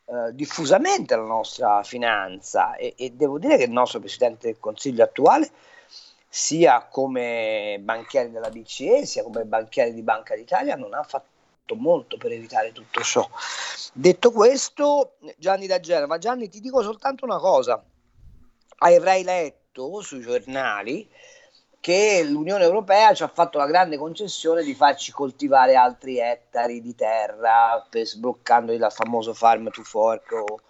eh, 0.05 0.33
diffusamente 0.33 1.15
la 1.15 1.23
nostra 1.23 1.81
finanza 1.83 2.75
e, 2.75 2.93
e 2.97 3.11
devo 3.11 3.39
dire 3.39 3.55
che 3.57 3.63
il 3.63 3.71
nostro 3.71 3.99
Presidente 3.99 4.47
del 4.47 4.59
Consiglio 4.59 5.03
attuale 5.03 5.49
sia 6.27 6.87
come 6.89 7.77
banchieri 7.79 8.29
della 8.29 8.49
BCE 8.49 9.05
sia 9.05 9.23
come 9.23 9.45
banchieri 9.45 9.93
di 9.93 10.01
Banca 10.01 10.35
d'Italia 10.35 10.75
non 10.75 10.93
ha 10.93 11.03
fatto 11.03 11.31
molto 11.75 12.17
per 12.17 12.31
evitare 12.31 12.73
tutto 12.73 13.01
ciò. 13.01 13.25
Detto 13.93 14.31
questo, 14.31 15.13
Gianni 15.37 15.67
da 15.67 15.79
Genova, 15.79 16.17
Gianni 16.17 16.49
ti 16.49 16.59
dico 16.59 16.81
soltanto 16.81 17.23
una 17.23 17.37
cosa, 17.37 17.81
avrai 18.83 19.23
letto 19.23 20.01
sui 20.01 20.21
giornali 20.21 21.09
che 21.79 22.23
l'Unione 22.23 22.63
Europea 22.63 23.13
ci 23.13 23.23
ha 23.23 23.27
fatto 23.27 23.57
la 23.57 23.65
grande 23.65 23.97
concessione 23.97 24.63
di 24.63 24.73
farci 24.73 25.11
coltivare 25.11 25.75
altri 25.75 26.17
ettari 26.17 26.79
di 26.79 26.95
terra 26.95 27.85
per 27.89 28.05
sbloccando 28.05 28.71
il 28.71 28.87
famoso 28.89 29.33
farm 29.33 29.69
to 29.69 29.83
fork 29.83 30.31
o, 30.31 30.61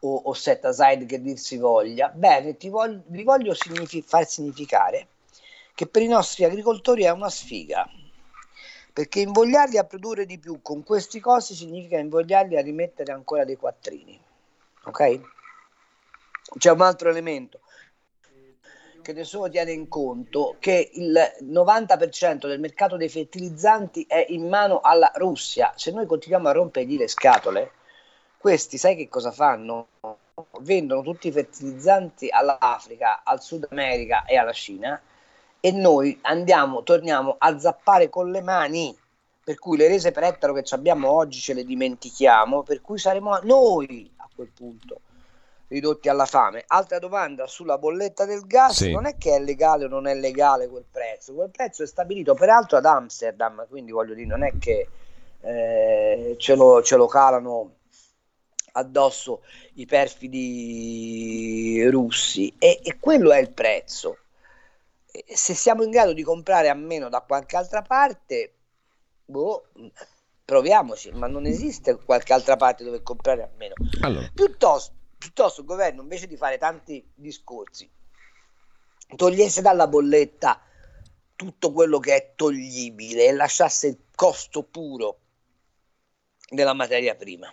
o, 0.00 0.14
o 0.24 0.32
set 0.32 0.64
aside 0.64 1.06
che 1.06 1.20
dir 1.20 1.38
si 1.38 1.56
voglia. 1.56 2.08
Bene, 2.08 2.56
voglio, 2.64 3.02
vi 3.06 3.22
voglio 3.22 3.54
signifi- 3.54 4.02
far 4.02 4.26
significare 4.26 5.08
che 5.74 5.86
per 5.86 6.02
i 6.02 6.08
nostri 6.08 6.44
agricoltori 6.44 7.04
è 7.04 7.10
una 7.10 7.30
sfiga 7.30 7.88
perché 8.92 9.20
invogliarli 9.20 9.78
a 9.78 9.84
produrre 9.84 10.26
di 10.26 10.38
più 10.38 10.60
con 10.62 10.82
questi 10.82 11.20
costi 11.20 11.54
significa 11.54 11.96
invogliarli 11.96 12.56
a 12.56 12.60
rimettere 12.60 13.12
ancora 13.12 13.44
dei 13.44 13.56
quattrini. 13.56 14.20
Ok? 14.84 15.20
C'è 16.58 16.70
un 16.70 16.80
altro 16.80 17.10
elemento 17.10 17.60
che 19.02 19.12
nessuno 19.12 19.48
tiene 19.48 19.72
in 19.72 19.88
conto 19.88 20.56
che 20.58 20.90
il 20.94 21.18
90% 21.42 22.46
del 22.46 22.60
mercato 22.60 22.96
dei 22.96 23.08
fertilizzanti 23.08 24.04
è 24.06 24.26
in 24.28 24.48
mano 24.48 24.80
alla 24.80 25.10
Russia. 25.14 25.72
Se 25.76 25.90
noi 25.90 26.06
continuiamo 26.06 26.48
a 26.48 26.52
rompergli 26.52 26.96
le 26.96 27.08
scatole, 27.08 27.72
questi 28.36 28.78
sai 28.78 28.96
che 28.96 29.08
cosa 29.08 29.30
fanno? 29.30 29.88
Vendono 30.60 31.02
tutti 31.02 31.28
i 31.28 31.32
fertilizzanti 31.32 32.28
all'Africa, 32.30 33.22
al 33.24 33.42
Sud 33.42 33.66
America 33.70 34.24
e 34.24 34.36
alla 34.36 34.52
Cina 34.52 35.00
e 35.60 35.72
noi 35.72 36.18
andiamo, 36.22 36.82
torniamo 36.82 37.36
a 37.38 37.58
zappare 37.58 38.08
con 38.08 38.30
le 38.30 38.40
mani, 38.40 38.96
per 39.44 39.58
cui 39.58 39.76
le 39.76 39.88
rese 39.88 40.10
per 40.10 40.24
ettaro 40.24 40.54
che 40.54 40.64
abbiamo 40.74 41.10
oggi 41.10 41.38
ce 41.38 41.54
le 41.54 41.64
dimentichiamo, 41.64 42.62
per 42.62 42.80
cui 42.80 42.98
saremo 42.98 43.38
noi 43.42 44.10
a 44.16 44.28
quel 44.34 44.50
punto 44.54 45.00
ridotti 45.70 46.08
alla 46.08 46.26
fame. 46.26 46.64
Altra 46.66 46.98
domanda 46.98 47.46
sulla 47.46 47.78
bolletta 47.78 48.24
del 48.24 48.46
gas, 48.46 48.76
sì. 48.76 48.92
non 48.92 49.06
è 49.06 49.16
che 49.16 49.34
è 49.34 49.40
legale 49.40 49.86
o 49.86 49.88
non 49.88 50.06
è 50.06 50.14
legale 50.14 50.68
quel 50.68 50.84
prezzo, 50.90 51.32
quel 51.34 51.50
prezzo 51.50 51.82
è 51.82 51.86
stabilito 51.86 52.34
peraltro 52.34 52.76
ad 52.76 52.84
Amsterdam, 52.84 53.66
quindi 53.68 53.90
voglio 53.92 54.14
dire, 54.14 54.26
non 54.26 54.42
è 54.42 54.52
che 54.58 54.88
eh, 55.40 56.34
ce, 56.38 56.54
lo, 56.54 56.82
ce 56.82 56.96
lo 56.96 57.06
calano 57.06 57.76
addosso 58.72 59.42
i 59.74 59.86
perfidi 59.86 61.84
russi 61.88 62.54
e, 62.58 62.80
e 62.82 62.98
quello 63.00 63.32
è 63.32 63.38
il 63.38 63.50
prezzo 63.50 64.16
se 65.26 65.54
siamo 65.54 65.82
in 65.82 65.90
grado 65.90 66.12
di 66.12 66.22
comprare 66.22 66.68
a 66.68 66.74
meno 66.74 67.08
da 67.08 67.20
qualche 67.20 67.56
altra 67.56 67.82
parte, 67.82 68.54
boh, 69.24 69.66
proviamoci, 70.44 71.10
ma 71.12 71.26
non 71.26 71.46
esiste 71.46 71.98
qualche 72.04 72.32
altra 72.32 72.56
parte 72.56 72.84
dove 72.84 73.02
comprare 73.02 73.42
a 73.42 73.48
meno. 73.56 73.74
Allora. 74.00 74.28
Piuttosto, 74.32 74.92
piuttosto 75.20 75.60
il 75.60 75.66
governo, 75.66 76.00
invece 76.00 76.26
di 76.26 76.38
fare 76.38 76.56
tanti 76.56 77.06
discorsi, 77.14 77.86
togliesse 79.14 79.60
dalla 79.60 79.86
bolletta 79.86 80.62
tutto 81.36 81.72
quello 81.72 81.98
che 81.98 82.14
è 82.14 82.32
toglibile 82.34 83.26
e 83.26 83.32
lasciasse 83.32 83.86
il 83.88 83.98
costo 84.14 84.62
puro 84.62 85.18
della 86.48 86.72
materia 86.72 87.14
prima. 87.16 87.52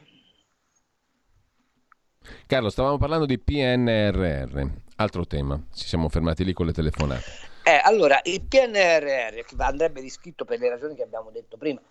Carlo, 2.46 2.70
stavamo 2.70 2.98
parlando 2.98 3.26
di 3.26 3.38
PNRR, 3.38 4.62
altro 4.96 5.28
tema, 5.28 5.62
ci 5.74 5.88
siamo 5.88 6.08
fermati 6.08 6.46
lì 6.46 6.54
con 6.54 6.68
le 6.68 6.74
telefonate. 6.74 7.26
Eh, 7.64 7.82
allora, 7.84 8.22
il 8.24 8.42
PNRR 8.44 9.44
che 9.44 9.56
andrebbe 9.58 10.00
riscritto 10.00 10.46
per 10.46 10.60
le 10.60 10.70
ragioni 10.70 10.96
che 10.96 11.04
abbiamo 11.04 11.32
detto 11.32 11.58
prima, 11.58 11.82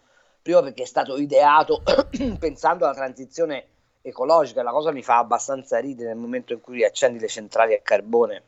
prima 0.40 0.62
perché 0.62 0.84
è 0.84 0.86
stato 0.86 1.18
ideato 1.18 1.82
pensando 2.40 2.86
alla 2.86 2.94
transizione 2.94 3.68
ecologica, 4.08 4.62
la 4.62 4.70
cosa 4.70 4.92
mi 4.92 5.02
fa 5.02 5.18
abbastanza 5.18 5.78
ridere 5.78 6.08
nel 6.08 6.18
momento 6.18 6.52
in 6.52 6.60
cui 6.60 6.84
accendi 6.84 7.18
le 7.18 7.28
centrali 7.28 7.74
a 7.74 7.80
carbone, 7.80 8.42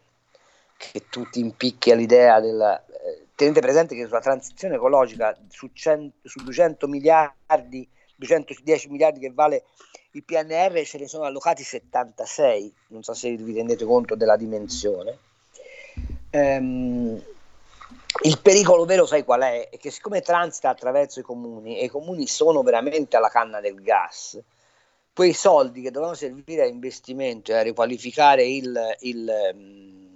che 0.76 1.04
tu 1.08 1.28
ti 1.28 1.40
impicchi 1.40 1.90
all'idea 1.90 2.40
del... 2.40 2.60
Eh, 2.60 3.26
tenete 3.34 3.60
presente 3.60 3.94
che 3.94 4.06
sulla 4.06 4.20
transizione 4.20 4.74
ecologica 4.76 5.36
su, 5.48 5.70
100, 5.72 6.28
su 6.28 6.42
200 6.42 6.88
miliardi, 6.88 7.88
210 8.16 8.88
miliardi 8.88 9.20
che 9.20 9.30
vale 9.32 9.64
il 10.12 10.24
PNR 10.24 10.84
ce 10.84 10.98
ne 10.98 11.06
sono 11.06 11.24
allocati 11.24 11.62
76, 11.62 12.74
non 12.88 13.02
so 13.02 13.14
se 13.14 13.36
vi 13.36 13.54
rendete 13.54 13.84
conto 13.84 14.16
della 14.16 14.36
dimensione 14.36 15.26
ehm, 16.30 17.22
il 18.22 18.38
pericolo 18.40 18.84
vero, 18.84 19.06
sai 19.06 19.24
qual 19.24 19.42
è? 19.42 19.68
È 19.70 19.78
che 19.78 19.90
siccome 19.90 20.20
transita 20.20 20.68
attraverso 20.68 21.20
i 21.20 21.22
comuni 21.22 21.78
e 21.78 21.84
i 21.84 21.88
comuni 21.88 22.26
sono 22.26 22.62
veramente 22.62 23.16
alla 23.16 23.28
canna 23.28 23.60
del 23.60 23.80
gas, 23.80 24.40
quei 25.18 25.32
soldi 25.32 25.82
che 25.82 25.90
dovevano 25.90 26.14
servire 26.14 26.62
a 26.62 26.66
investimento 26.66 27.50
e 27.50 27.56
a 27.56 27.62
riqualificare 27.62 28.44
il, 28.46 28.78
il, 29.00 29.28
ehm, 29.28 30.08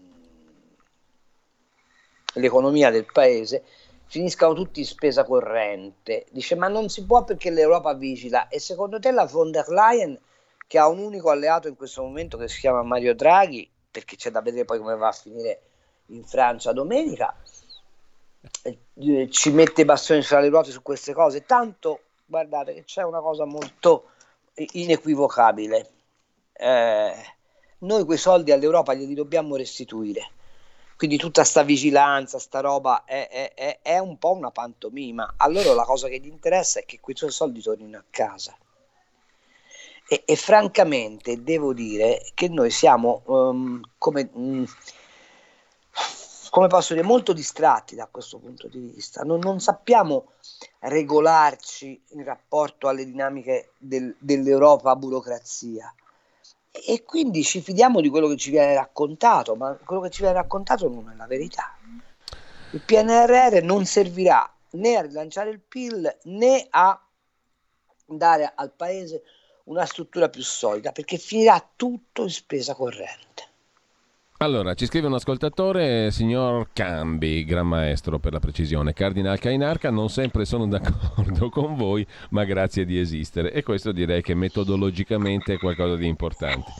l'economia 2.34 2.88
del 2.88 3.06
paese 3.12 3.64
finiscano 4.06 4.54
tutti 4.54 4.78
in 4.78 4.86
spesa 4.86 5.24
corrente. 5.24 6.26
Dice 6.30 6.54
ma 6.54 6.68
non 6.68 6.88
si 6.88 7.04
può 7.04 7.24
perché 7.24 7.50
l'Europa 7.50 7.94
vigila 7.94 8.46
e 8.46 8.60
secondo 8.60 9.00
te 9.00 9.10
la 9.10 9.24
von 9.24 9.50
der 9.50 9.66
Leyen 9.70 10.16
che 10.68 10.78
ha 10.78 10.86
un 10.86 11.00
unico 11.00 11.30
alleato 11.30 11.66
in 11.66 11.74
questo 11.74 12.02
momento 12.02 12.36
che 12.36 12.46
si 12.46 12.60
chiama 12.60 12.84
Mario 12.84 13.16
Draghi, 13.16 13.68
perché 13.90 14.14
c'è 14.14 14.30
da 14.30 14.40
vedere 14.40 14.64
poi 14.64 14.78
come 14.78 14.94
va 14.94 15.08
a 15.08 15.12
finire 15.12 15.62
in 16.10 16.22
Francia 16.22 16.70
domenica, 16.70 17.34
eh, 18.62 19.28
ci 19.30 19.50
mette 19.50 19.80
i 19.80 19.84
bastoni 19.84 20.22
fra 20.22 20.38
le 20.38 20.48
ruote 20.48 20.70
su 20.70 20.80
queste 20.80 21.12
cose, 21.12 21.42
tanto 21.42 22.02
guardate 22.24 22.72
che 22.72 22.84
c'è 22.84 23.02
una 23.02 23.20
cosa 23.20 23.44
molto 23.44 24.11
inequivocabile. 24.54 25.90
Eh, 26.52 27.14
noi 27.78 28.04
quei 28.04 28.18
soldi 28.18 28.52
all'Europa 28.52 28.94
glieli 28.94 29.14
dobbiamo 29.14 29.56
restituire. 29.56 30.30
Quindi 30.96 31.16
tutta 31.16 31.42
sta 31.42 31.62
vigilanza, 31.62 32.38
sta 32.38 32.60
roba 32.60 33.04
è, 33.04 33.28
è, 33.28 33.54
è, 33.54 33.78
è, 33.82 33.98
un 33.98 34.18
po' 34.18 34.32
una 34.32 34.52
pantomima. 34.52 35.34
A 35.36 35.48
loro 35.48 35.74
la 35.74 35.84
cosa 35.84 36.08
che 36.08 36.20
gli 36.20 36.28
interessa 36.28 36.78
è 36.78 36.84
che 36.84 37.00
quei 37.00 37.16
suoi 37.16 37.32
soldi 37.32 37.60
tornino 37.60 37.98
a 37.98 38.04
casa. 38.08 38.56
E, 40.06 40.22
e 40.24 40.36
francamente 40.36 41.42
devo 41.42 41.72
dire 41.72 42.30
che 42.34 42.48
noi 42.48 42.70
siamo 42.70 43.22
um, 43.26 43.80
come... 43.98 44.30
Um, 44.32 44.66
come 46.52 46.66
posso 46.66 46.92
dire, 46.92 47.06
molto 47.06 47.32
distratti 47.32 47.94
da 47.94 48.08
questo 48.10 48.36
punto 48.36 48.68
di 48.68 48.78
vista. 48.78 49.22
Non, 49.22 49.38
non 49.38 49.58
sappiamo 49.58 50.32
regolarci 50.80 51.98
in 52.08 52.24
rapporto 52.24 52.88
alle 52.88 53.06
dinamiche 53.06 53.70
del, 53.78 54.14
dell'Europa 54.18 54.94
burocrazia. 54.94 55.94
E 56.70 57.04
quindi 57.04 57.42
ci 57.42 57.62
fidiamo 57.62 58.02
di 58.02 58.10
quello 58.10 58.28
che 58.28 58.36
ci 58.36 58.50
viene 58.50 58.74
raccontato, 58.74 59.56
ma 59.56 59.78
quello 59.82 60.02
che 60.02 60.10
ci 60.10 60.20
viene 60.20 60.36
raccontato 60.36 60.90
non 60.90 61.10
è 61.10 61.16
la 61.16 61.26
verità. 61.26 61.74
Il 62.72 62.82
PNRR 62.84 63.62
non 63.62 63.86
servirà 63.86 64.46
né 64.72 64.96
a 64.96 65.00
rilanciare 65.00 65.48
il 65.48 65.60
PIL 65.60 66.18
né 66.24 66.66
a 66.68 67.02
dare 68.04 68.52
al 68.54 68.72
paese 68.72 69.22
una 69.64 69.86
struttura 69.86 70.28
più 70.28 70.42
solida, 70.42 70.92
perché 70.92 71.16
finirà 71.16 71.66
tutto 71.76 72.24
in 72.24 72.30
spesa 72.30 72.74
corrente. 72.74 73.51
Allora, 74.42 74.74
ci 74.74 74.86
scrive 74.86 75.06
un 75.06 75.14
ascoltatore, 75.14 76.10
signor 76.10 76.70
Cambi, 76.72 77.44
gran 77.44 77.68
maestro 77.68 78.18
per 78.18 78.32
la 78.32 78.40
precisione, 78.40 78.92
Cardinal 78.92 79.38
Cainarca, 79.38 79.88
non 79.90 80.08
sempre 80.08 80.44
sono 80.44 80.66
d'accordo 80.66 81.48
con 81.48 81.76
voi, 81.76 82.04
ma 82.30 82.42
grazie 82.42 82.84
di 82.84 82.98
esistere. 82.98 83.52
E 83.52 83.62
questo 83.62 83.92
direi 83.92 84.20
che 84.20 84.34
metodologicamente 84.34 85.54
è 85.54 85.58
qualcosa 85.58 85.94
di 85.94 86.08
importante. 86.08 86.72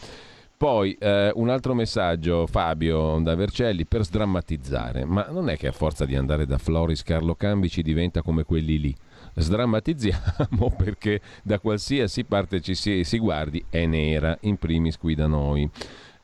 Poi 0.56 0.96
eh, 0.98 1.30
un 1.36 1.50
altro 1.50 1.72
messaggio, 1.74 2.48
Fabio 2.48 3.20
da 3.20 3.36
Vercelli, 3.36 3.84
per 3.86 4.02
sdrammatizzare, 4.02 5.04
ma 5.04 5.28
non 5.30 5.48
è 5.48 5.56
che 5.56 5.68
a 5.68 5.72
forza 5.72 6.04
di 6.04 6.16
andare 6.16 6.46
da 6.46 6.58
Floris 6.58 7.04
Carlo 7.04 7.36
Cambi 7.36 7.70
ci 7.70 7.82
diventa 7.82 8.22
come 8.22 8.42
quelli 8.42 8.80
lì 8.80 8.96
sdrammatizziamo 9.34 10.74
perché 10.76 11.20
da 11.42 11.58
qualsiasi 11.58 12.24
parte 12.24 12.60
ci 12.60 12.74
si, 12.74 13.04
si 13.04 13.18
guardi 13.18 13.64
è 13.70 13.86
nera, 13.86 14.36
in 14.40 14.56
primis 14.56 14.98
qui 14.98 15.14
da 15.14 15.26
noi. 15.26 15.70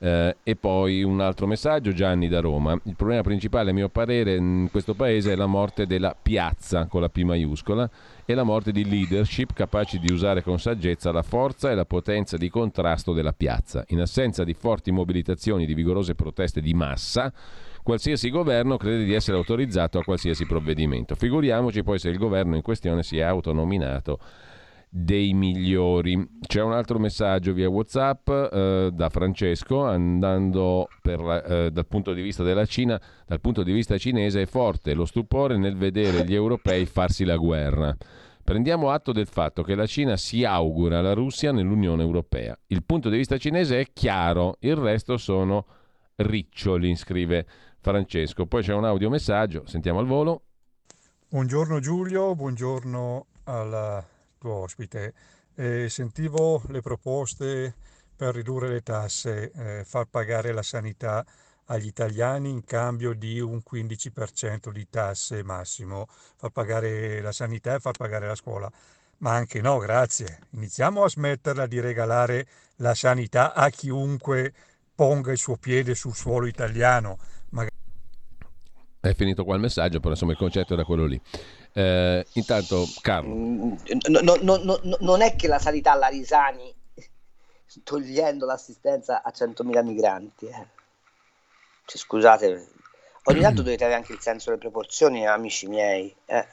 Eh, 0.01 0.37
e 0.45 0.55
poi 0.55 1.03
un 1.03 1.21
altro 1.21 1.47
messaggio, 1.47 1.93
Gianni 1.93 2.29
da 2.29 2.41
Roma. 2.41 2.79
Il 2.85 2.95
problema 2.95 3.23
principale, 3.23 3.71
a 3.71 3.75
mio 3.75 3.89
parere, 3.89 4.37
in 4.37 4.69
questo 4.71 4.95
paese 4.95 5.33
è 5.33 5.37
la 5.37 5.47
morte 5.47 5.87
della 5.87 6.17
piazza 6.21 6.87
con 6.87 7.01
la 7.01 7.09
P 7.09 7.23
maiuscola 7.23 7.89
e 8.25 8.35
la 8.35 8.45
morte 8.45 8.71
di 8.71 8.89
leadership 8.89 9.53
capaci 9.53 9.99
di 9.99 10.13
usare 10.13 10.43
con 10.43 10.61
saggezza 10.61 11.11
la 11.11 11.23
forza 11.23 11.71
e 11.71 11.75
la 11.75 11.85
potenza 11.85 12.37
di 12.37 12.49
contrasto 12.49 13.13
della 13.13 13.33
piazza. 13.33 13.85
In 13.89 14.01
assenza 14.01 14.45
di 14.45 14.55
forti 14.55 14.93
mobilitazioni, 14.93 15.67
di 15.67 15.75
vigorose 15.75 16.15
proteste 16.15 16.61
di 16.61 16.75
massa, 16.75 17.33
qualsiasi 17.83 18.31
governo 18.31 18.77
crede 18.77 19.05
di 19.05 19.15
essere 19.15 19.37
autorizzato 19.37 19.99
a 19.99 20.05
qualsiasi 20.05 20.47
provvedimento. 20.47 21.15
Figuriamoci 21.17 21.83
poi 21.83 21.99
se 21.99 22.09
il 22.11 22.19
governo 22.19 22.55
in 22.55 22.63
questione 22.63 23.03
si 23.03 23.19
è 23.19 23.23
autonominato 23.23 24.19
dei 24.89 25.33
migliori. 25.35 26.39
C'è 26.47 26.63
un 26.63 26.73
altro 26.73 26.99
messaggio 26.99 27.53
via 27.53 27.69
WhatsApp 27.69 28.29
eh, 28.29 28.91
da 28.93 29.09
Francesco, 29.09 29.85
andando 29.85 30.89
la, 31.03 31.43
eh, 31.43 31.71
dal 31.71 31.87
punto 31.87 32.13
di 32.13 32.23
vista 32.23 32.43
della 32.43 32.65
Cina, 32.65 33.01
dal 33.27 33.41
punto 33.41 33.63
di 33.63 33.73
vista 33.73 33.99
cinese 33.99 34.43
è 34.43 34.47
forte 34.47 34.95
lo 34.95 35.05
stupore 35.05 35.57
nel 35.57 35.77
vedere 35.77 36.25
gli 36.25 36.35
europei 36.35 36.87
farsi 36.87 37.25
la 37.25 37.37
guerra. 37.37 37.95
Prendiamo 38.43 38.91
atto 38.91 39.13
del 39.13 39.27
fatto 39.27 39.63
che 39.63 39.75
la 39.75 39.85
Cina 39.85 40.17
si 40.17 40.43
augura 40.43 41.03
la 41.03 41.13
Russia 41.13 41.53
nell'Unione 41.53 42.03
Europea. 42.03 42.59
Il 42.69 42.83
punto 42.83 43.11
di 43.11 43.19
vista 43.19 43.37
cinese 43.37 43.81
è 43.81 43.87
chiaro, 43.93 44.57
il 44.61 44.75
resto 44.75 45.19
sono 45.19 45.67
riccioli, 46.17 46.97
scrive 46.97 47.47
Francesco. 47.81 48.47
Poi 48.47 48.63
c'è 48.63 48.73
un 48.73 48.87
audiomessaggio, 48.87 49.65
sentiamo 49.67 49.99
al 49.99 50.07
volo. 50.07 50.45
Buongiorno 51.29 51.79
Giulio, 51.79 52.35
buongiorno 52.35 53.27
alla 53.45 54.03
ospite. 54.47 55.15
Eh, 55.55 55.89
sentivo 55.89 56.63
le 56.69 56.81
proposte 56.81 57.75
per 58.15 58.35
ridurre 58.35 58.69
le 58.69 58.83
tasse, 58.83 59.51
eh, 59.51 59.85
far 59.85 60.07
pagare 60.07 60.53
la 60.53 60.63
sanità 60.63 61.25
agli 61.67 61.87
italiani 61.87 62.51
in 62.51 62.65
cambio 62.65 63.13
di 63.13 63.41
un 63.41 63.61
15% 63.69 64.71
di 64.71 64.89
tasse 64.89 65.43
massimo, 65.43 66.07
far 66.37 66.51
pagare 66.51 67.21
la 67.21 67.33
sanità 67.33 67.75
e 67.75 67.81
far 67.81 67.97
pagare 67.97 68.27
la 68.27 68.35
scuola. 68.35 68.71
Ma 69.19 69.35
anche 69.35 69.61
no, 69.61 69.79
grazie. 69.79 70.41
Iniziamo 70.51 71.03
a 71.03 71.09
smetterla 71.09 71.67
di 71.67 71.81
regalare 71.81 72.47
la 72.77 72.95
sanità 72.95 73.53
a 73.53 73.69
chiunque 73.71 74.53
ponga 74.95 75.33
il 75.33 75.39
suo 75.39 75.57
piede 75.57 75.95
sul 75.95 76.15
suolo 76.15 76.47
italiano. 76.47 77.19
Magari... 77.51 77.75
È 79.01 79.15
finito 79.15 79.45
qua 79.45 79.55
il 79.55 79.61
messaggio, 79.61 79.99
però 79.99 80.11
insomma 80.11 80.33
il 80.33 80.39
concetto 80.39 80.75
era 80.75 80.85
quello 80.85 81.05
lì. 81.05 81.21
Eh, 81.73 82.27
intanto, 82.33 82.87
Carlo. 83.01 83.35
Mm, 83.35 83.77
no, 84.09 84.37
no, 84.41 84.57
no, 84.57 84.97
non 85.01 85.21
è 85.23 85.37
che 85.37 85.49
la 85.49 85.59
sanità 85.59 85.93
alla 85.93 86.09
Risani 86.09 86.75
togliendo 87.85 88.47
l'assistenza 88.47 89.23
a 89.23 89.31
100.000 89.35 89.85
migranti. 89.85 90.47
Eh. 90.47 90.67
Cioè, 91.85 91.99
scusate, 92.01 92.69
ogni 93.25 93.41
tanto 93.41 93.63
dovete 93.63 93.85
avere 93.85 94.01
anche 94.01 94.13
il 94.13 94.21
senso 94.21 94.51
delle 94.51 94.61
proporzioni, 94.61 95.27
amici 95.27 95.67
miei. 95.67 96.15
Eh. 96.27 96.47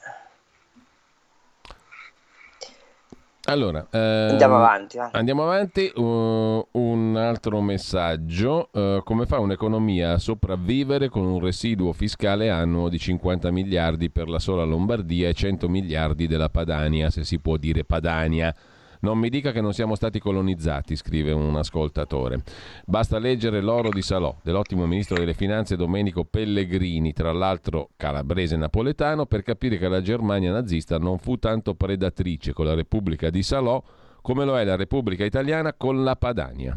Allora, 3.46 3.86
ehm, 3.90 4.30
andiamo 4.30 4.56
avanti. 4.56 4.96
Eh. 4.96 5.08
Andiamo 5.12 5.42
avanti. 5.44 5.92
Uh, 5.94 6.66
un 6.72 7.16
altro 7.16 7.60
messaggio. 7.60 8.68
Uh, 8.72 9.02
come 9.04 9.26
fa 9.26 9.38
un'economia 9.38 10.12
a 10.12 10.18
sopravvivere 10.18 11.08
con 11.08 11.24
un 11.24 11.40
residuo 11.40 11.92
fiscale 11.92 12.50
annuo 12.50 12.88
di 12.88 12.98
50 12.98 13.50
miliardi 13.50 14.10
per 14.10 14.28
la 14.28 14.38
sola 14.38 14.64
Lombardia 14.64 15.28
e 15.28 15.34
100 15.34 15.68
miliardi 15.68 16.26
della 16.26 16.48
Padania, 16.48 17.10
se 17.10 17.24
si 17.24 17.38
può 17.38 17.56
dire 17.56 17.84
Padania? 17.84 18.54
Non 19.00 19.18
mi 19.18 19.28
dica 19.28 19.52
che 19.52 19.60
non 19.60 19.72
siamo 19.72 19.94
stati 19.94 20.18
colonizzati, 20.18 20.96
scrive 20.96 21.32
un 21.32 21.56
ascoltatore. 21.56 22.42
Basta 22.84 23.18
leggere 23.18 23.60
L'oro 23.60 23.90
di 23.90 24.02
Salò 24.02 24.36
dell'ottimo 24.42 24.86
ministro 24.86 25.16
delle 25.16 25.34
finanze 25.34 25.76
Domenico 25.76 26.24
Pellegrini, 26.24 27.12
tra 27.12 27.32
l'altro 27.32 27.90
calabrese 27.96 28.56
napoletano, 28.56 29.26
per 29.26 29.42
capire 29.42 29.78
che 29.78 29.88
la 29.88 30.02
Germania 30.02 30.52
nazista 30.52 30.98
non 30.98 31.18
fu 31.18 31.36
tanto 31.36 31.74
predatrice 31.74 32.52
con 32.52 32.66
la 32.66 32.74
Repubblica 32.74 33.30
di 33.30 33.42
Salò 33.42 33.82
come 34.26 34.44
lo 34.44 34.58
è 34.58 34.64
la 34.64 34.74
Repubblica 34.74 35.24
Italiana 35.24 35.72
con 35.72 36.02
la 36.02 36.16
Padania. 36.16 36.76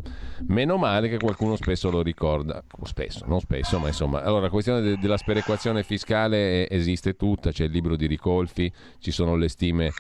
Meno 0.50 0.78
male 0.78 1.10
che 1.10 1.18
qualcuno 1.18 1.56
spesso 1.56 1.90
lo 1.90 2.04
ricorda, 2.04 2.64
spesso, 2.84 3.26
non 3.26 3.40
spesso, 3.40 3.80
ma 3.80 3.88
insomma. 3.88 4.22
Allora, 4.22 4.42
la 4.42 4.50
questione 4.52 4.82
de- 4.82 4.98
della 5.00 5.18
sperequazione 5.18 5.82
fiscale 5.82 6.70
esiste 6.70 7.16
tutta, 7.16 7.50
c'è 7.50 7.64
il 7.64 7.72
libro 7.72 7.96
di 7.96 8.06
Ricolfi, 8.06 8.72
ci 9.00 9.10
sono 9.10 9.36
le 9.36 9.50
stime 9.50 9.92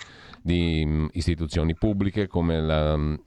di 0.41 0.83
mm, 0.85 1.07
istituzioni 1.13 1.75
pubbliche 1.75 2.27
come 2.27 2.59
la 2.61 2.93
uh, 2.93 3.19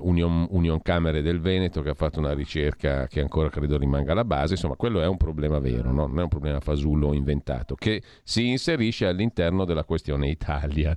Union, 0.00 0.46
Union, 0.50 0.80
Camere 0.82 1.22
del 1.22 1.40
Veneto 1.40 1.82
che 1.82 1.90
ha 1.90 1.94
fatto 1.94 2.18
una 2.18 2.32
ricerca 2.32 3.06
che 3.06 3.20
ancora 3.20 3.48
credo 3.48 3.76
rimanga 3.78 4.12
alla 4.12 4.24
base, 4.24 4.54
insomma 4.54 4.74
quello 4.76 5.00
è 5.00 5.06
un 5.06 5.16
problema 5.16 5.58
vero, 5.58 5.92
no? 5.92 6.06
non 6.06 6.18
è 6.18 6.22
un 6.22 6.28
problema 6.28 6.60
fasullo 6.60 7.12
inventato, 7.12 7.74
che 7.74 8.02
si 8.22 8.48
inserisce 8.48 9.06
all'interno 9.06 9.64
della 9.64 9.84
questione 9.84 10.28
Italia. 10.28 10.96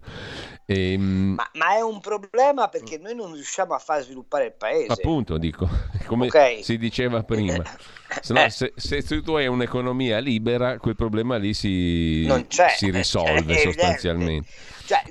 E, 0.65 0.93
ehm, 0.93 1.33
ma, 1.35 1.49
ma, 1.53 1.75
è 1.75 1.81
un 1.81 1.99
problema 1.99 2.67
perché 2.67 2.97
noi 2.97 3.15
non 3.15 3.33
riusciamo 3.33 3.73
a 3.73 3.79
far 3.79 4.03
sviluppare 4.03 4.45
il 4.45 4.53
paese. 4.57 4.91
Appunto, 4.91 5.37
dico, 5.37 5.67
come 6.05 6.27
okay. 6.27 6.63
si 6.63 6.77
diceva 6.77 7.23
prima. 7.23 7.63
Se, 8.21 8.33
no, 8.33 8.43
eh. 8.43 8.49
se, 8.49 8.73
se, 8.75 9.21
tu 9.21 9.35
hai 9.35 9.47
un'economia 9.47 10.19
libera, 10.19 10.77
quel 10.79 10.97
problema 10.97 11.37
lì 11.37 11.53
si, 11.53 12.27
si 12.75 12.91
risolve 12.91 13.57
sostanzialmente. 13.57 14.49
Cioè, 14.85 15.01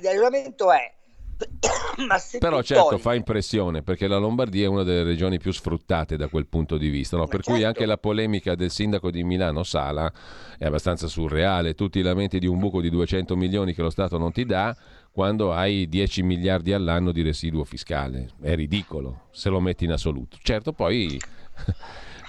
ragionamento 0.41 0.71
è 0.71 0.93
Però 2.39 2.61
certo 2.61 2.99
fa 2.99 3.15
impressione 3.15 3.81
perché 3.81 4.07
la 4.07 4.17
Lombardia 4.17 4.65
è 4.65 4.67
una 4.67 4.83
delle 4.83 5.01
regioni 5.01 5.39
più 5.39 5.51
sfruttate 5.51 6.15
da 6.15 6.27
quel 6.27 6.45
punto 6.45 6.77
di 6.77 6.89
vista, 6.89 7.17
no? 7.17 7.25
per 7.25 7.41
certo. 7.41 7.51
cui 7.51 7.63
anche 7.63 7.87
la 7.87 7.97
polemica 7.97 8.53
del 8.53 8.69
sindaco 8.69 9.09
di 9.09 9.23
Milano 9.23 9.63
Sala 9.63 10.11
è 10.59 10.65
abbastanza 10.65 11.07
surreale, 11.07 11.73
tutti 11.73 11.97
i 11.97 12.03
lamenti 12.03 12.37
di 12.37 12.45
un 12.45 12.59
buco 12.59 12.79
di 12.79 12.91
200 12.91 13.35
milioni 13.35 13.73
che 13.73 13.81
lo 13.81 13.89
Stato 13.89 14.19
non 14.19 14.31
ti 14.31 14.45
dà 14.45 14.75
quando 15.11 15.51
hai 15.51 15.89
10 15.89 16.21
miliardi 16.21 16.73
all'anno 16.73 17.11
di 17.11 17.23
residuo 17.23 17.63
fiscale, 17.63 18.29
è 18.39 18.53
ridicolo 18.53 19.23
se 19.31 19.49
lo 19.49 19.59
metti 19.59 19.85
in 19.85 19.91
assoluto. 19.93 20.37
Certo 20.43 20.73
poi 20.73 21.19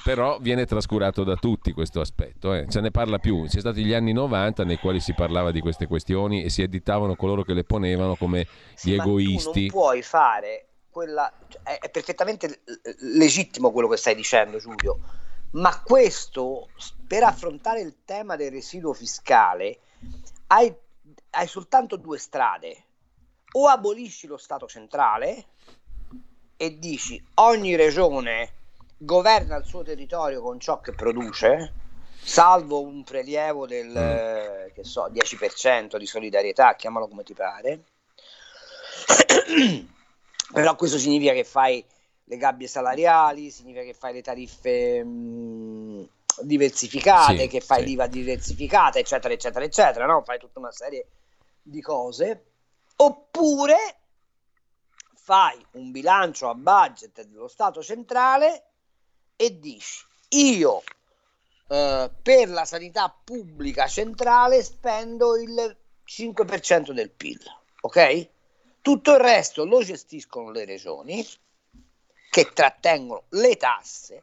però 0.02 0.38
viene 0.38 0.66
trascurato 0.66 1.22
da 1.22 1.36
tutti 1.36 1.72
questo 1.72 2.00
aspetto, 2.00 2.52
eh. 2.54 2.66
se 2.68 2.80
ne 2.80 2.90
parla 2.90 3.18
più, 3.18 3.44
ci 3.44 3.60
sono 3.60 3.72
stati 3.72 3.84
gli 3.84 3.92
anni 3.92 4.12
90 4.12 4.64
nei 4.64 4.78
quali 4.78 5.00
si 5.00 5.14
parlava 5.14 5.50
di 5.50 5.60
queste 5.60 5.86
questioni 5.86 6.42
e 6.42 6.50
si 6.50 6.62
additavano 6.62 7.14
coloro 7.14 7.42
che 7.42 7.54
le 7.54 7.64
ponevano 7.64 8.16
come 8.16 8.46
sì, 8.74 8.90
gli 8.90 8.94
egoisti. 8.94 9.60
non 9.60 9.70
puoi 9.70 10.02
fare 10.02 10.66
quella, 10.90 11.32
cioè, 11.48 11.78
è 11.78 11.90
perfettamente 11.90 12.62
legittimo 13.16 13.70
quello 13.70 13.88
che 13.88 13.96
stai 13.96 14.14
dicendo 14.14 14.58
Giulio, 14.58 14.98
ma 15.52 15.80
questo 15.82 16.68
per 17.06 17.22
affrontare 17.22 17.80
il 17.80 17.98
tema 18.04 18.36
del 18.36 18.50
residuo 18.50 18.92
fiscale 18.92 19.78
hai, 20.48 20.74
hai 21.30 21.46
soltanto 21.46 21.96
due 21.96 22.18
strade, 22.18 22.84
o 23.52 23.68
abolisci 23.68 24.26
lo 24.26 24.36
Stato 24.36 24.66
centrale 24.66 25.46
e 26.56 26.78
dici 26.78 27.22
ogni 27.34 27.76
regione 27.76 28.60
governa 29.04 29.56
il 29.56 29.64
suo 29.64 29.82
territorio 29.82 30.40
con 30.40 30.60
ciò 30.60 30.80
che 30.80 30.92
produce, 30.92 31.72
salvo 32.22 32.82
un 32.82 33.02
prelievo 33.02 33.66
del 33.66 33.88
mm. 33.88 34.74
che 34.74 34.84
so, 34.84 35.08
10% 35.08 35.96
di 35.96 36.06
solidarietà, 36.06 36.74
chiamalo 36.76 37.08
come 37.08 37.24
ti 37.24 37.34
pare. 37.34 37.84
Però 40.52 40.76
questo 40.76 40.98
significa 40.98 41.32
che 41.32 41.44
fai 41.44 41.84
le 42.24 42.36
gabbie 42.36 42.68
salariali, 42.68 43.50
significa 43.50 43.82
che 43.84 43.94
fai 43.94 44.12
le 44.12 44.22
tariffe 44.22 45.02
mh, 45.02 46.08
diversificate, 46.42 47.38
sì, 47.38 47.48
che 47.48 47.60
fai 47.60 47.80
sì. 47.80 47.86
l'IVA 47.86 48.06
diversificata, 48.06 48.98
eccetera, 48.98 49.34
eccetera, 49.34 49.64
eccetera, 49.64 50.06
no? 50.06 50.22
Fai 50.22 50.38
tutta 50.38 50.60
una 50.60 50.70
serie 50.70 51.06
di 51.60 51.80
cose. 51.80 52.44
Oppure 52.96 53.96
fai 55.14 55.64
un 55.72 55.90
bilancio 55.90 56.48
a 56.48 56.54
budget 56.54 57.24
dello 57.26 57.48
Stato 57.48 57.82
centrale 57.82 58.71
e 59.36 59.58
dici 59.58 60.04
io 60.30 60.82
eh, 61.68 62.10
per 62.22 62.48
la 62.48 62.64
sanità 62.64 63.14
pubblica 63.24 63.86
centrale 63.86 64.62
spendo 64.62 65.36
il 65.36 65.76
5% 66.04 66.92
del 66.92 67.10
PIL, 67.10 67.40
ok? 67.80 68.28
Tutto 68.80 69.12
il 69.12 69.20
resto 69.20 69.64
lo 69.64 69.82
gestiscono 69.82 70.50
le 70.50 70.64
regioni 70.64 71.26
che 72.30 72.50
trattengono 72.52 73.24
le 73.30 73.56
tasse 73.56 74.22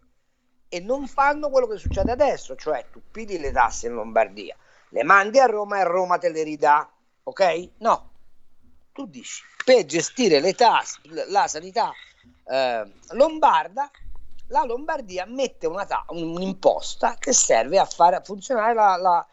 e 0.67 0.79
non 0.79 1.07
fanno 1.07 1.49
quello 1.49 1.67
che 1.67 1.77
succede 1.77 2.11
adesso, 2.11 2.55
cioè 2.55 2.85
tu 2.91 3.01
pigli 3.11 3.39
le 3.39 3.51
tasse 3.51 3.87
in 3.87 3.93
Lombardia, 3.93 4.55
le 4.89 5.03
mandi 5.03 5.39
a 5.39 5.45
Roma 5.45 5.79
e 5.79 5.83
Roma 5.83 6.17
te 6.17 6.29
le 6.29 6.43
ridà, 6.43 6.91
ok? 7.23 7.69
No, 7.77 8.11
tu 8.91 9.07
dici 9.07 9.43
per 9.63 9.85
gestire 9.85 10.39
le 10.39 10.53
tasse, 10.53 10.99
la 11.27 11.47
sanità 11.47 11.91
eh, 12.45 12.91
lombarda 13.11 13.89
la 14.49 14.63
Lombardia 14.63 15.25
mette 15.25 15.65
una 15.67 15.85
ta- 15.85 16.05
un'imposta 16.09 17.15
che 17.17 17.33
serve 17.33 17.79
a 17.79 17.85
far 17.85 18.21
funzionare 18.23 18.73
la, 18.73 18.95
la, 18.97 19.25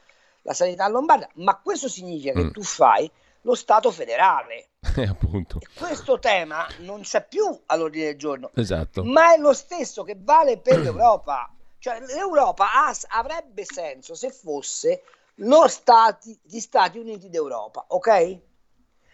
la 0.43 0.53
sanità 0.55 0.89
lombarda, 0.89 1.29
ma 1.35 1.57
questo 1.59 1.89
significa 1.89 2.33
mm. 2.39 2.43
che 2.47 2.51
tu 2.53 2.63
fai 2.63 3.11
lo 3.43 3.55
Stato 3.55 3.91
federale. 3.91 4.69
Eh, 4.97 5.03
appunto. 5.07 5.61
Questo 5.77 6.19
tema 6.19 6.67
non 6.79 7.03
c'è 7.03 7.27
più 7.27 7.45
all'ordine 7.67 8.07
del 8.07 8.17
giorno, 8.17 8.51
Esatto. 8.55 9.05
ma 9.05 9.35
è 9.35 9.39
lo 9.39 9.53
stesso 9.53 10.05
che 10.05 10.17
vale 10.19 10.57
per 10.59 10.79
l'Europa. 10.79 11.51
Cioè, 11.79 12.01
l'Europa 12.01 12.73
ha- 12.73 12.97
avrebbe 13.09 13.65
senso 13.67 14.15
se 14.15 14.31
fosse 14.31 15.03
lo 15.41 15.69
stati, 15.69 16.39
gli 16.43 16.61
Stati 16.61 16.99
Uniti 16.99 17.29
d'Europa, 17.29 17.85
ok? 17.89 18.39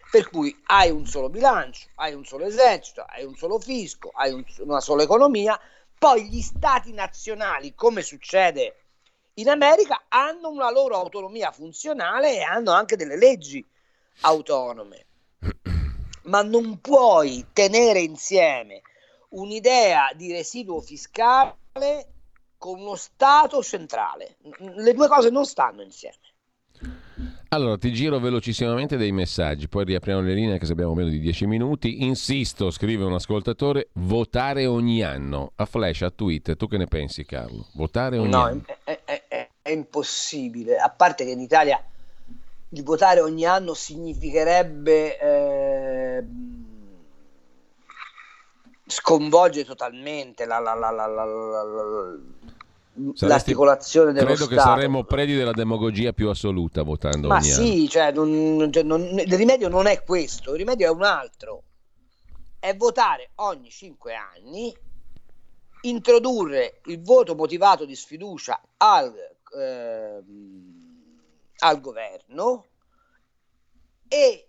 Per 0.09 0.29
cui 0.29 0.57
hai 0.67 0.89
un 0.89 1.05
solo 1.05 1.27
bilancio, 1.29 1.89
hai 1.95 2.13
un 2.13 2.23
solo 2.23 2.45
esercito, 2.45 3.03
hai 3.05 3.25
un 3.25 3.35
solo 3.35 3.59
fisco, 3.59 4.11
hai 4.13 4.31
un- 4.31 4.45
una 4.59 4.79
sola 4.79 5.03
economia, 5.03 5.59
poi 6.03 6.27
gli 6.27 6.41
stati 6.41 6.91
nazionali, 6.91 7.73
come 7.73 8.01
succede 8.01 8.75
in 9.35 9.47
America, 9.47 10.03
hanno 10.09 10.49
una 10.49 10.69
loro 10.69 10.97
autonomia 10.97 11.53
funzionale 11.53 12.35
e 12.35 12.41
hanno 12.41 12.71
anche 12.71 12.97
delle 12.97 13.15
leggi 13.15 13.65
autonome. 14.23 15.05
Ma 16.23 16.41
non 16.41 16.81
puoi 16.81 17.45
tenere 17.53 18.01
insieme 18.01 18.81
un'idea 19.29 20.11
di 20.13 20.33
residuo 20.33 20.81
fiscale 20.81 21.55
con 22.57 22.81
uno 22.81 22.95
Stato 22.95 23.63
centrale. 23.63 24.35
Le 24.59 24.93
due 24.93 25.07
cose 25.07 25.29
non 25.29 25.45
stanno 25.45 25.83
insieme. 25.83 26.32
Allora, 27.53 27.77
ti 27.77 27.93
giro 27.93 28.17
velocissimamente 28.17 28.97
dei 28.97 29.11
messaggi, 29.11 29.67
poi 29.67 29.85
riapriamo 29.85 30.21
le 30.21 30.33
linee 30.33 30.57
che 30.57 30.65
se 30.65 30.71
abbiamo 30.71 30.95
meno 30.95 31.09
di 31.09 31.19
10 31.19 31.45
minuti. 31.45 32.03
Insisto, 32.03 32.71
scrive 32.71 33.03
un 33.03 33.13
ascoltatore, 33.13 33.89
votare 33.93 34.65
ogni 34.65 35.03
anno. 35.03 35.51
A 35.57 35.65
flash, 35.65 36.01
a 36.01 36.09
tweet, 36.09 36.55
tu 36.57 36.67
che 36.67 36.77
ne 36.77 36.87
pensi 36.87 37.23
Carlo? 37.25 37.67
Votare 37.73 38.17
ogni 38.17 38.31
No, 38.31 38.41
anno? 38.45 38.63
è, 38.83 38.99
è- 39.05 39.23
è- 39.27 39.49
è 39.61 39.69
impossibile. 39.69 40.77
A 40.77 40.89
parte 40.89 41.25
che 41.25 41.29
in 41.29 41.41
Italia 41.41 41.79
il 42.69 42.81
votare 42.83 43.19
ogni 43.21 43.45
anno 43.45 43.75
significherebbe 43.75 45.19
eh, 45.19 46.23
sconvolgere 48.87 49.65
totalmente 49.65 50.45
la- 50.45 50.57
la- 50.57 50.73
la- 50.73 50.91
Saresti- 52.95 53.25
l'articolazione 53.25 54.11
dello 54.13 54.27
Credo 54.27 54.45
che 54.45 54.53
Stato. 54.53 54.69
saremmo 54.69 55.03
predi 55.03 55.33
della 55.35 55.51
demagogia 55.51 56.13
più 56.13 56.29
assoluta 56.29 56.83
votando 56.83 57.27
Ma 57.27 57.41
sì, 57.41 57.89
cioè, 57.89 58.11
non- 58.11 58.69
cioè, 58.71 58.83
non- 58.83 59.01
il 59.19 59.35
rimedio 59.35 59.67
non 59.67 59.87
è 59.87 60.03
questo, 60.03 60.51
il 60.51 60.57
rimedio 60.57 60.87
è 60.87 60.89
un 60.91 61.03
altro. 61.03 61.63
È 62.59 62.75
votare 62.75 63.31
ogni 63.35 63.69
cinque 63.71 64.13
anni, 64.13 64.71
introdurre 65.81 66.81
il 66.85 67.01
voto 67.01 67.35
motivato 67.35 67.83
di 67.85 67.95
sfiducia 67.95 68.61
al, 68.77 69.13
ehm, 69.57 70.81
al 71.57 71.81
governo 71.81 72.65
e 74.07 74.47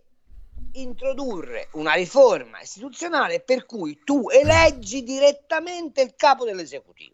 introdurre 0.72 1.68
una 1.72 1.94
riforma 1.94 2.60
istituzionale 2.60 3.40
per 3.40 3.64
cui 3.66 4.00
tu 4.04 4.28
eleggi 4.28 5.02
direttamente 5.02 6.02
il 6.02 6.14
capo 6.16 6.44
dell'esecutivo, 6.44 7.13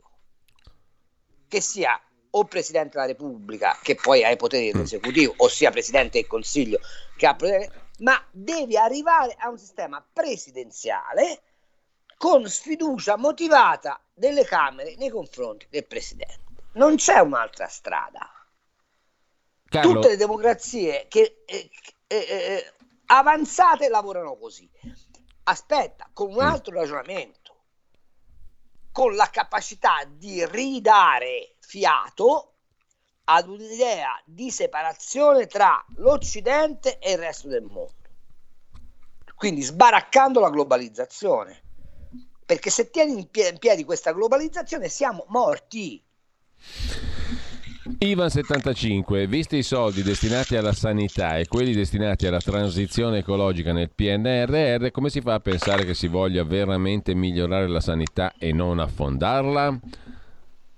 che 1.51 1.61
sia 1.61 2.01
o 2.33 2.45
Presidente 2.45 2.91
della 2.93 3.07
Repubblica, 3.07 3.77
che 3.83 3.97
poi 3.97 4.25
ha 4.25 4.31
i 4.31 4.37
poteri 4.37 4.71
dell'esecutivo, 4.71 5.35
o 5.39 5.49
sia 5.49 5.73
Presidente 5.73 6.21
del 6.21 6.29
Consiglio, 6.29 6.79
che 7.17 7.27
ha 7.27 7.35
poteri, 7.35 7.69
ma 7.99 8.25
devi 8.31 8.77
arrivare 8.77 9.35
a 9.37 9.49
un 9.49 9.59
sistema 9.59 10.03
presidenziale 10.13 11.43
con 12.17 12.49
sfiducia 12.49 13.17
motivata 13.17 14.01
delle 14.15 14.45
Camere 14.45 14.95
nei 14.97 15.09
confronti 15.09 15.67
del 15.69 15.87
Presidente. 15.87 16.39
Non 16.75 16.95
c'è 16.97 17.19
un'altra 17.19 17.67
strada. 17.67 18.31
Carlo, 19.69 19.95
Tutte 19.95 20.09
le 20.11 20.17
democrazie 20.17 21.07
che 21.09 21.43
eh, 21.47 21.71
eh, 22.07 22.17
eh, 22.17 22.73
avanzate 23.07 23.89
lavorano 23.89 24.37
così. 24.37 24.71
Aspetta, 25.45 26.09
con 26.13 26.31
un 26.31 26.41
altro 26.41 26.75
ragionamento, 26.75 27.40
con 28.93 29.15
la 29.15 29.31
capacità 29.31 30.05
di 30.07 30.45
ridare 30.47 31.57
fiato 31.61 32.55
ad 33.25 33.49
un'idea 33.49 34.21
di 34.25 34.51
separazione 34.51 35.47
tra 35.47 35.85
l'Occidente 35.97 36.99
e 36.99 37.13
il 37.13 37.19
resto 37.19 37.49
del 37.49 37.63
mondo. 37.63 37.95
Quindi 39.37 39.63
sbaraccando 39.63 40.41
la 40.41 40.51
globalizzazione. 40.51 41.65
Perché 42.45 42.71
se 42.71 42.91
tieni 42.91 43.13
in 43.13 43.31
pie- 43.31 43.51
in 43.51 43.59
piedi 43.59 43.85
questa 43.85 44.13
globalizzazione 44.13 44.89
siamo 44.89 45.25
morti. 45.29 46.05
Ivan75, 47.99 49.27
visti 49.27 49.57
i 49.57 49.63
soldi 49.63 50.03
destinati 50.03 50.57
alla 50.57 50.73
sanità 50.73 51.37
e 51.37 51.47
quelli 51.49 51.75
destinati 51.75 52.27
alla 52.27 52.39
transizione 52.39 53.19
ecologica 53.19 53.73
nel 53.73 53.91
PNRR, 53.91 54.91
come 54.91 55.11
si 55.11 55.21
fa 55.21 55.35
a 55.35 55.41
pensare 55.41 55.85
che 55.85 55.95
si 55.95 56.07
voglia 56.07 56.45
veramente 56.45 57.15
migliorare 57.15 57.69
la 57.69 57.81
sanità 57.81 58.33
e 58.39 58.53
non 58.53 58.79
affondarla? 58.79 59.79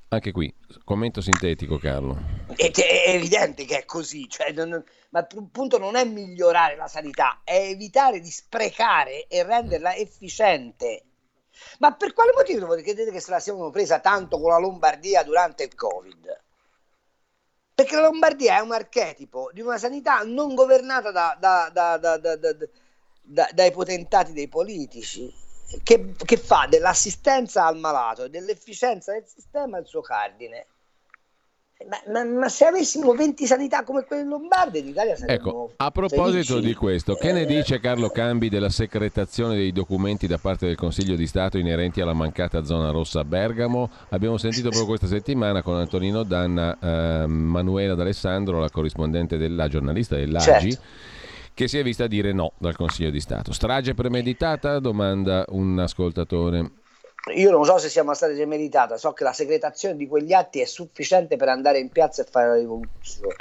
Anche 0.09 0.33
qui, 0.33 0.53
commento 0.85 1.21
sintetico 1.21 1.79
Carlo. 1.79 2.19
È 2.57 2.71
evidente 3.07 3.65
che 3.65 3.79
è 3.79 3.85
così, 3.85 4.29
cioè 4.29 4.53
non- 4.53 4.83
ma 5.11 5.21
il 5.21 5.49
punto 5.51 5.79
non 5.79 5.97
è 5.97 6.05
migliorare 6.05 6.77
la 6.77 6.89
sanità, 6.89 7.43
è 7.45 7.57
evitare 7.57 8.21
di 8.21 8.31
sprecare 8.31 9.27
e 9.29 9.43
renderla 9.43 9.95
efficiente. 9.95 11.05
Ma 11.79 11.95
per 11.95 12.15
quale 12.15 12.33
motivo 12.35 12.67
credete 12.69 13.11
che 13.11 13.21
se 13.21 13.31
la 13.31 13.39
siamo 13.39 13.71
presa 13.71 14.01
tanto 14.01 14.41
con 14.41 14.51
la 14.51 14.59
Lombardia 14.59 15.23
durante 15.23 15.65
il 15.65 15.75
Covid? 15.75 16.41
Perché 17.75 17.95
la 17.97 18.03
Lombardia 18.03 18.57
è 18.57 18.61
un 18.61 18.73
archetipo 18.73 19.51
di 19.53 19.61
una 19.61 19.79
sanità 19.79 20.23
non 20.23 20.55
governata 20.55 21.11
da- 21.11 21.37
da- 21.39 21.71
da- 21.73 21.97
da- 21.97 22.17
da- 22.19 22.37
da- 22.37 22.69
da- 23.23 23.49
dai 23.53 23.71
potentati 23.71 24.33
dei 24.33 24.49
politici, 24.49 25.33
che, 25.83 26.15
che 26.25 26.37
fa 26.37 26.67
dell'assistenza 26.69 27.65
al 27.67 27.79
malato 27.79 28.25
e 28.25 28.29
dell'efficienza 28.31 29.13
del 29.13 29.27
sistema 29.27 29.79
il 29.79 29.87
suo 29.87 30.01
cardine. 30.03 30.67
Ma, 31.89 32.25
ma- 32.25 32.49
se 32.49 32.65
avessimo 32.67 33.13
20 33.13 33.47
sanità 33.47 33.83
come 33.85 34.05
quelle 34.05 34.25
lombarde, 34.25 34.79
in 34.81 34.89
Italia 34.89 35.17
saremmo 35.17 35.39
Ecco, 35.39 35.73
a 35.77 35.91
proposito 35.91 36.55
felici. 36.55 36.61
di 36.69 36.75
questo, 36.75 37.15
che 37.15 37.33
ne 37.33 37.45
dice 37.45 37.81
Carlo 37.81 38.09
Cambi 38.11 38.49
della 38.49 38.69
secretazione 38.69 39.57
dei 39.57 39.73
documenti 39.73 40.27
da 40.27 40.39
parte 40.39 40.67
del 40.67 40.77
Consiglio 40.77 41.17
di 41.17 41.27
Stato 41.27 41.59
inerenti 41.59 42.01
alla 42.01 42.13
mancata 42.13 42.65
zona 42.65 42.91
rossa 42.91 43.21
a 43.21 43.25
Bergamo? 43.25 43.91
Abbiamo 44.11 44.37
sentito 44.37 44.69
proprio 44.69 44.87
questa 44.87 45.07
settimana 45.07 45.63
con 45.63 45.77
Antonino 45.77 46.23
Danna, 46.23 46.77
eh, 46.79 47.27
Manuela 47.27 47.95
D'Alessandro, 47.95 48.61
la 48.61 48.71
corrispondente 48.71 49.37
della 49.37 49.69
giornalista 49.69 50.17
dell'AGI, 50.17 50.71
Certo. 50.73 50.87
che 51.55 51.69
si 51.69 51.79
è 51.79 51.83
vista 51.83 52.07
dire 52.07 52.33
no 52.33 52.53
dal 52.59 52.77
Consiglio 52.77 53.11
di 53.11 53.21
Stato. 53.21 53.53
Strage 53.53 53.95
premeditata? 53.95 54.79
Domanda 54.79 55.45
un 55.49 55.79
ascoltatore. 55.79 56.71
Io 57.35 57.51
non 57.53 57.65
so 57.65 57.79
se 57.79 57.89
sia 57.89 58.03
una 58.03 58.15
strage 58.15 58.47
meditata, 58.47 58.97
so 58.97 59.13
che 59.13 59.23
la 59.23 59.33
secretazione 59.33 59.95
di 59.97 60.09
quegli 60.09 60.33
atti 60.33 60.61
è 60.61 60.65
sufficiente 60.65 61.37
per 61.37 61.49
andare 61.49 61.79
in 61.79 61.89
piazza 61.89 62.23
e 62.23 62.27
fare 62.29 62.49
la 62.49 62.57
rivoluzione. 62.57 63.37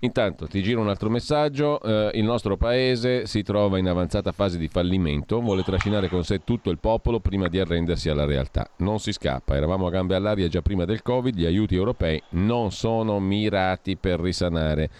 Intanto 0.00 0.46
ti 0.46 0.62
giro 0.62 0.80
un 0.80 0.88
altro 0.88 1.10
messaggio, 1.10 1.80
Eh, 1.82 2.10
il 2.14 2.24
nostro 2.24 2.56
paese 2.56 3.26
si 3.26 3.42
trova 3.42 3.78
in 3.78 3.88
avanzata 3.88 4.30
fase 4.30 4.58
di 4.58 4.68
fallimento, 4.68 5.40
vuole 5.40 5.64
trascinare 5.64 6.08
con 6.08 6.22
sé 6.22 6.44
tutto 6.44 6.70
il 6.70 6.78
popolo 6.78 7.18
prima 7.18 7.48
di 7.48 7.58
arrendersi 7.58 8.08
alla 8.08 8.24
realtà. 8.24 8.68
Non 8.76 9.00
si 9.00 9.12
scappa, 9.12 9.56
eravamo 9.56 9.86
a 9.86 9.90
gambe 9.90 10.14
all'aria 10.14 10.46
già 10.46 10.62
prima 10.62 10.84
del 10.84 11.02
Covid, 11.02 11.36
gli 11.36 11.46
aiuti 11.46 11.74
europei 11.74 12.22
non 12.30 12.70
sono 12.70 13.18
mirati 13.18 13.96
per 13.96 14.20
risanare 14.20 14.90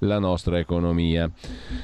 la 0.00 0.18
nostra 0.18 0.58
economia. 0.58 1.30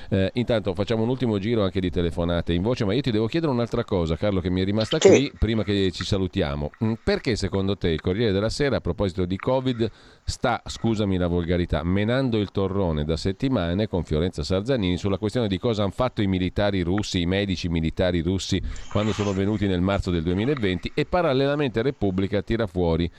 Eh, 0.08 0.30
intanto 0.34 0.74
facciamo 0.74 1.02
un 1.02 1.08
ultimo 1.08 1.38
giro 1.38 1.62
anche 1.62 1.80
di 1.80 1.90
telefonate 1.90 2.52
in 2.52 2.62
voce, 2.62 2.84
ma 2.84 2.94
io 2.94 3.00
ti 3.00 3.10
devo 3.10 3.26
chiedere 3.26 3.52
un'altra 3.52 3.84
cosa, 3.84 4.16
Carlo, 4.16 4.40
che 4.40 4.50
mi 4.50 4.60
è 4.60 4.64
rimasta 4.64 4.98
Sì. 5.00 5.08
qui 5.08 5.32
prima 5.38 5.62
che 5.64 5.90
ci 5.92 6.04
salutiamo. 6.04 6.70
Mm, 6.84 6.92
Perché 7.04 7.36
secondo 7.36 7.76
te 7.76 7.88
il 7.88 8.00
Corriere 8.00 8.32
della 8.32 8.48
Sera, 8.50 8.76
a 8.76 8.80
proposito 8.80 9.24
di 9.24 9.36
Covid, 9.36 9.90
sta, 10.24 10.62
scusami 10.64 11.16
la 11.16 11.26
volgarità, 11.26 11.82
menando 11.82 12.38
il 12.38 12.50
torrone 12.50 13.04
da 13.04 13.16
settimane 13.16 13.88
con 13.88 14.04
Fiorenza 14.04 14.42
Sarzanini 14.42 14.96
sulla 14.96 15.18
questione 15.18 15.48
di 15.48 15.58
cosa 15.58 15.82
hanno 15.82 15.92
fatto 15.92 16.22
i 16.22 16.26
militari 16.26 16.82
russi, 16.82 17.20
i 17.20 17.26
medici 17.26 17.68
militari 17.68 18.20
russi 18.20 18.60
quando 18.92 19.12
sono 19.12 19.32
venuti 19.32 19.66
nel 19.66 19.80
marzo 19.80 20.10
del 20.10 20.22
2020 20.22 20.92
e 20.94 21.04
parallelamente 21.04 21.82
Repubblica 21.82 22.42
tira 22.42 22.66
fuori 22.66 23.10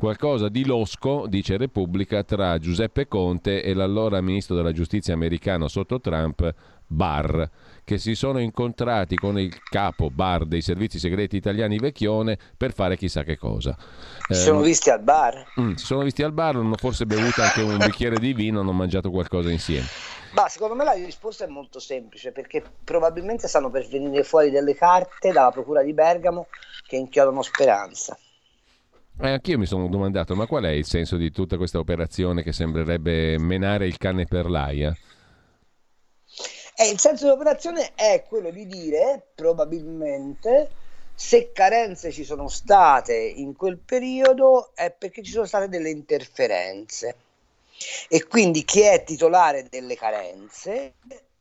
qualcosa 0.00 0.48
di 0.48 0.64
losco, 0.64 1.26
dice 1.28 1.58
Repubblica, 1.58 2.24
tra 2.24 2.58
Giuseppe 2.58 3.06
Conte 3.06 3.62
e 3.62 3.74
l'allora 3.74 4.22
ministro 4.22 4.56
della 4.56 4.72
giustizia 4.72 5.12
americano 5.12 5.68
sotto 5.68 6.00
Trump, 6.00 6.54
Barr, 6.86 7.44
che 7.84 7.98
si 7.98 8.14
sono 8.14 8.40
incontrati 8.40 9.14
con 9.14 9.38
il 9.38 9.54
capo 9.62 10.10
Barr 10.10 10.44
dei 10.46 10.62
servizi 10.62 10.98
segreti 10.98 11.36
italiani 11.36 11.78
Vecchione 11.78 12.38
per 12.56 12.72
fare 12.72 12.96
chissà 12.96 13.22
che 13.24 13.36
cosa. 13.36 13.76
Si 14.26 14.32
Eh, 14.32 14.34
sono 14.36 14.62
visti 14.62 14.88
al 14.88 15.02
bar? 15.02 15.52
Mm, 15.60 15.74
si 15.74 15.84
sono 15.84 16.02
visti 16.02 16.22
al 16.22 16.32
bar, 16.32 16.56
hanno 16.56 16.76
forse 16.76 17.04
bevuto 17.04 17.42
anche 17.42 17.60
un 17.60 17.76
bicchiere 17.76 18.18
di 18.18 18.32
vino, 18.32 18.60
hanno 18.60 18.72
mangiato 18.72 19.10
qualcosa 19.10 19.50
insieme. 19.50 19.86
Ma 20.32 20.48
secondo 20.48 20.74
me 20.74 20.84
la 20.84 20.92
risposta 20.92 21.44
è 21.44 21.48
molto 21.48 21.78
semplice 21.78 22.32
perché 22.32 22.62
probabilmente 22.82 23.48
stanno 23.48 23.68
per 23.70 23.86
venire 23.86 24.24
fuori 24.24 24.50
delle 24.50 24.74
carte 24.74 25.30
dalla 25.30 25.50
procura 25.50 25.82
di 25.82 25.92
Bergamo 25.92 26.46
che 26.86 26.96
inchiodano 26.96 27.42
speranza. 27.42 28.16
Eh, 29.22 29.28
anch'io 29.28 29.58
mi 29.58 29.66
sono 29.66 29.86
domandato, 29.88 30.34
ma 30.34 30.46
qual 30.46 30.64
è 30.64 30.70
il 30.70 30.86
senso 30.86 31.18
di 31.18 31.30
tutta 31.30 31.58
questa 31.58 31.78
operazione 31.78 32.42
che 32.42 32.52
sembrerebbe 32.52 33.38
menare 33.38 33.86
il 33.86 33.98
cane 33.98 34.24
per 34.24 34.48
l'aia? 34.48 34.96
E 36.74 36.88
il 36.88 36.98
senso 36.98 37.26
dell'operazione 37.26 37.92
è 37.94 38.24
quello 38.26 38.50
di 38.50 38.66
dire, 38.66 39.32
probabilmente, 39.34 40.70
se 41.14 41.52
carenze 41.52 42.12
ci 42.12 42.24
sono 42.24 42.48
state 42.48 43.14
in 43.14 43.54
quel 43.54 43.76
periodo 43.76 44.70
è 44.74 44.90
perché 44.90 45.22
ci 45.22 45.32
sono 45.32 45.44
state 45.44 45.68
delle 45.68 45.90
interferenze. 45.90 47.16
E 48.08 48.26
quindi 48.26 48.64
chi 48.64 48.80
è 48.80 49.04
titolare 49.04 49.66
delle 49.68 49.96
carenze 49.96 50.94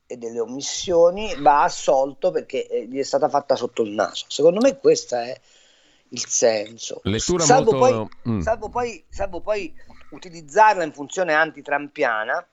e 0.05 0.17
delle 0.17 0.41
omissioni 0.41 1.33
va 1.37 1.63
assolto 1.63 2.31
perché 2.31 2.67
eh, 2.67 2.87
gli 2.87 2.99
è 2.99 3.03
stata 3.03 3.29
fatta 3.29 3.55
sotto 3.55 3.83
il 3.83 3.91
naso. 3.91 4.25
Secondo 4.27 4.59
me 4.59 4.77
questo 4.77 5.15
è 5.15 5.39
il 6.09 6.25
senso. 6.25 7.01
Lettura 7.03 7.43
salvo, 7.43 7.71
molto... 7.71 8.09
poi, 8.21 8.33
mm. 8.33 8.39
salvo, 8.39 8.69
poi, 8.69 9.03
salvo 9.09 9.41
poi 9.41 9.73
utilizzarla 10.11 10.83
in 10.83 10.91
funzione 10.91 11.33
antitrampiana 11.33 12.45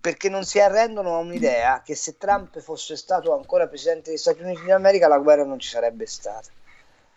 perché 0.00 0.28
non 0.28 0.44
si 0.44 0.60
arrendono 0.60 1.14
a 1.14 1.18
un'idea 1.18 1.82
che 1.84 1.94
se 1.94 2.16
Trump 2.16 2.60
fosse 2.60 2.96
stato 2.96 3.34
ancora 3.34 3.66
presidente 3.66 4.10
degli 4.10 4.18
Stati 4.18 4.42
Uniti 4.42 4.64
d'America 4.64 5.08
la 5.08 5.18
guerra 5.18 5.44
non 5.44 5.58
ci 5.58 5.68
sarebbe 5.68 6.06
stata. 6.06 6.48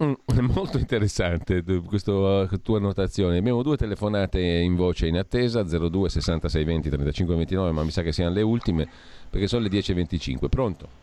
Mm, 0.04 0.14
è 0.26 0.40
molto 0.40 0.78
interessante 0.78 1.64
questa 1.86 2.48
tua 2.62 2.78
annotazione. 2.78 3.38
Abbiamo 3.38 3.62
due 3.62 3.78
telefonate 3.78 4.40
in 4.40 4.76
voce 4.76 5.08
in 5.08 5.18
attesa, 5.18 5.64
02 5.64 6.10
66 6.10 6.64
20 6.64 6.90
35 6.90 7.36
29, 7.36 7.72
ma 7.72 7.84
mi 7.84 7.92
sa 7.92 8.02
che 8.02 8.12
siano 8.12 8.34
le 8.34 8.42
ultime 8.42 8.90
perché 9.30 9.48
sono 9.48 9.64
le 9.64 9.70
10.25. 9.70 10.50
Pronto? 10.50 11.03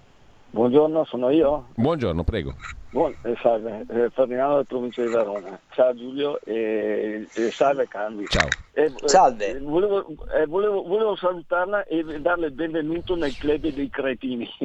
Buongiorno, 0.52 1.04
sono 1.04 1.30
io. 1.30 1.68
Buongiorno, 1.76 2.24
prego. 2.24 2.56
Buon, 2.90 3.16
eh, 3.22 3.36
salve, 3.40 3.84
eh, 3.88 4.10
Ferdinando 4.10 4.54
della 4.54 4.64
provincia 4.64 5.00
di 5.02 5.08
Verona. 5.08 5.60
Ciao 5.70 5.94
Giulio 5.94 6.40
e, 6.40 7.28
e 7.32 7.50
salve 7.52 7.86
Cambi. 7.86 8.28
Ciao. 8.28 8.56
Eh, 8.72 8.92
Salve. 9.06 9.46
eh, 9.56 9.60
volevo, 9.60 10.06
eh, 10.34 10.46
volevo- 10.46 10.82
volevo 10.82 11.14
salutarla 11.14 11.84
e 11.84 12.02
darle 12.20 12.46
il 12.46 12.52
benvenuto 12.52 13.14
nel 13.14 13.36
club 13.36 13.68
dei 13.68 13.88
cretini. 13.90 14.48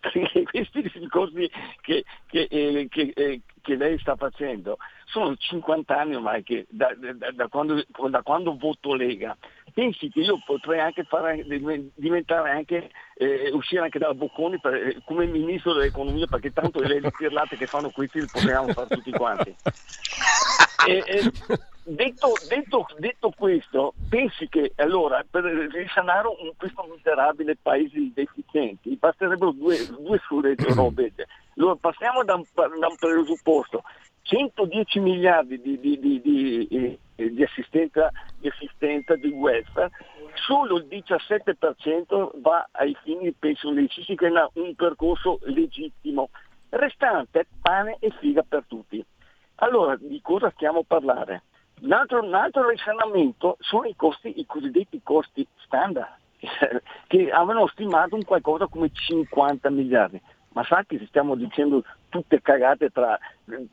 Perché 0.00 0.42
questi 0.44 0.82
discorsi 0.82 1.50
che, 1.80 2.04
che, 2.26 2.46
eh, 2.50 2.88
che, 2.90 3.12
eh, 3.14 3.40
che 3.62 3.74
lei 3.76 3.98
sta 3.98 4.16
facendo 4.16 4.76
sono 5.06 5.34
50 5.36 5.98
anni 5.98 6.14
ormai 6.14 6.42
che 6.42 6.66
da, 6.68 6.94
da- 6.94 7.30
da 7.30 7.48
quando, 7.48 7.82
da 8.10 8.22
quando 8.22 8.54
voto 8.58 8.94
Lega. 8.94 9.34
Pensi 9.74 10.08
che 10.10 10.20
io 10.20 10.38
potrei 10.44 10.80
anche 10.80 11.04
fare, 11.04 11.44
diventare 11.94 12.50
anche, 12.50 12.90
eh, 13.14 13.50
uscire 13.52 13.82
anche 13.82 13.98
dalla 13.98 14.14
Bocconi 14.14 14.58
per- 14.60 14.74
eh, 14.74 14.96
come 15.04 15.26
ministro 15.26 15.72
dell'economia 15.72 16.26
perché 16.26 16.52
tanto 16.52 16.80
le 16.80 17.00
pirlate 17.16 17.56
che 17.56 17.66
fanno 17.66 17.90
questi 17.90 18.20
le 18.20 18.28
possiamo 18.30 18.68
fare 18.72 18.88
tutti 18.88 19.10
quanti. 19.12 19.54
E- 20.84 21.04
e 21.06 21.32
detto, 21.84 22.32
detto- 22.48 22.86
detto 22.98 23.32
questo, 23.36 23.94
pensi 24.08 24.48
che 24.48 24.72
allora 24.76 25.24
per 25.28 25.44
risanare 25.44 26.26
un- 26.26 26.50
questo 26.56 26.84
miserabile 26.92 27.56
paese 27.60 27.98
di 27.98 28.10
deficienti 28.12 28.96
basterebbero 28.96 29.52
due, 29.52 29.76
due 29.86 30.20
sole 30.26 30.56
robe. 30.58 31.12
Allora, 31.56 31.76
passiamo 31.76 32.24
da 32.24 32.34
un, 32.34 32.44
da 32.52 32.66
un 32.88 32.96
presupposto. 32.98 33.84
110 34.22 34.98
miliardi 34.98 35.60
di, 35.60 35.78
di- 35.78 35.98
di- 36.00 36.20
di- 36.20 36.98
eh, 37.22 37.30
di 37.30 37.42
assistenza, 37.42 38.10
di 38.38 38.48
assistenza 38.48 39.16
di 39.16 39.28
welfare, 39.28 39.90
solo 40.34 40.78
il 40.78 40.86
17% 40.88 42.30
va 42.40 42.68
ai 42.72 42.96
fini 43.02 43.32
pensionistici 43.32 44.14
che 44.16 44.28
è 44.28 44.48
un 44.54 44.74
percorso 44.74 45.38
legittimo. 45.42 46.30
Restante 46.68 47.46
pane 47.60 47.96
e 48.00 48.10
figa 48.18 48.42
per 48.42 48.64
tutti. 48.66 49.04
Allora, 49.56 49.96
di 49.96 50.20
cosa 50.22 50.50
stiamo 50.54 50.80
a 50.80 50.84
parlare? 50.86 51.42
Un 51.82 51.92
altro, 51.92 52.22
un 52.22 52.34
altro 52.34 52.68
risanamento 52.68 53.56
sono 53.60 53.84
i 53.84 53.94
costi, 53.96 54.38
i 54.38 54.46
cosiddetti 54.46 55.00
costi 55.02 55.46
standard, 55.64 56.14
che 57.06 57.30
avevano 57.30 57.66
stimato 57.68 58.14
un 58.14 58.24
qualcosa 58.24 58.66
come 58.66 58.90
50 58.92 59.68
miliardi. 59.70 60.20
Ma 60.54 60.64
sa 60.64 60.84
che 60.86 61.04
stiamo 61.08 61.34
dicendo 61.34 61.82
tutte 62.08 62.40
cagate 62.40 62.90
tra, 62.90 63.18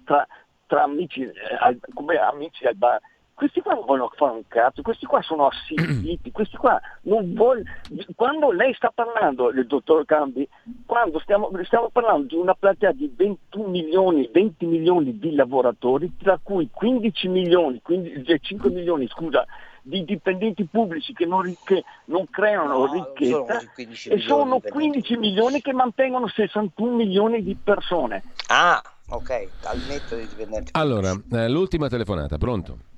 tra- 0.06 0.28
tra 0.66 0.84
amici, 0.84 1.24
eh, 1.24 1.80
come 1.94 2.16
amici 2.16 2.66
al 2.66 2.76
bar. 2.76 3.00
Questi 3.40 3.62
qua 3.62 3.74
non 3.74 3.86
vogliono 3.86 4.12
fare 4.18 4.34
un 4.34 4.44
cazzo, 4.50 4.82
questi 4.82 5.06
qua 5.06 5.22
sono 5.22 5.48
assistiti, 5.48 6.30
questi 6.34 6.58
qua 6.58 6.78
non 7.04 7.34
vogliono... 7.34 7.70
Quando 8.14 8.52
lei 8.52 8.74
sta 8.74 8.92
parlando, 8.94 9.50
il 9.52 9.66
dottor 9.66 10.04
Cambi, 10.04 10.46
quando 10.86 11.20
stiamo, 11.20 11.50
stiamo 11.64 11.88
parlando 11.88 12.26
di 12.26 12.36
una 12.36 12.54
platea 12.54 12.92
di 12.92 13.10
21 13.16 13.70
milioni, 13.70 14.30
20 14.30 14.66
milioni 14.66 15.18
di 15.18 15.34
lavoratori, 15.36 16.18
tra 16.18 16.38
cui 16.44 16.70
15 16.70 17.30
milioni, 17.30 17.82
15, 17.82 18.42
5 18.42 18.70
milioni, 18.72 19.08
scusa, 19.08 19.46
di 19.84 20.04
dipendenti 20.04 20.66
pubblici 20.66 21.14
che 21.14 21.26
non, 21.26 21.56
che 21.64 21.86
non 22.08 22.30
creano 22.30 22.74
No, 22.74 22.78
non 22.80 22.88
sono 22.90 23.14
ricchezza 23.16 23.72
15 23.74 24.10
e 24.10 24.20
sono 24.20 24.44
di 24.44 24.62
dipendenti 24.64 24.72
15 24.72 25.18
milioni 25.18 25.62
che 25.62 25.72
mantengono 25.72 26.28
61 26.28 26.94
milioni 26.94 27.42
di 27.42 27.56
persone. 27.56 28.22
Ah, 28.48 28.84
ok, 29.12 29.48
al 29.64 29.80
netto 29.88 30.16
dei 30.16 30.28
dipendenti. 30.28 30.72
Allora, 30.74 31.18
eh, 31.32 31.48
l'ultima 31.48 31.88
telefonata, 31.88 32.38
pronto? 32.38 32.89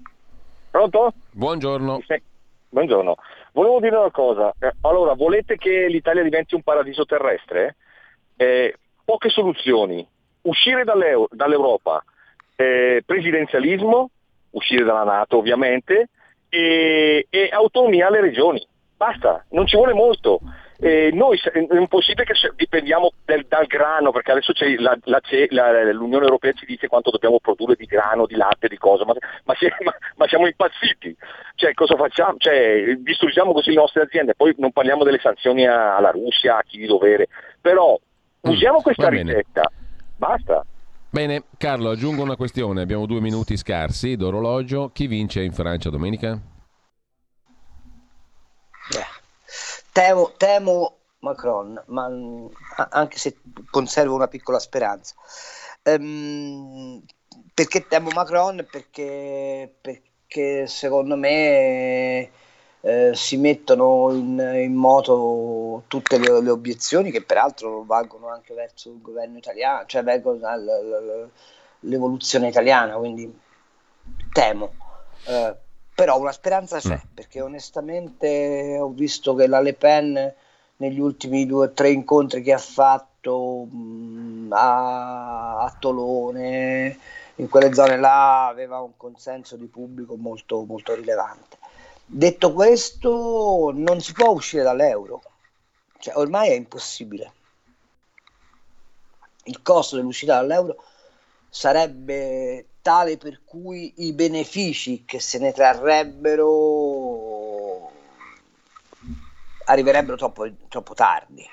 Pronto? 0.71 1.13
Buongiorno. 1.31 1.99
Buongiorno. 2.69 3.15
Volevo 3.51 3.79
dire 3.81 3.97
una 3.97 4.11
cosa. 4.11 4.53
Eh, 4.57 4.71
Allora, 4.81 5.13
volete 5.13 5.57
che 5.57 5.87
l'Italia 5.87 6.23
diventi 6.23 6.55
un 6.55 6.61
paradiso 6.63 7.05
terrestre? 7.05 7.75
Eh, 8.37 8.75
poche 9.03 9.29
soluzioni. 9.29 10.07
Uscire 10.43 10.85
dall'Eu- 10.85 11.27
dall'Europa, 11.29 12.01
eh, 12.55 13.03
presidenzialismo, 13.05 14.09
uscire 14.51 14.85
dalla 14.85 15.03
Nato 15.03 15.37
ovviamente, 15.37 16.07
e, 16.47 17.27
e 17.29 17.49
autonomia 17.51 18.07
alle 18.07 18.21
regioni. 18.21 18.65
Basta, 18.95 19.43
non 19.49 19.67
ci 19.67 19.75
vuole 19.75 19.93
molto. 19.93 20.39
Eh, 20.83 21.11
noi 21.13 21.37
è 21.39 21.59
impossibile 21.77 22.25
che 22.25 22.33
dipendiamo 22.55 23.11
del- 23.23 23.45
dal 23.47 23.67
grano, 23.67 24.11
perché 24.11 24.31
adesso 24.31 24.51
c'è 24.51 24.67
la- 24.77 24.97
la- 25.03 25.21
la- 25.49 25.91
l'Unione 25.91 26.25
Europea 26.25 26.53
ci 26.53 26.65
dice 26.65 26.87
quanto 26.87 27.11
dobbiamo 27.11 27.39
produrre 27.39 27.75
di 27.75 27.85
grano, 27.85 28.25
di 28.25 28.33
latte, 28.35 28.67
di 28.67 28.77
cosa, 28.77 29.05
ma, 29.05 29.13
ma 29.45 29.53
ma- 29.83 29.95
ma 30.15 30.27
siamo 30.27 30.47
impazziti. 30.47 31.15
Cioè, 31.53 31.75
cosa 31.75 31.95
facciamo? 31.95 32.37
Cioè, 32.37 32.95
distruggiamo 32.97 33.53
così 33.53 33.69
le 33.69 33.75
nostre 33.75 34.01
aziende, 34.01 34.33
poi 34.33 34.55
non 34.57 34.71
parliamo 34.71 35.03
delle 35.03 35.19
sanzioni 35.19 35.67
a- 35.67 35.97
alla 35.97 36.09
Russia, 36.09 36.57
a 36.57 36.63
chi 36.63 36.79
di 36.79 36.87
dovere, 36.87 37.27
però 37.61 37.95
usiamo 38.41 38.79
Mm, 38.79 38.81
questa 38.81 39.07
ricetta, 39.09 39.71
basta. 40.17 40.65
Bene, 41.11 41.43
Carlo, 41.59 41.91
aggiungo 41.91 42.23
una 42.23 42.35
questione. 42.35 42.81
Abbiamo 42.81 43.05
due 43.05 43.19
minuti 43.19 43.55
scarsi 43.55 44.15
d'orologio. 44.15 44.89
Chi 44.91 45.05
vince 45.05 45.43
in 45.43 45.51
Francia 45.51 45.91
domenica? 45.91 46.39
Eh, 48.93 49.05
Temo, 49.93 50.31
temo 50.37 50.97
Macron, 51.19 51.81
ma 51.87 52.07
mm, 52.09 52.47
anche 52.91 53.17
se 53.17 53.37
conservo 53.69 54.15
una 54.15 54.27
piccola 54.27 54.59
speranza. 54.59 55.15
Ehm, 55.83 57.03
perché 57.53 57.87
temo 57.87 58.09
Macron? 58.11 58.65
Perché, 58.69 59.73
perché 59.81 60.67
secondo 60.67 61.15
me 61.17 62.29
eh, 62.81 63.11
si 63.13 63.37
mettono 63.37 64.11
in, 64.13 64.39
in 64.63 64.73
moto 64.73 65.83
tutte 65.87 66.17
le, 66.17 66.41
le 66.41 66.49
obiezioni 66.49 67.11
che 67.11 67.21
peraltro 67.23 67.83
valgono 67.83 68.29
anche 68.29 68.53
verso 68.53 68.89
il 68.89 69.01
governo 69.01 69.37
italiano, 69.37 69.85
cioè 69.87 70.03
verso 70.03 70.33
la- 70.39 70.55
la- 70.55 70.81
la- 70.81 71.27
l'evoluzione 71.81 72.47
italiana, 72.47 72.95
quindi 72.95 73.31
temo. 74.31 74.73
Eh, 75.27 75.55
però 75.93 76.19
una 76.19 76.31
speranza 76.31 76.79
c'è, 76.79 76.95
Mm. 76.95 77.13
perché 77.13 77.41
onestamente 77.41 78.77
ho 78.79 78.89
visto 78.89 79.35
che 79.35 79.47
la 79.47 79.59
Le 79.59 79.73
Pen 79.73 80.33
negli 80.77 80.99
ultimi 80.99 81.45
due 81.45 81.67
o 81.67 81.71
tre 81.71 81.91
incontri 81.91 82.41
che 82.41 82.53
ha 82.53 82.57
fatto 82.57 83.65
mh, 83.65 84.47
a, 84.51 85.59
a 85.63 85.75
Tolone, 85.79 86.97
in 87.35 87.49
quelle 87.49 87.73
zone 87.73 87.97
là, 87.97 88.47
aveva 88.47 88.79
un 88.81 88.97
consenso 88.97 89.55
di 89.55 89.67
pubblico 89.67 90.15
molto, 90.15 90.63
molto 90.63 90.95
rilevante. 90.95 91.57
Detto 92.05 92.51
questo, 92.51 93.71
non 93.73 94.01
si 94.01 94.11
può 94.13 94.31
uscire 94.31 94.63
dall'euro, 94.63 95.21
cioè 95.99 96.17
ormai 96.17 96.49
è 96.49 96.53
impossibile. 96.53 97.31
Il 99.45 99.61
costo 99.61 99.95
dell'uscita 99.95 100.35
dall'euro 100.35 100.83
sarebbe 101.49 102.65
tale 102.81 103.17
per 103.17 103.41
cui 103.45 103.93
i 104.07 104.13
benefici 104.13 105.03
che 105.05 105.19
se 105.19 105.39
ne 105.39 105.51
trarrebbero 105.51 107.19
arriverebbero 109.65 110.17
troppo, 110.17 110.49
troppo 110.67 110.93
tardi. 110.93 111.45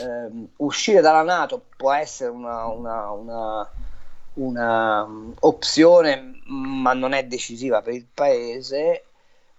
Ehm, 0.00 0.48
uscire 0.56 1.00
dalla 1.00 1.22
Nato 1.22 1.66
può 1.76 1.92
essere 1.92 2.30
una, 2.30 2.66
una- 2.66 3.10
una- 3.10 3.70
una, 4.34 5.06
mm, 5.06 5.32
opzione, 5.40 6.40
ma 6.46 6.92
non 6.94 7.12
è 7.12 7.24
decisiva 7.24 7.82
per 7.82 7.94
il 7.94 8.06
paese. 8.12 9.06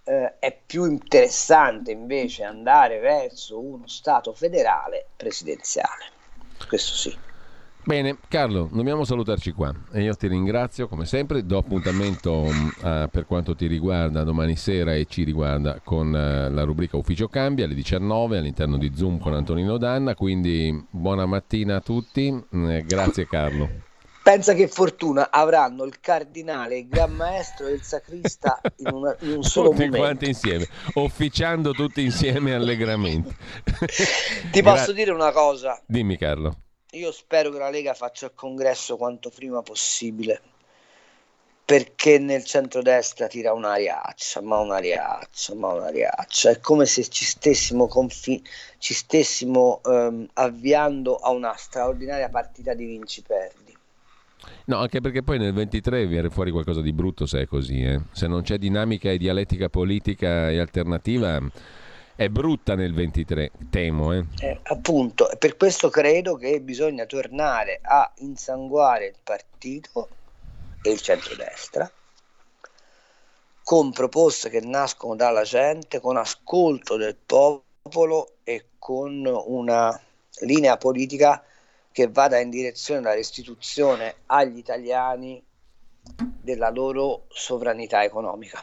Eh, 0.06 0.38
è 0.38 0.54
più 0.66 0.84
interessante 0.84 1.90
invece 1.92 2.44
andare 2.44 2.98
verso 2.98 3.58
uno 3.58 3.86
Stato 3.86 4.32
federale 4.34 5.06
presidenziale. 5.16 6.12
Questo 6.68 6.94
sì. 6.94 7.16
Bene, 7.86 8.16
Carlo, 8.28 8.70
dobbiamo 8.72 9.04
salutarci 9.04 9.52
qua 9.52 9.70
e 9.92 10.04
io 10.04 10.14
ti 10.14 10.26
ringrazio 10.26 10.88
come 10.88 11.04
sempre, 11.04 11.44
do 11.44 11.58
appuntamento 11.58 12.32
uh, 12.32 13.10
per 13.10 13.26
quanto 13.26 13.54
ti 13.54 13.66
riguarda 13.66 14.24
domani 14.24 14.56
sera 14.56 14.94
e 14.94 15.04
ci 15.04 15.22
riguarda 15.22 15.80
con 15.84 16.08
uh, 16.08 16.50
la 16.50 16.62
rubrica 16.62 16.96
Ufficio 16.96 17.28
Cambia 17.28 17.66
alle 17.66 17.74
19 17.74 18.38
all'interno 18.38 18.78
di 18.78 18.90
Zoom 18.94 19.18
con 19.18 19.34
Antonino 19.34 19.76
Danna, 19.76 20.14
quindi 20.14 20.86
buona 20.88 21.26
mattina 21.26 21.76
a 21.76 21.80
tutti, 21.80 22.28
uh, 22.28 22.84
grazie 22.86 23.26
Carlo. 23.26 23.68
Pensa 24.22 24.54
che 24.54 24.66
fortuna 24.66 25.28
avranno 25.30 25.84
il 25.84 26.00
cardinale, 26.00 26.78
il 26.78 26.88
gran 26.88 27.12
maestro 27.12 27.66
e 27.66 27.72
il 27.72 27.82
sacrista 27.82 28.58
in, 28.78 28.94
una, 28.94 29.14
in 29.20 29.32
un 29.32 29.42
solo 29.42 29.68
tutti 29.68 29.82
momento. 29.82 29.98
quanti 29.98 30.26
insieme, 30.28 30.66
officiando 30.94 31.72
tutti 31.72 32.02
insieme 32.02 32.54
allegramente. 32.54 33.36
Ti 34.50 34.62
posso 34.62 34.84
Gra- 34.84 34.92
dire 34.94 35.10
una 35.10 35.32
cosa? 35.32 35.78
Dimmi 35.84 36.16
Carlo. 36.16 36.63
Io 36.94 37.12
spero 37.12 37.50
che 37.50 37.58
la 37.58 37.70
Lega 37.70 37.94
faccia 37.94 38.26
il 38.26 38.32
congresso 38.34 38.96
quanto 38.96 39.30
prima 39.30 39.62
possibile 39.62 40.40
perché 41.64 42.18
nel 42.18 42.44
centrodestra 42.44 43.26
tira 43.26 43.54
un'ariaccia, 43.54 44.42
ma 44.42 44.58
un'ariaccia, 44.58 45.54
ma 45.54 45.72
un'ariaccia. 45.72 46.50
È 46.50 46.60
come 46.60 46.84
se 46.84 47.08
ci 47.08 47.24
stessimo, 47.24 47.86
confi- 47.86 48.42
ci 48.78 48.92
stessimo 48.92 49.80
um, 49.84 50.28
avviando 50.34 51.16
a 51.16 51.30
una 51.30 51.54
straordinaria 51.56 52.28
partita 52.28 52.74
di 52.74 52.84
vinci-perdi. 52.84 53.76
No, 54.66 54.76
anche 54.76 55.00
perché 55.00 55.22
poi 55.22 55.38
nel 55.38 55.54
23 55.54 56.06
viene 56.06 56.28
fuori 56.28 56.50
qualcosa 56.50 56.82
di 56.82 56.92
brutto 56.92 57.24
se 57.24 57.40
è 57.40 57.46
così. 57.46 57.82
Eh? 57.82 58.00
Se 58.12 58.26
non 58.26 58.42
c'è 58.42 58.58
dinamica 58.58 59.10
e 59.10 59.16
dialettica 59.16 59.70
politica 59.70 60.50
e 60.50 60.58
alternativa, 60.58 61.40
è 62.16 62.28
brutta 62.28 62.74
nel 62.74 62.94
23, 62.94 63.50
temo. 63.70 64.12
Eh. 64.12 64.24
Eh, 64.40 64.60
appunto, 64.62 65.30
per 65.38 65.56
questo 65.56 65.88
credo 65.90 66.36
che 66.36 66.60
bisogna 66.60 67.06
tornare 67.06 67.80
a 67.82 68.10
insanguare 68.18 69.06
il 69.06 69.16
partito 69.22 70.08
e 70.82 70.90
il 70.90 71.00
centrodestra 71.00 71.90
con 73.64 73.92
proposte 73.92 74.50
che 74.50 74.60
nascono 74.60 75.16
dalla 75.16 75.42
gente, 75.42 75.98
con 75.98 76.18
ascolto 76.18 76.96
del 76.96 77.16
popolo 77.16 78.34
e 78.44 78.66
con 78.78 79.24
una 79.46 79.98
linea 80.40 80.76
politica 80.76 81.42
che 81.90 82.08
vada 82.08 82.38
in 82.38 82.50
direzione 82.50 83.00
della 83.00 83.14
restituzione 83.14 84.16
agli 84.26 84.58
italiani 84.58 85.42
della 86.02 86.68
loro 86.68 87.24
sovranità 87.28 88.04
economica. 88.04 88.60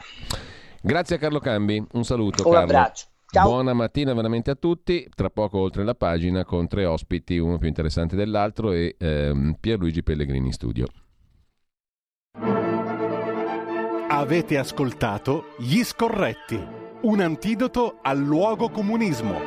Grazie 0.80 1.16
a 1.16 1.18
Carlo 1.18 1.40
Cambi, 1.40 1.84
un 1.92 2.04
saluto. 2.04 2.46
Un 2.46 2.52
Carlo. 2.52 2.58
abbraccio. 2.60 3.06
Ciao. 3.34 3.48
Buona 3.48 3.72
mattina 3.72 4.12
veramente 4.12 4.50
a 4.50 4.54
tutti. 4.54 5.08
Tra 5.14 5.30
poco 5.30 5.58
oltre 5.58 5.84
la 5.84 5.94
pagina 5.94 6.44
con 6.44 6.68
tre 6.68 6.84
ospiti, 6.84 7.38
uno 7.38 7.56
più 7.56 7.66
interessante 7.66 8.14
dell'altro 8.14 8.72
e 8.72 8.94
ehm, 8.98 9.56
Pierluigi 9.58 10.02
Pellegrini 10.02 10.48
in 10.48 10.52
studio. 10.52 10.86
Avete 14.08 14.58
ascoltato 14.58 15.54
Gli 15.56 15.82
Scorretti, 15.82 16.62
un 17.04 17.20
antidoto 17.20 18.00
al 18.02 18.18
luogo 18.18 18.68
comunismo. 18.68 19.40